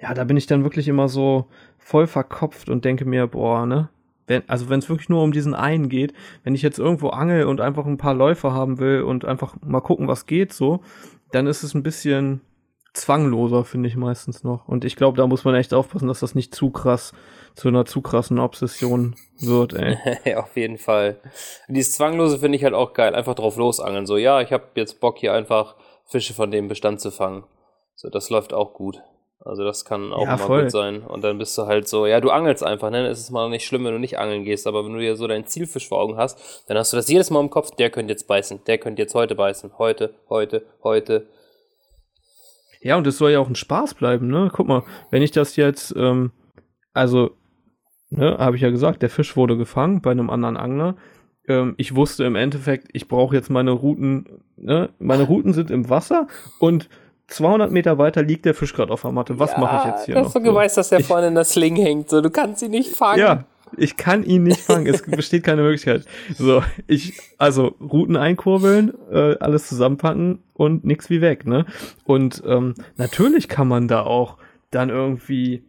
[0.00, 3.88] ja, da bin ich dann wirklich immer so voll verkopft und denke mir, boah, ne?
[4.28, 6.14] Wenn, also wenn es wirklich nur um diesen einen geht,
[6.44, 9.80] wenn ich jetzt irgendwo angel und einfach ein paar Läufer haben will und einfach mal
[9.80, 10.80] gucken, was geht so,
[11.32, 12.40] dann ist es ein bisschen
[12.92, 14.68] zwangloser, finde ich meistens noch.
[14.68, 17.12] Und ich glaube, da muss man echt aufpassen, dass das nicht zu krass
[17.54, 19.96] zu einer zu krassen Obsession wird, ey.
[20.24, 21.20] Ja, auf jeden Fall.
[21.68, 23.14] Dieses Zwanglose finde ich halt auch geil.
[23.14, 24.06] Einfach drauf losangeln.
[24.06, 25.76] So, ja, ich habe jetzt Bock hier einfach
[26.06, 27.44] Fische von dem Bestand zu fangen.
[27.94, 29.00] So, das läuft auch gut.
[29.44, 30.62] Also das kann auch Ja, mal voll.
[30.62, 31.02] gut sein.
[31.02, 33.08] Und dann bist du halt so, ja, du angelst einfach, ne?
[33.08, 35.26] Es ist mal nicht schlimm, wenn du nicht angeln gehst, aber wenn du dir so
[35.26, 38.12] deinen Zielfisch vor Augen hast, dann hast du das jedes Mal im Kopf, der könnte
[38.12, 39.78] jetzt beißen, der könnte jetzt heute beißen.
[39.78, 41.26] Heute, heute, heute.
[42.80, 44.48] Ja, und es soll ja auch ein Spaß bleiben, ne?
[44.52, 46.30] Guck mal, wenn ich das jetzt, ähm,
[46.92, 47.30] also,
[48.16, 50.96] ne, habe ich ja gesagt, der Fisch wurde gefangen bei einem anderen Angler.
[51.48, 54.90] Ähm, ich wusste im Endeffekt, ich brauche jetzt meine Routen, ne?
[54.98, 56.28] Meine Routen sind im Wasser
[56.60, 56.88] und
[57.28, 59.38] 200 Meter weiter liegt der Fisch gerade auf der Matte.
[59.38, 60.28] Was mache ich jetzt hier das noch?
[60.28, 62.10] ist so geweißt, dass der Ich- vorne in der Sling hängt.
[62.10, 63.18] So, du kannst ihn nicht fangen.
[63.20, 63.44] Ja,
[63.76, 64.86] ich kann ihn nicht fangen.
[64.86, 66.04] Es besteht keine Möglichkeit.
[66.36, 71.64] So, ich, also Routen einkurbeln, äh, alles zusammenpacken und nix wie weg, ne?
[72.04, 74.36] Und ähm, natürlich kann man da auch
[74.70, 75.64] dann irgendwie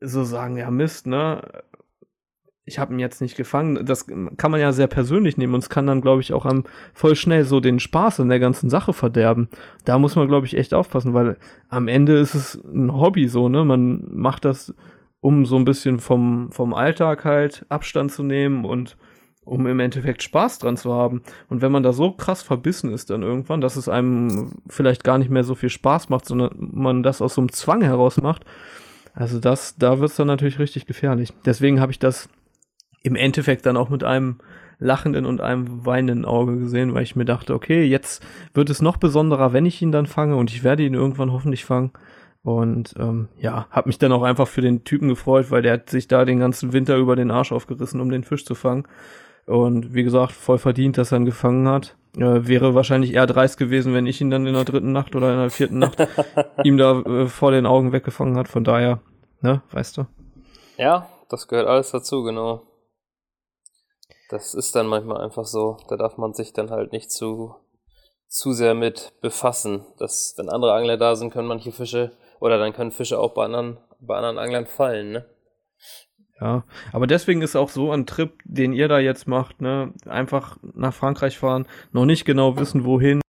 [0.00, 1.40] so sagen, ja Mist, ne?
[2.68, 3.86] Ich habe ihn jetzt nicht gefangen.
[3.86, 4.06] Das
[4.36, 7.14] kann man ja sehr persönlich nehmen und es kann dann, glaube ich, auch am voll
[7.14, 9.48] schnell so den Spaß in der ganzen Sache verderben.
[9.84, 11.36] Da muss man, glaube ich, echt aufpassen, weil
[11.68, 13.64] am Ende ist es ein Hobby so, ne?
[13.64, 14.74] Man macht das
[15.20, 18.96] um so ein bisschen vom, vom Alltag halt Abstand zu nehmen und
[19.44, 21.22] um im Endeffekt Spaß dran zu haben.
[21.48, 25.18] Und wenn man da so krass verbissen ist dann irgendwann, dass es einem vielleicht gar
[25.18, 28.44] nicht mehr so viel Spaß macht, sondern man das aus so einem Zwang heraus macht,
[29.14, 31.32] also das, da wird's dann natürlich richtig gefährlich.
[31.44, 32.28] Deswegen habe ich das
[33.02, 34.38] im Endeffekt dann auch mit einem
[34.78, 38.22] lachenden und einem weinenden Auge gesehen, weil ich mir dachte, okay, jetzt
[38.52, 41.64] wird es noch besonderer, wenn ich ihn dann fange und ich werde ihn irgendwann hoffentlich
[41.64, 41.92] fangen.
[42.42, 45.90] Und ähm, ja, habe mich dann auch einfach für den Typen gefreut, weil der hat
[45.90, 48.86] sich da den ganzen Winter über den Arsch aufgerissen, um den Fisch zu fangen.
[49.46, 51.96] Und wie gesagt, voll verdient, dass er ihn gefangen hat.
[52.16, 55.32] Äh, wäre wahrscheinlich eher dreist gewesen, wenn ich ihn dann in der dritten Nacht oder
[55.32, 55.96] in der vierten Nacht
[56.64, 58.46] ihm da äh, vor den Augen weggefangen hat.
[58.46, 59.00] Von daher,
[59.40, 60.06] ne, weißt du.
[60.78, 62.62] Ja, das gehört alles dazu, genau.
[64.28, 65.76] Das ist dann manchmal einfach so.
[65.88, 67.54] Da darf man sich dann halt nicht zu,
[68.26, 69.84] zu sehr mit befassen.
[69.98, 73.44] Das, wenn andere Angler da sind, können manche Fische, oder dann können Fische auch bei
[73.44, 75.26] anderen, bei anderen Anglern fallen, ne?
[76.38, 80.58] Ja, aber deswegen ist auch so ein Trip, den ihr da jetzt macht, ne, einfach
[80.74, 83.22] nach Frankreich fahren, noch nicht genau wissen, wohin,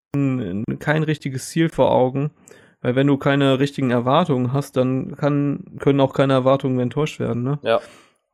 [0.79, 2.31] kein richtiges Ziel vor Augen,
[2.81, 7.43] weil wenn du keine richtigen Erwartungen hast, dann kann, können auch keine Erwartungen enttäuscht werden,
[7.43, 7.59] ne?
[7.61, 7.79] Ja.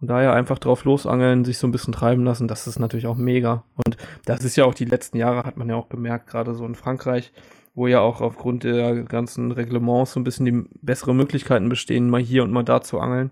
[0.01, 3.17] Und daher einfach drauf losangeln, sich so ein bisschen treiben lassen, das ist natürlich auch
[3.17, 3.63] mega.
[3.85, 6.65] Und das ist ja auch die letzten Jahre, hat man ja auch gemerkt, gerade so
[6.65, 7.31] in Frankreich,
[7.75, 12.19] wo ja auch aufgrund der ganzen Reglements so ein bisschen die bessere Möglichkeiten bestehen, mal
[12.19, 13.31] hier und mal da zu angeln.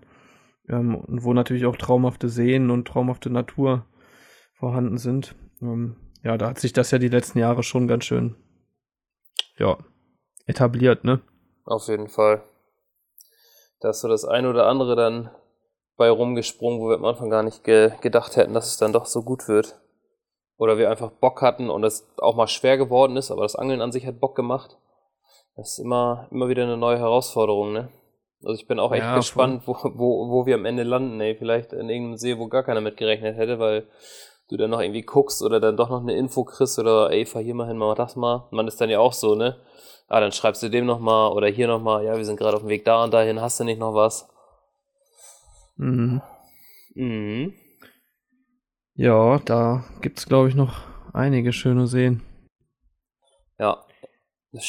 [0.68, 3.84] Ähm, und wo natürlich auch traumhafte Seen und traumhafte Natur
[4.54, 5.34] vorhanden sind.
[5.60, 8.36] Ähm, ja, da hat sich das ja die letzten Jahre schon ganz schön,
[9.58, 9.76] ja,
[10.46, 11.20] etabliert, ne?
[11.64, 12.44] Auf jeden Fall.
[13.80, 15.30] Da ist so das eine oder andere dann
[16.00, 19.04] bei rumgesprungen, wo wir am Anfang gar nicht ge gedacht hätten, dass es dann doch
[19.04, 19.78] so gut wird.
[20.56, 23.82] Oder wir einfach Bock hatten und es auch mal schwer geworden ist, aber das Angeln
[23.82, 24.78] an sich hat Bock gemacht.
[25.56, 27.90] Das ist immer, immer wieder eine neue Herausforderung, ne?
[28.42, 31.34] Also ich bin auch echt Ja, gespannt, wo, wo, wo wir am Ende landen, ey.
[31.34, 33.86] Vielleicht in irgendeinem See, wo gar keiner mitgerechnet hätte, weil
[34.48, 37.42] du dann noch irgendwie guckst oder dann doch noch eine Info kriegst oder ey, fahr
[37.42, 38.48] hier mal hin, mach das mal.
[38.52, 39.56] Man ist dann ja auch so, ne?
[40.08, 42.70] Ah, dann schreibst du dem nochmal oder hier nochmal, ja, wir sind gerade auf dem
[42.70, 44.26] Weg da und dahin, hast du nicht noch was?
[45.80, 46.20] Mhm.
[46.94, 47.54] Mhm.
[48.94, 50.82] Ja, da gibt es, glaube ich, noch
[51.14, 52.20] einige schöne Seen.
[53.58, 53.82] Ja.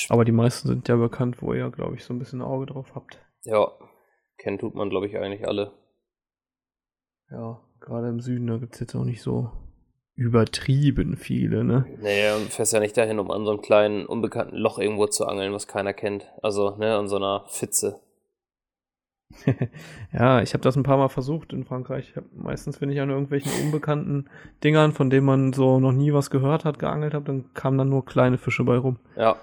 [0.10, 2.96] Aber die meisten sind ja bekannt, wo ihr, glaube ich, so ein bisschen Auge drauf
[2.96, 3.20] habt.
[3.44, 3.72] Ja,
[4.38, 5.74] kennen tut man, glaube ich, eigentlich alle.
[7.30, 9.52] Ja, gerade im Süden, da gibt es jetzt auch nicht so
[10.16, 11.88] übertrieben viele, ne?
[12.00, 15.26] Naja, du fährst ja nicht dahin, um an so einem kleinen, unbekannten Loch irgendwo zu
[15.26, 16.32] angeln, was keiner kennt.
[16.42, 18.02] Also, ne, an so einer Pfütze.
[20.14, 22.16] ja, ich habe das ein paar Mal versucht in Frankreich.
[22.16, 24.30] Hab, meistens, wenn ich an irgendwelchen unbekannten
[24.64, 27.90] Dingern, von denen man so noch nie was gehört hat, geangelt habe, dann kamen dann
[27.90, 29.00] nur kleine Fische bei rum.
[29.16, 29.38] Ja.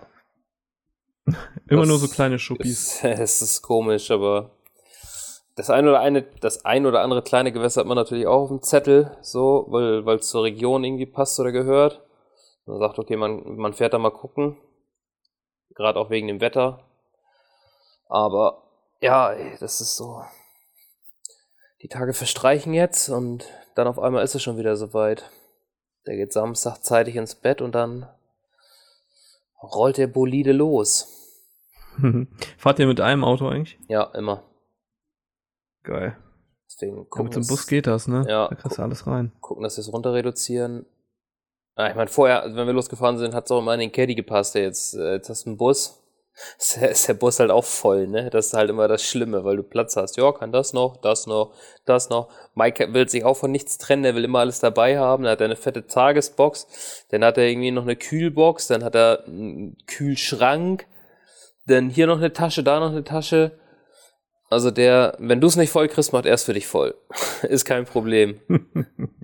[1.68, 3.00] Immer das nur so kleine Schuppis.
[3.02, 4.50] Es ist komisch, aber
[5.56, 8.48] das ein oder eine, das ein oder andere kleine Gewässer hat man natürlich auch auf
[8.48, 12.00] dem Zettel, so, weil es zur Region irgendwie passt oder gehört.
[12.66, 14.56] Man sagt, okay, man, man fährt da mal gucken.
[15.74, 16.84] Gerade auch wegen dem Wetter.
[18.08, 18.67] Aber
[19.00, 20.24] ja, das ist so.
[21.82, 25.30] Die Tage verstreichen jetzt und dann auf einmal ist es schon wieder soweit.
[26.06, 28.08] Der geht Samstag zeitig ins Bett und dann
[29.62, 31.08] rollt der Bolide los.
[32.58, 33.78] Fahrt ihr mit einem Auto eigentlich?
[33.88, 34.42] Ja, immer.
[35.84, 36.16] Geil.
[36.66, 38.24] Deswegen gucken, ja, mit dem Bus geht das, ne?
[38.28, 38.48] Ja.
[38.48, 39.32] Da kannst du alles rein.
[39.40, 40.86] Gucken, dass wir es runter reduzieren.
[41.76, 44.14] Ah, ich meine, vorher, wenn wir losgefahren sind, hat es auch immer in den Caddy
[44.14, 44.54] gepasst.
[44.56, 46.02] Jetzt, äh, jetzt hast du einen Bus
[46.58, 48.30] ist der Bus halt auch voll, ne?
[48.30, 50.16] Das ist halt immer das Schlimme, weil du Platz hast.
[50.16, 51.52] Ja, kann das noch, das noch,
[51.84, 52.28] das noch.
[52.54, 55.24] Mike will sich auch von nichts trennen, der will immer alles dabei haben.
[55.24, 58.94] Dann hat er eine fette Tagesbox, dann hat er irgendwie noch eine Kühlbox, dann hat
[58.94, 60.86] er einen Kühlschrank,
[61.66, 63.58] dann hier noch eine Tasche, da noch eine Tasche.
[64.50, 66.94] Also der, wenn du es nicht voll kriegst, macht er es für dich voll.
[67.42, 68.40] ist kein Problem.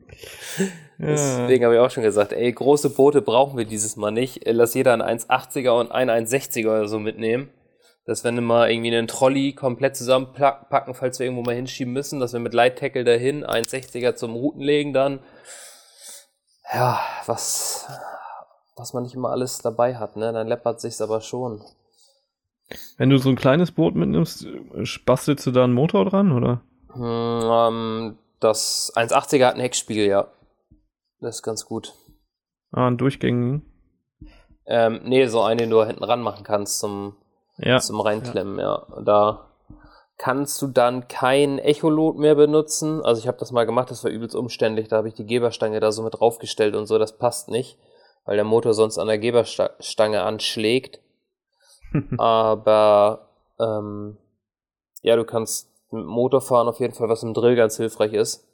[0.99, 4.43] Deswegen habe ich auch schon gesagt, ey, große Boote brauchen wir dieses Mal nicht.
[4.47, 7.51] Lass jeder einen 1,80er und einen 1,60er oder so mitnehmen.
[8.07, 12.21] Dass wenn wir mal irgendwie einen Trolley komplett zusammenpacken, falls wir irgendwo mal hinschieben müssen,
[12.21, 15.21] dass wir mit Light Tackle dahin 1,60er zum Routen legen dann.
[16.73, 17.89] Ja, was,
[18.77, 20.33] was man nicht immer alles dabei hat, ne?
[20.33, 21.63] Dann läppert sich's aber schon.
[22.97, 24.47] Wenn du so ein kleines Boot mitnimmst,
[25.05, 26.61] bastelst du da einen Motor dran, oder?
[26.93, 30.29] Hm, ähm, das 1,80er hat einen Heckspiegel, ja.
[31.21, 31.95] Das ist ganz gut.
[32.73, 33.63] Ah, einen durchgängigen?
[34.67, 37.17] Ähm, nee, so einen, den du hinten ran machen kannst zum,
[37.59, 37.79] ja.
[37.79, 38.87] zum Reinklemmen, ja.
[38.89, 39.03] ja.
[39.03, 39.51] Da
[40.17, 43.05] kannst du dann kein Echolot mehr benutzen.
[43.05, 44.89] Also ich habe das mal gemacht, das war übelst umständlich.
[44.89, 47.79] Da habe ich die Geberstange da so mit draufgestellt und so, das passt nicht,
[48.25, 51.01] weil der Motor sonst an der Geberstange anschlägt.
[52.19, 53.29] Aber
[53.59, 54.17] ähm,
[55.03, 58.47] ja, du kannst mit Motor fahren auf jeden Fall, was im Drill ganz hilfreich ist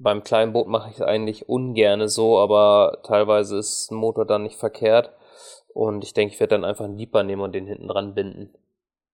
[0.00, 4.42] beim kleinen Boot mache ich es eigentlich ungerne so, aber teilweise ist ein Motor dann
[4.42, 5.12] nicht verkehrt.
[5.72, 8.52] Und ich denke, ich werde dann einfach einen Deeper nehmen und den hinten dran binden.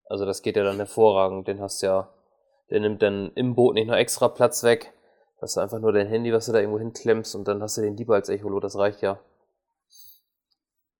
[0.06, 1.48] Also das geht ja dann hervorragend.
[1.48, 2.08] Den hast ja,
[2.70, 4.92] der nimmt dann im Boot nicht noch extra Platz weg.
[5.40, 7.82] Das ist einfach nur dein Handy, was du da irgendwo hinklemmst und dann hast du
[7.82, 9.18] den Deeper als Echolot, das reicht ja.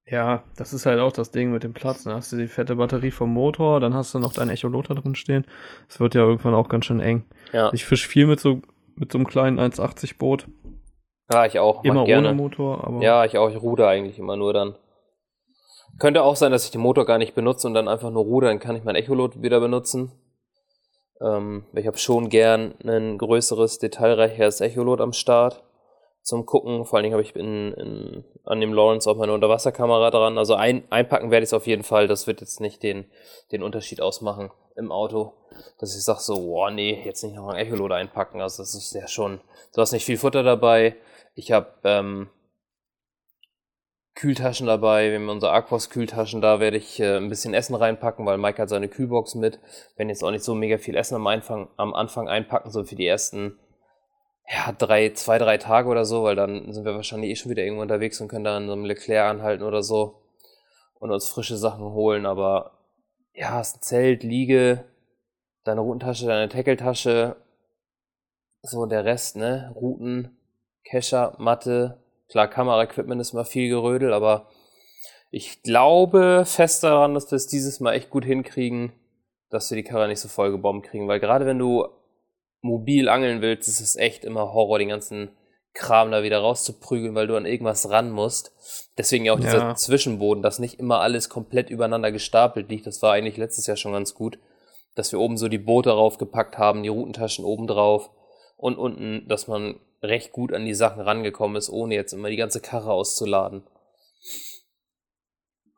[0.09, 2.05] Ja, das ist halt auch das Ding mit dem Platz.
[2.05, 4.95] Dann hast du die fette Batterie vom Motor, dann hast du noch dein Echolot da
[4.95, 5.45] drin stehen.
[5.89, 7.25] Es wird ja irgendwann auch ganz schön eng.
[7.53, 7.73] Ja.
[7.73, 8.63] Ich fisch viel mit so
[8.97, 10.47] mit so einem kleinen 1,80 Boot.
[11.31, 11.85] Ja, ich auch.
[11.85, 13.03] Immer ohne Motor, aber.
[13.03, 13.51] Ja, ich auch.
[13.51, 14.77] Ich ruder eigentlich immer nur dann.
[15.99, 18.49] Könnte auch sein, dass ich den Motor gar nicht benutze und dann einfach nur ruder,
[18.49, 20.13] dann kann ich mein Echolot wieder benutzen.
[21.23, 25.63] Ähm, ich habe schon gern ein größeres, detailreicheres Echolot am Start
[26.23, 26.85] zum Gucken.
[26.85, 30.39] Vor allen Dingen habe ich in, in, an dem Lawrence auch meine Unterwasserkamera dran.
[30.39, 32.07] Also ein, einpacken werde ich es auf jeden Fall.
[32.07, 33.05] Das wird jetzt nicht den,
[33.53, 35.33] den Unterschied ausmachen im Auto,
[35.79, 38.41] dass ich sage so, boah, nee, jetzt nicht noch ein Echolot einpacken.
[38.41, 39.41] Also das ist ja schon,
[39.75, 40.97] du hast nicht viel Futter dabei.
[41.35, 42.29] Ich habe ähm,
[44.15, 45.11] Kühltaschen dabei.
[45.11, 48.71] Wir haben unsere Aquas-Kühltaschen, da werde ich äh, ein bisschen Essen reinpacken, weil Mike hat
[48.71, 49.59] seine Kühlbox mit.
[49.97, 52.97] Wenn jetzt auch nicht so mega viel Essen am Anfang, am Anfang einpacken, so für
[52.97, 53.59] die ersten
[54.49, 57.65] ja, drei, zwei, drei Tage oder so, weil dann sind wir wahrscheinlich eh schon wieder
[57.65, 60.23] irgendwo unterwegs und können da in so einem Leclerc anhalten oder so
[60.99, 62.27] und uns frische Sachen holen.
[62.27, 62.79] Aber
[63.33, 64.85] ja, hast ein Zelt, Liege,
[65.65, 67.37] deine Routentasche, deine Tackletasche,
[68.63, 69.73] so der Rest, ne?
[69.75, 70.39] Routen,
[70.85, 74.49] Kescher, Matte, klar, Kameraequipment ist mal viel Gerödel, aber
[75.31, 78.93] ich glaube fest daran, dass wir es dieses Mal echt gut hinkriegen,
[79.51, 81.89] dass wir die Karre nicht so voll gebombt kriegen, weil gerade wenn du
[82.67, 85.31] mobil angeln willst, ist es echt immer Horror, den ganzen
[85.77, 88.53] Kram da wieder rauszuprügeln, weil du an irgendwas ran musst.
[88.97, 89.75] Deswegen ja auch dieser ja.
[89.75, 92.87] Zwischenboden, dass nicht immer alles komplett übereinander gestapelt liegt.
[92.87, 94.39] Das war eigentlich letztes Jahr schon ganz gut,
[94.95, 98.11] dass wir oben so die Boote raufgepackt haben, die Routentaschen oben drauf
[98.57, 102.37] und unten, dass man recht gut an die Sachen rangekommen ist, ohne jetzt immer die
[102.37, 103.63] ganze Karre auszuladen.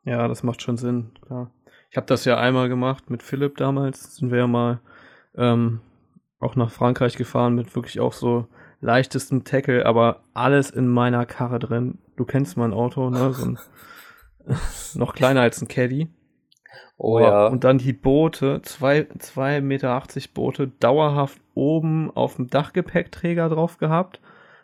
[0.05, 1.51] Ja, das macht schon Sinn, klar.
[1.91, 4.79] Ich habe das ja einmal gemacht mit Philipp damals, sind wir ja mal
[5.35, 5.81] ähm,
[6.39, 8.47] auch nach Frankreich gefahren mit wirklich auch so
[8.81, 11.97] leichtesten Tackle, aber alles in meiner Karre drin.
[12.15, 13.33] Du kennst mein Auto, ne?
[13.33, 13.59] So ein,
[14.95, 16.09] noch kleiner als ein Caddy.
[16.97, 17.47] Oh ja.
[17.47, 20.01] Und dann die Boote, zwei, zwei Meter
[20.33, 24.19] Boote, dauerhaft oben auf dem Dachgepäckträger drauf gehabt.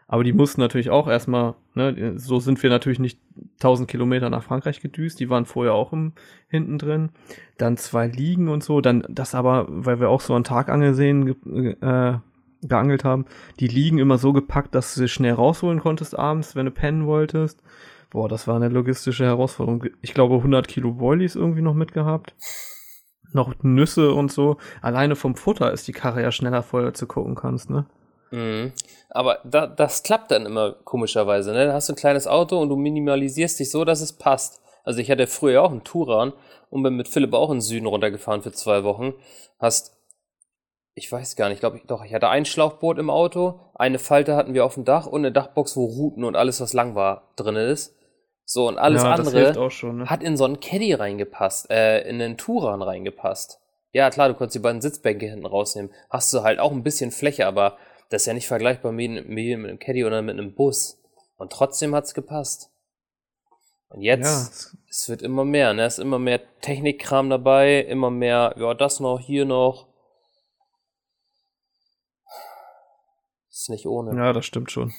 [0.07, 3.19] Aber die mussten natürlich auch erstmal, ne, so sind wir natürlich nicht
[3.55, 6.13] 1000 Kilometer nach Frankreich gedüst, die waren vorher auch im,
[6.47, 7.09] hinten drin.
[7.57, 11.35] Dann zwei Liegen und so, dann das aber, weil wir auch so an Tagangel sehen,
[11.81, 12.19] äh,
[12.61, 13.25] geangelt haben,
[13.59, 17.05] die Liegen immer so gepackt, dass du sie schnell rausholen konntest abends, wenn du pennen
[17.05, 17.61] wolltest.
[18.11, 19.85] Boah, das war eine logistische Herausforderung.
[20.01, 22.35] Ich glaube 100 Kilo Boilies irgendwie noch mitgehabt.
[23.33, 24.57] Noch Nüsse und so.
[24.81, 27.85] Alleine vom Futter ist die Karre ja schneller voll, als du gucken kannst, ne?
[28.35, 28.73] Mhm.
[29.09, 31.53] Aber da, das klappt dann immer komischerweise.
[31.53, 31.67] Ne?
[31.67, 34.61] Da hast du ein kleines Auto und du minimalisierst dich so, dass es passt.
[34.83, 36.33] Also ich hatte früher auch einen Touran
[36.69, 39.13] und bin mit Philipp auch in den Süden runtergefahren für zwei Wochen.
[39.57, 39.97] Hast,
[40.93, 44.35] ich weiß gar nicht, glaube ich, doch, ich hatte ein Schlauchboot im Auto, eine Falte
[44.35, 47.31] hatten wir auf dem Dach und eine Dachbox, wo Routen und alles, was lang war,
[47.37, 47.95] drin ist.
[48.43, 50.09] So, und alles Ja, andere schon, ne?
[50.09, 53.59] hat in so einen Caddy reingepasst, äh, in einen Touran reingepasst.
[53.91, 55.89] Ja, klar, du konntest die beiden Sitzbänke hinten rausnehmen.
[56.09, 57.77] Hast du halt auch ein bisschen Fläche, aber
[58.15, 61.01] das ist ja nicht vergleichbar mit, mit, mit einem Caddy oder mit einem Bus.
[61.37, 62.71] Und trotzdem hat's gepasst.
[63.89, 65.83] Und Ja, jetzt, es- es wird immer mehr, ne?
[65.85, 69.87] Es ist immer mehr Technikkram dabei, immer mehr, ja, das noch, hier noch.
[73.49, 74.15] Ist nicht ohne.
[74.17, 74.93] Ja, das stimmt schon.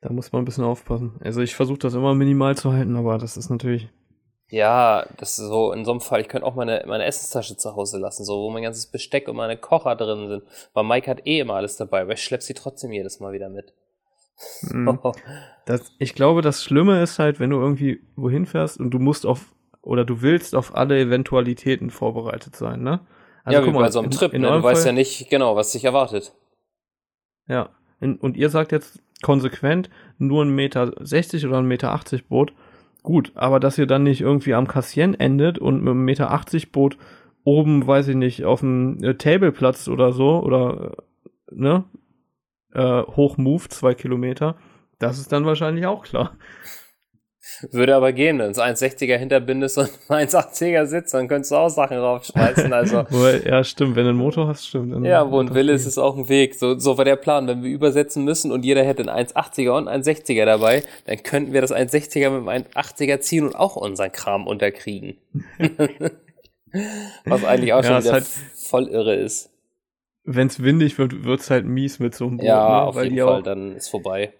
[0.00, 1.18] Da muss man ein bisschen aufpassen.
[1.22, 3.88] Also ich versuche das immer minimal zu halten, aber das ist natürlich.
[4.52, 7.74] Ja, das ist so, in so einem Fall, ich könnte auch meine, meine Essenstasche zu
[7.74, 10.42] Hause lassen, so, wo mein ganzes Besteck und meine Kocher drin sind.
[10.74, 13.48] Weil Mike hat eh immer alles dabei, aber ich schlepp sie trotzdem jedes Mal wieder
[13.48, 13.72] mit.
[14.60, 14.90] Mm,
[15.64, 19.24] das, ich glaube, das Schlimme ist halt, wenn du irgendwie wohin fährst und du musst
[19.24, 23.00] auf oder du willst auf alle Eventualitäten vorbereitet sein, ne?
[23.48, 24.50] ja, wie bei so einem in- Trip, in ne?
[24.50, 26.34] Du weißt ja nicht genau, was dich erwartet.
[27.48, 27.70] Ja.
[28.00, 29.88] In, und ihr sagt jetzt konsequent
[30.18, 32.52] nur ein Meter 60 oder ein Meter 80 Boot.
[33.02, 36.70] Gut, aber dass ihr dann nicht irgendwie am Cassien endet und mit einem Meter 80
[36.70, 36.98] Boot
[37.44, 40.92] oben, weiß ich nicht, auf dem äh, Tableplatz oder so oder
[41.50, 41.84] äh, ne
[42.72, 44.56] äh, hochmove zwei Kilometer,
[44.98, 46.36] das ist dann wahrscheinlich auch klar.
[47.72, 51.68] Würde aber gehen, wenn du 1,60er hinterbindest und ein 1,80er sitzt, dann könntest du auch
[51.70, 52.72] Sachen raufschmeißen.
[52.72, 53.04] Also,
[53.44, 55.04] ja, stimmt, wenn du einen Motor hast, stimmt.
[55.04, 56.54] ja, wo wird ein Wille ist, ist auch ein Weg.
[56.54, 57.48] So, so war der Plan.
[57.48, 61.52] Wenn wir übersetzen müssen und jeder hätte einen 1,80er und einen 1,60er dabei, dann könnten
[61.52, 65.16] wir das 1,60er mit einem 1,80er ziehen und auch unseren Kram unterkriegen.
[67.24, 69.50] Was eigentlich auch Ja, schon ist wieder halt- voll irre ist.
[70.24, 72.46] Wenn es windig wird, wird's halt mies mit so einem Boot.
[72.46, 72.82] Ja, ne?
[72.82, 74.32] auf Weil jeden Fall, dann ist vorbei.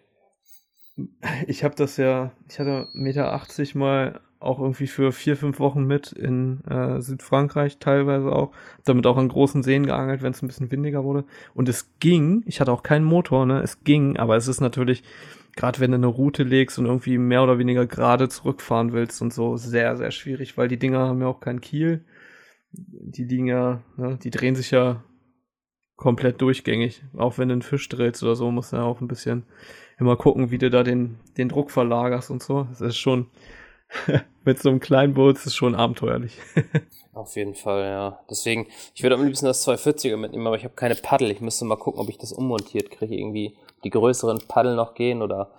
[1.47, 5.85] Ich habe das ja, ich hatte Meter 80 mal auch irgendwie für vier, fünf Wochen
[5.85, 8.53] mit in äh, Südfrankreich teilweise auch.
[8.85, 11.25] Damit auch an großen Seen geangelt, wenn es ein bisschen windiger wurde.
[11.55, 13.61] Und es ging, ich hatte auch keinen Motor, ne?
[13.63, 15.05] Es ging, aber es ist natürlich,
[15.57, 19.33] gerade wenn du eine Route legst und irgendwie mehr oder weniger gerade zurückfahren willst und
[19.33, 22.05] so, sehr, sehr schwierig, weil die Dinger haben ja auch keinen Kiel.
[22.73, 25.05] Die ja, ne, die drehen sich ja
[25.97, 27.05] komplett durchgängig.
[27.17, 29.45] Auch wenn du einen Fisch drehst oder so, musst du ja auch ein bisschen
[30.03, 32.65] immer gucken, wie du da den, den Druck verlagerst und so.
[32.65, 33.31] Das ist schon,
[34.45, 36.37] mit so einem kleinen Boot ist es schon abenteuerlich.
[37.15, 38.21] Auf jeden Fall, ja.
[38.31, 41.31] Deswegen, ich würde am liebsten das 240er mitnehmen, aber ich habe keine Paddel.
[41.31, 43.15] Ich müsste mal gucken, ob ich das ummontiert kriege.
[43.15, 45.51] Irgendwie die größeren Paddel noch gehen oder.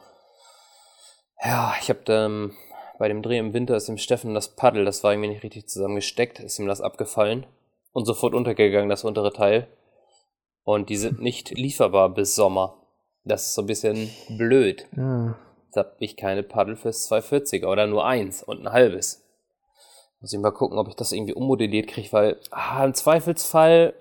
[1.43, 2.53] Ja, ich habe ähm,
[2.97, 5.67] bei dem Dreh im Winter ist dem Steffen das Paddel, das war irgendwie nicht richtig
[5.67, 7.45] zusammengesteckt, ist ihm das abgefallen
[7.91, 9.67] und sofort untergegangen, das untere Teil.
[10.63, 12.82] Und die sind nicht lieferbar bis Sommer.
[13.25, 14.85] Das ist so ein bisschen blöd.
[14.95, 15.35] Ja.
[15.71, 19.23] Da habe ich keine Paddel fürs 240er oder nur eins und ein halbes.
[20.19, 23.93] Muss ich mal gucken, ob ich das irgendwie ummodelliert kriege, weil ah, im Zweifelsfall.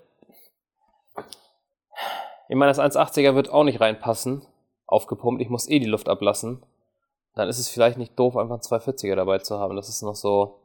[2.48, 4.46] Ich meine, das 1,80er wird auch nicht reinpassen.
[4.86, 6.62] Aufgepumpt, ich muss eh die Luft ablassen.
[7.34, 9.74] Dann ist es vielleicht nicht doof, einfach einen 240er dabei zu haben.
[9.74, 10.60] Das ist noch so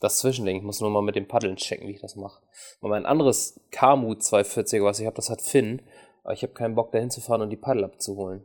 [0.00, 0.56] das Zwischending.
[0.56, 2.42] Ich muss nur mal mit den Paddeln checken, wie ich das mache.
[2.80, 5.82] Und mein anderes Kamut 240er, was ich habe, das hat Finn.
[6.24, 8.44] Aber ich habe keinen Bock, da hinzufahren und die Paddel abzuholen.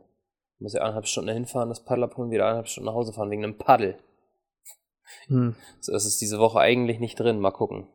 [0.58, 3.42] Muss ja eineinhalb Stunden hinfahren, das Paddel abholen, wieder eineinhalb Stunden nach Hause fahren wegen
[3.42, 3.98] einem Paddel.
[5.26, 5.56] Hm.
[5.80, 7.40] So ist es diese Woche eigentlich nicht drin.
[7.40, 7.88] Mal gucken.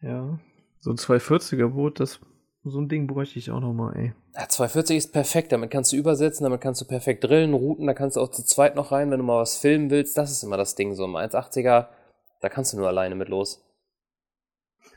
[0.00, 0.38] Ja.
[0.78, 2.20] So ein 240er Boot, das,
[2.62, 4.14] so ein Ding bräuchte ich auch noch mal, ey.
[4.34, 7.94] Ja, 240 ist perfekt, damit kannst du übersetzen, damit kannst du perfekt drillen, routen, da
[7.94, 10.16] kannst du auch zu zweit noch rein, wenn du mal was filmen willst.
[10.16, 11.04] Das ist immer das Ding so.
[11.04, 11.88] Im 180er,
[12.40, 13.62] da kannst du nur alleine mit los.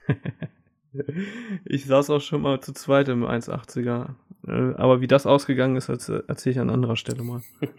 [1.65, 4.15] Ich saß auch schon mal zu zweit im 1,80er.
[4.47, 7.41] Äh, Aber wie das ausgegangen ist, erzähle ich an anderer Stelle mal.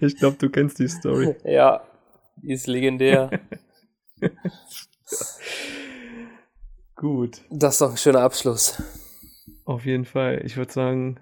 [0.00, 1.34] ich glaube, du kennst die Story.
[1.44, 1.82] ja,
[2.36, 3.40] die ist legendär.
[6.96, 7.42] Gut.
[7.50, 8.80] Das ist doch ein schöner Abschluss.
[9.64, 10.42] Auf jeden Fall.
[10.44, 11.18] Ich würde sagen,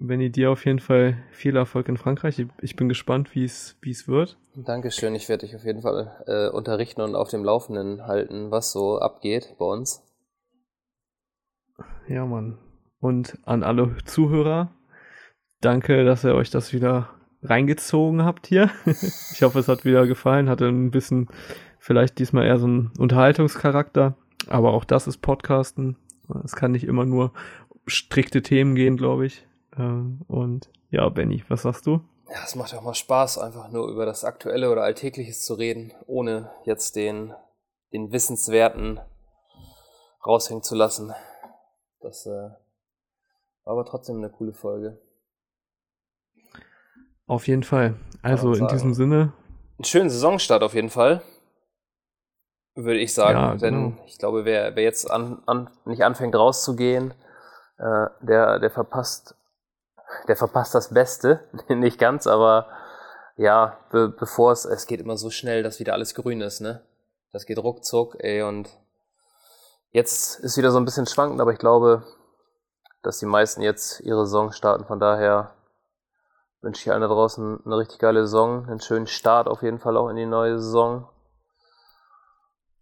[0.00, 2.44] Benny, dir auf jeden Fall viel Erfolg in Frankreich.
[2.60, 3.76] Ich bin gespannt, wie es
[4.08, 4.38] wird.
[4.54, 5.14] Dankeschön.
[5.16, 8.98] Ich werde dich auf jeden Fall äh, unterrichten und auf dem Laufenden halten, was so
[9.00, 10.04] abgeht bei uns.
[12.08, 12.58] Ja, Mann.
[13.00, 14.70] Und an alle Zuhörer,
[15.60, 17.10] danke, dass ihr euch das wieder
[17.42, 18.70] reingezogen habt hier.
[18.86, 20.48] ich hoffe, es hat wieder gefallen.
[20.48, 21.28] Hatte ein bisschen,
[21.78, 24.16] vielleicht diesmal eher so einen Unterhaltungscharakter.
[24.48, 25.96] Aber auch das ist Podcasten.
[26.44, 27.32] Es kann nicht immer nur
[27.86, 29.46] strikte Themen gehen, glaube ich.
[29.76, 32.00] Ähm, und ja, Benny, was sagst du?
[32.30, 35.92] Ja, es macht auch mal Spaß, einfach nur über das Aktuelle oder Alltägliches zu reden,
[36.06, 37.34] ohne jetzt den,
[37.92, 39.00] den Wissenswerten
[40.26, 41.14] raushängen zu lassen.
[42.00, 42.56] Das äh, war
[43.64, 45.00] aber trotzdem eine coole Folge.
[47.26, 47.94] Auf jeden Fall.
[48.22, 49.32] Also in diesem Sinne.
[49.78, 51.22] Einen schönen Saisonstart auf jeden Fall.
[52.74, 53.38] Würde ich sagen.
[53.38, 54.04] Ja, Denn genau.
[54.06, 57.12] ich glaube, wer, wer jetzt an, an, nicht anfängt rauszugehen,
[57.78, 59.36] äh, der, der verpasst,
[60.26, 61.40] der verpasst das Beste.
[61.68, 62.68] nicht ganz, aber
[63.36, 66.82] ja, be bevor es, es geht immer so schnell, dass wieder alles grün ist, ne?
[67.32, 68.70] Das geht ruckzuck, ey, und
[69.90, 72.04] jetzt ist wieder so ein bisschen schwankend, aber ich glaube,
[73.02, 74.84] dass die meisten jetzt ihre Saison starten.
[74.86, 75.54] Von daher
[76.60, 79.96] wünsche ich allen da draußen eine richtig geile Saison, einen schönen Start auf jeden Fall
[79.96, 81.08] auch in die neue Saison.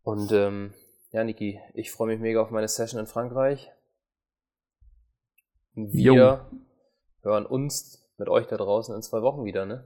[0.03, 0.73] Und ähm,
[1.11, 3.71] ja, Niki, ich freue mich mega auf meine Session in Frankreich.
[5.75, 6.39] Wir jo.
[7.27, 9.85] Hören uns mit euch da draußen in zwei Wochen wieder, ne?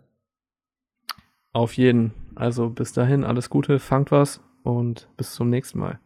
[1.53, 2.12] Auf jeden.
[2.37, 5.99] Also bis dahin, alles Gute, fangt was und bis zum nächsten Mal.